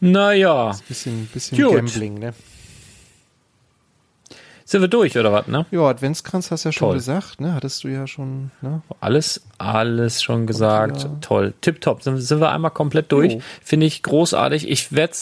[0.00, 0.68] Naja.
[0.68, 2.32] Das ist ein bisschen, bisschen Gambling, ne?
[4.68, 5.64] Sind wir durch, oder was, ne?
[5.70, 6.96] Ja, Adventskranz hast du ja schon Toll.
[6.96, 7.54] gesagt, ne?
[7.54, 8.82] Hattest du ja schon, ne?
[9.00, 11.04] Alles, alles schon gesagt.
[11.04, 11.16] Ja.
[11.22, 11.54] Toll.
[11.62, 12.02] Tipptopp.
[12.02, 13.36] Sind, sind wir einmal komplett durch.
[13.36, 13.42] Oh.
[13.64, 14.68] Finde ich großartig.
[14.68, 15.14] Ich werde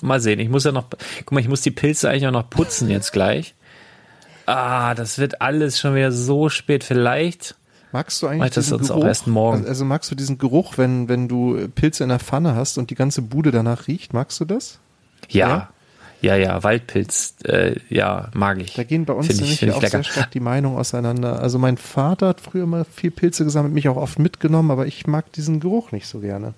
[0.00, 0.40] mal sehen.
[0.40, 0.86] Ich muss ja noch,
[1.18, 3.54] guck mal, ich muss die Pilze eigentlich auch noch putzen jetzt gleich.
[4.46, 6.84] Ah, das wird alles schon wieder so spät.
[6.84, 7.56] Vielleicht.
[7.92, 9.02] Magst du eigentlich das diesen Geruch?
[9.02, 9.58] Auch erst morgen.
[9.58, 12.88] Also, also magst du diesen Geruch, wenn, wenn du Pilze in der Pfanne hast und
[12.88, 14.14] die ganze Bude danach riecht?
[14.14, 14.78] Magst du das?
[15.28, 15.48] Ja.
[15.48, 15.68] ja?
[16.22, 18.74] Ja, ja, Waldpilz, äh, ja, mag ich.
[18.74, 19.90] Da gehen bei uns nämlich ich, auch lecker.
[19.90, 21.40] sehr stark die Meinungen auseinander.
[21.40, 25.06] Also mein Vater hat früher mal viel Pilze gesammelt, mich auch oft mitgenommen, aber ich
[25.08, 26.54] mag diesen Geruch nicht so gerne.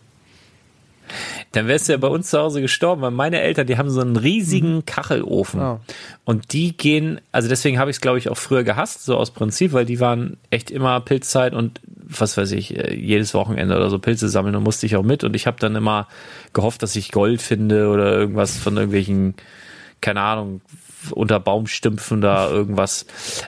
[1.52, 4.00] Dann wärst du ja bei uns zu Hause gestorben, weil meine Eltern, die haben so
[4.00, 4.86] einen riesigen mhm.
[4.86, 5.60] Kachelofen.
[5.60, 5.80] Ah.
[6.24, 9.30] Und die gehen, also deswegen habe ich es, glaube ich, auch früher gehasst, so aus
[9.30, 13.90] Prinzip, weil die waren echt immer Pilzzeit und was weiß ich, äh, jedes Wochenende oder
[13.90, 15.24] so Pilze sammeln und musste ich auch mit.
[15.24, 16.08] Und ich habe dann immer
[16.52, 19.34] gehofft, dass ich Gold finde oder irgendwas von irgendwelchen,
[20.00, 20.60] keine Ahnung,
[21.12, 23.06] unter Baumstümpfen da irgendwas.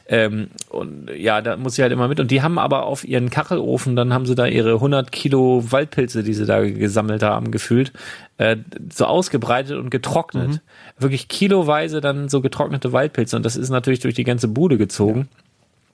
[0.09, 2.20] Ähm, und ja, da muss ich halt immer mit.
[2.20, 6.23] Und die haben aber auf ihren Kachelofen, dann haben sie da ihre 100 Kilo Waldpilze,
[6.23, 7.93] die sie da gesammelt haben, gefühlt,
[8.39, 8.57] äh,
[8.93, 10.49] so ausgebreitet und getrocknet.
[10.49, 10.61] Mhm.
[10.99, 13.37] Wirklich kiloweise dann so getrocknete Waldpilze.
[13.37, 15.28] Und das ist natürlich durch die ganze Bude gezogen.
[15.33, 15.47] Ja.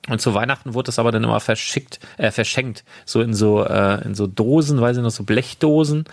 [0.09, 4.03] Und zu Weihnachten wurde das aber dann immer verschickt, äh, verschenkt, so in so äh,
[4.03, 6.03] in so Dosen, weiß ich noch, so Blechdosen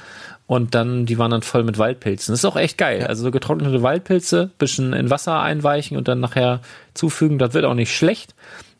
[0.51, 2.33] und dann, die waren dann voll mit Waldpilzen.
[2.33, 3.07] Das ist auch echt geil.
[3.07, 6.61] Also so getrocknete Waldpilze, bisschen in Wasser einweichen und dann nachher
[6.93, 8.35] zufügen, das wird auch nicht schlecht.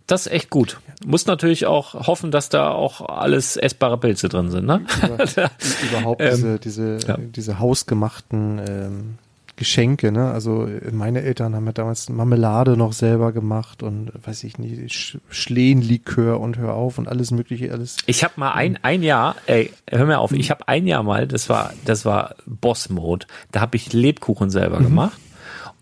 [0.09, 0.81] Das ist echt gut.
[1.07, 4.67] Muss natürlich auch hoffen, dass da auch alles essbare Pilze drin sind.
[4.67, 4.85] Ne?
[5.01, 5.25] Über,
[5.89, 7.17] überhaupt diese, ähm, diese, ja.
[7.21, 9.19] diese hausgemachten ähm,
[9.61, 10.31] Geschenke, ne?
[10.31, 15.19] Also meine Eltern haben ja damals Marmelade noch selber gemacht und weiß ich nicht, Sch
[15.29, 17.99] Schlehenlikör und hör auf und alles mögliche, alles.
[18.07, 21.29] Ich habe mal ein, ein Jahr, ey, hör mir auf, ich habe ein Jahr mal,
[21.29, 24.85] das war, das war Boss-Mode, da habe ich Lebkuchen selber mhm.
[24.85, 25.21] gemacht.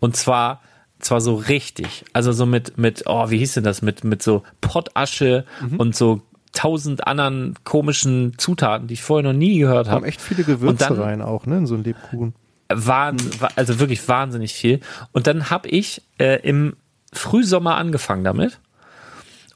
[0.00, 0.60] Und zwar
[0.98, 4.42] zwar so richtig, also so mit mit oh wie hieß denn das mit mit so
[4.60, 5.76] Pottasche mhm.
[5.76, 6.22] und so
[6.52, 10.04] tausend anderen komischen Zutaten, die ich vorher noch nie gehört habe.
[10.06, 12.34] echt viele Gewürze dann, rein auch, ne, in so ein Lebkuchen.
[12.68, 13.16] Wahn,
[13.56, 14.80] also wirklich wahnsinnig viel.
[15.12, 16.76] Und dann habe ich äh, im
[17.12, 18.60] Frühsommer angefangen damit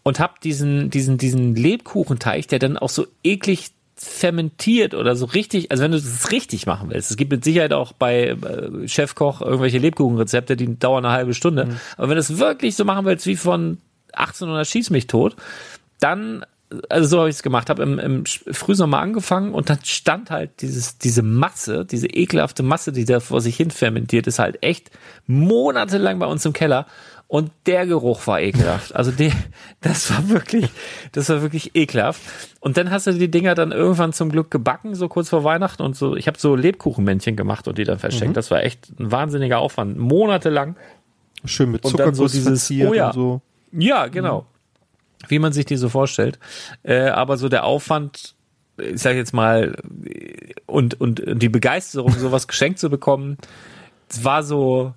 [0.03, 5.71] und habe diesen diesen diesen Lebkuchenteig, der dann auch so eklig fermentiert oder so richtig,
[5.71, 9.43] also wenn du das richtig machen willst, es gibt mit Sicherheit auch bei äh, Chefkoch
[9.43, 11.77] irgendwelche Lebkuchenrezepte, die dauern eine halbe Stunde, mhm.
[11.97, 13.79] aber wenn du es wirklich so machen willst wie von
[14.15, 15.37] 1800 schieß mich tot,
[16.01, 16.45] dann
[16.89, 20.61] also so habe ich es gemacht, habe im, im Frühsommer angefangen und dann stand halt
[20.61, 24.91] dieses, diese Masse, diese ekelhafte Masse, die da vor sich hin fermentiert, ist halt echt
[25.27, 26.87] monatelang bei uns im Keller
[27.33, 28.95] und der Geruch war ekelhaft.
[28.95, 29.33] Also der,
[29.81, 30.69] das war wirklich,
[31.13, 32.21] das war wirklich ekelhaft.
[32.61, 35.83] Und dann hast du die Dinger dann irgendwann zum Glück gebacken, so kurz vor Weihnachten
[35.83, 36.15] und so.
[36.15, 38.33] Ich habe so Lebkuchenmännchen gemacht und die dann verschenkt.
[38.33, 38.35] Mhm.
[38.35, 40.77] Das war echt ein wahnsinniger Aufwand, monatelang.
[41.47, 43.41] Schön mit Zuckerguss so dieses, oh ja, so.
[43.73, 44.43] Ja, genau.
[44.43, 44.52] Mhm.
[45.29, 46.39] Wie man sich die so vorstellt.
[46.83, 48.35] Äh, aber so der Aufwand,
[48.77, 49.77] ich sage jetzt mal,
[50.67, 53.39] und, und die Begeisterung, sowas geschenkt zu bekommen,
[54.09, 54.95] es war so,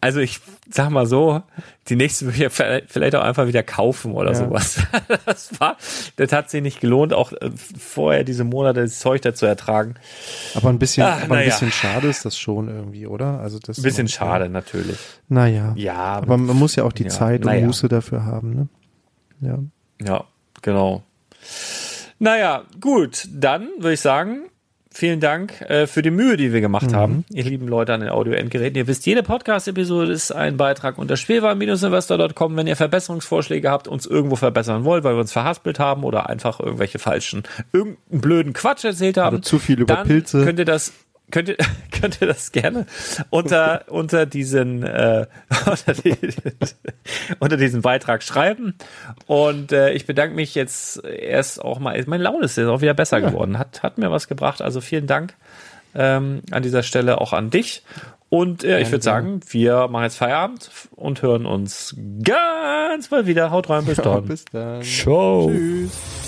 [0.00, 0.40] also ich
[0.70, 1.42] sag mal so,
[1.88, 4.36] die nächste würde ich vielleicht auch einfach wieder kaufen oder ja.
[4.36, 4.80] sowas.
[5.24, 5.76] Das war,
[6.16, 9.94] das hat sich nicht gelohnt, auch äh, vorher diese Monate das Zeug dazu ertragen.
[10.54, 11.50] Aber ein bisschen, Ach, aber ein ja.
[11.50, 13.40] bisschen schade ist das schon irgendwie, oder?
[13.40, 14.50] Also das ein bisschen schade ja.
[14.50, 14.98] natürlich.
[15.28, 15.72] Naja.
[15.76, 15.94] Ja.
[15.94, 18.68] Aber man muss ja auch die Zeit und Muße dafür haben, ne?
[19.40, 19.58] Ja.
[20.04, 20.24] Ja,
[20.62, 21.02] genau.
[22.18, 24.48] Naja, gut, dann würde ich sagen,
[24.90, 26.96] vielen Dank äh, für die Mühe, die wir gemacht mhm.
[26.96, 28.76] haben, ihr lieben Leute an den Audio-Endgeräten.
[28.76, 32.56] Ihr wisst, jede Podcast-Episode ist ein Beitrag unter spielwaren-investor.com.
[32.56, 36.58] Wenn ihr Verbesserungsvorschläge habt, uns irgendwo verbessern wollt, weil wir uns verhaspelt haben oder einfach
[36.58, 40.44] irgendwelche falschen, irgendeinen blöden Quatsch erzählt haben, oder zu viel über dann Pilze.
[40.44, 40.92] könnt ihr das
[41.30, 41.56] könnt ihr,
[42.00, 42.86] könnt ihr das gerne
[43.30, 45.26] unter, unter diesen, äh,
[45.66, 46.16] unter, die,
[47.38, 48.74] unter diesen Beitrag schreiben.
[49.26, 52.02] Und äh, ich bedanke mich jetzt erst auch mal.
[52.06, 53.28] Meine Laune ist jetzt auch wieder besser ja.
[53.28, 53.58] geworden.
[53.58, 54.62] Hat, hat mir was gebracht.
[54.62, 55.34] Also vielen Dank
[55.94, 57.82] ähm, an dieser Stelle auch an dich.
[58.30, 63.50] Und äh, ich würde sagen, wir machen jetzt Feierabend und hören uns ganz bald wieder.
[63.50, 64.12] Haut rein, bis dann.
[64.12, 64.82] Ja, bis dann.
[64.82, 65.50] Ciao.
[65.50, 66.27] Tschüss.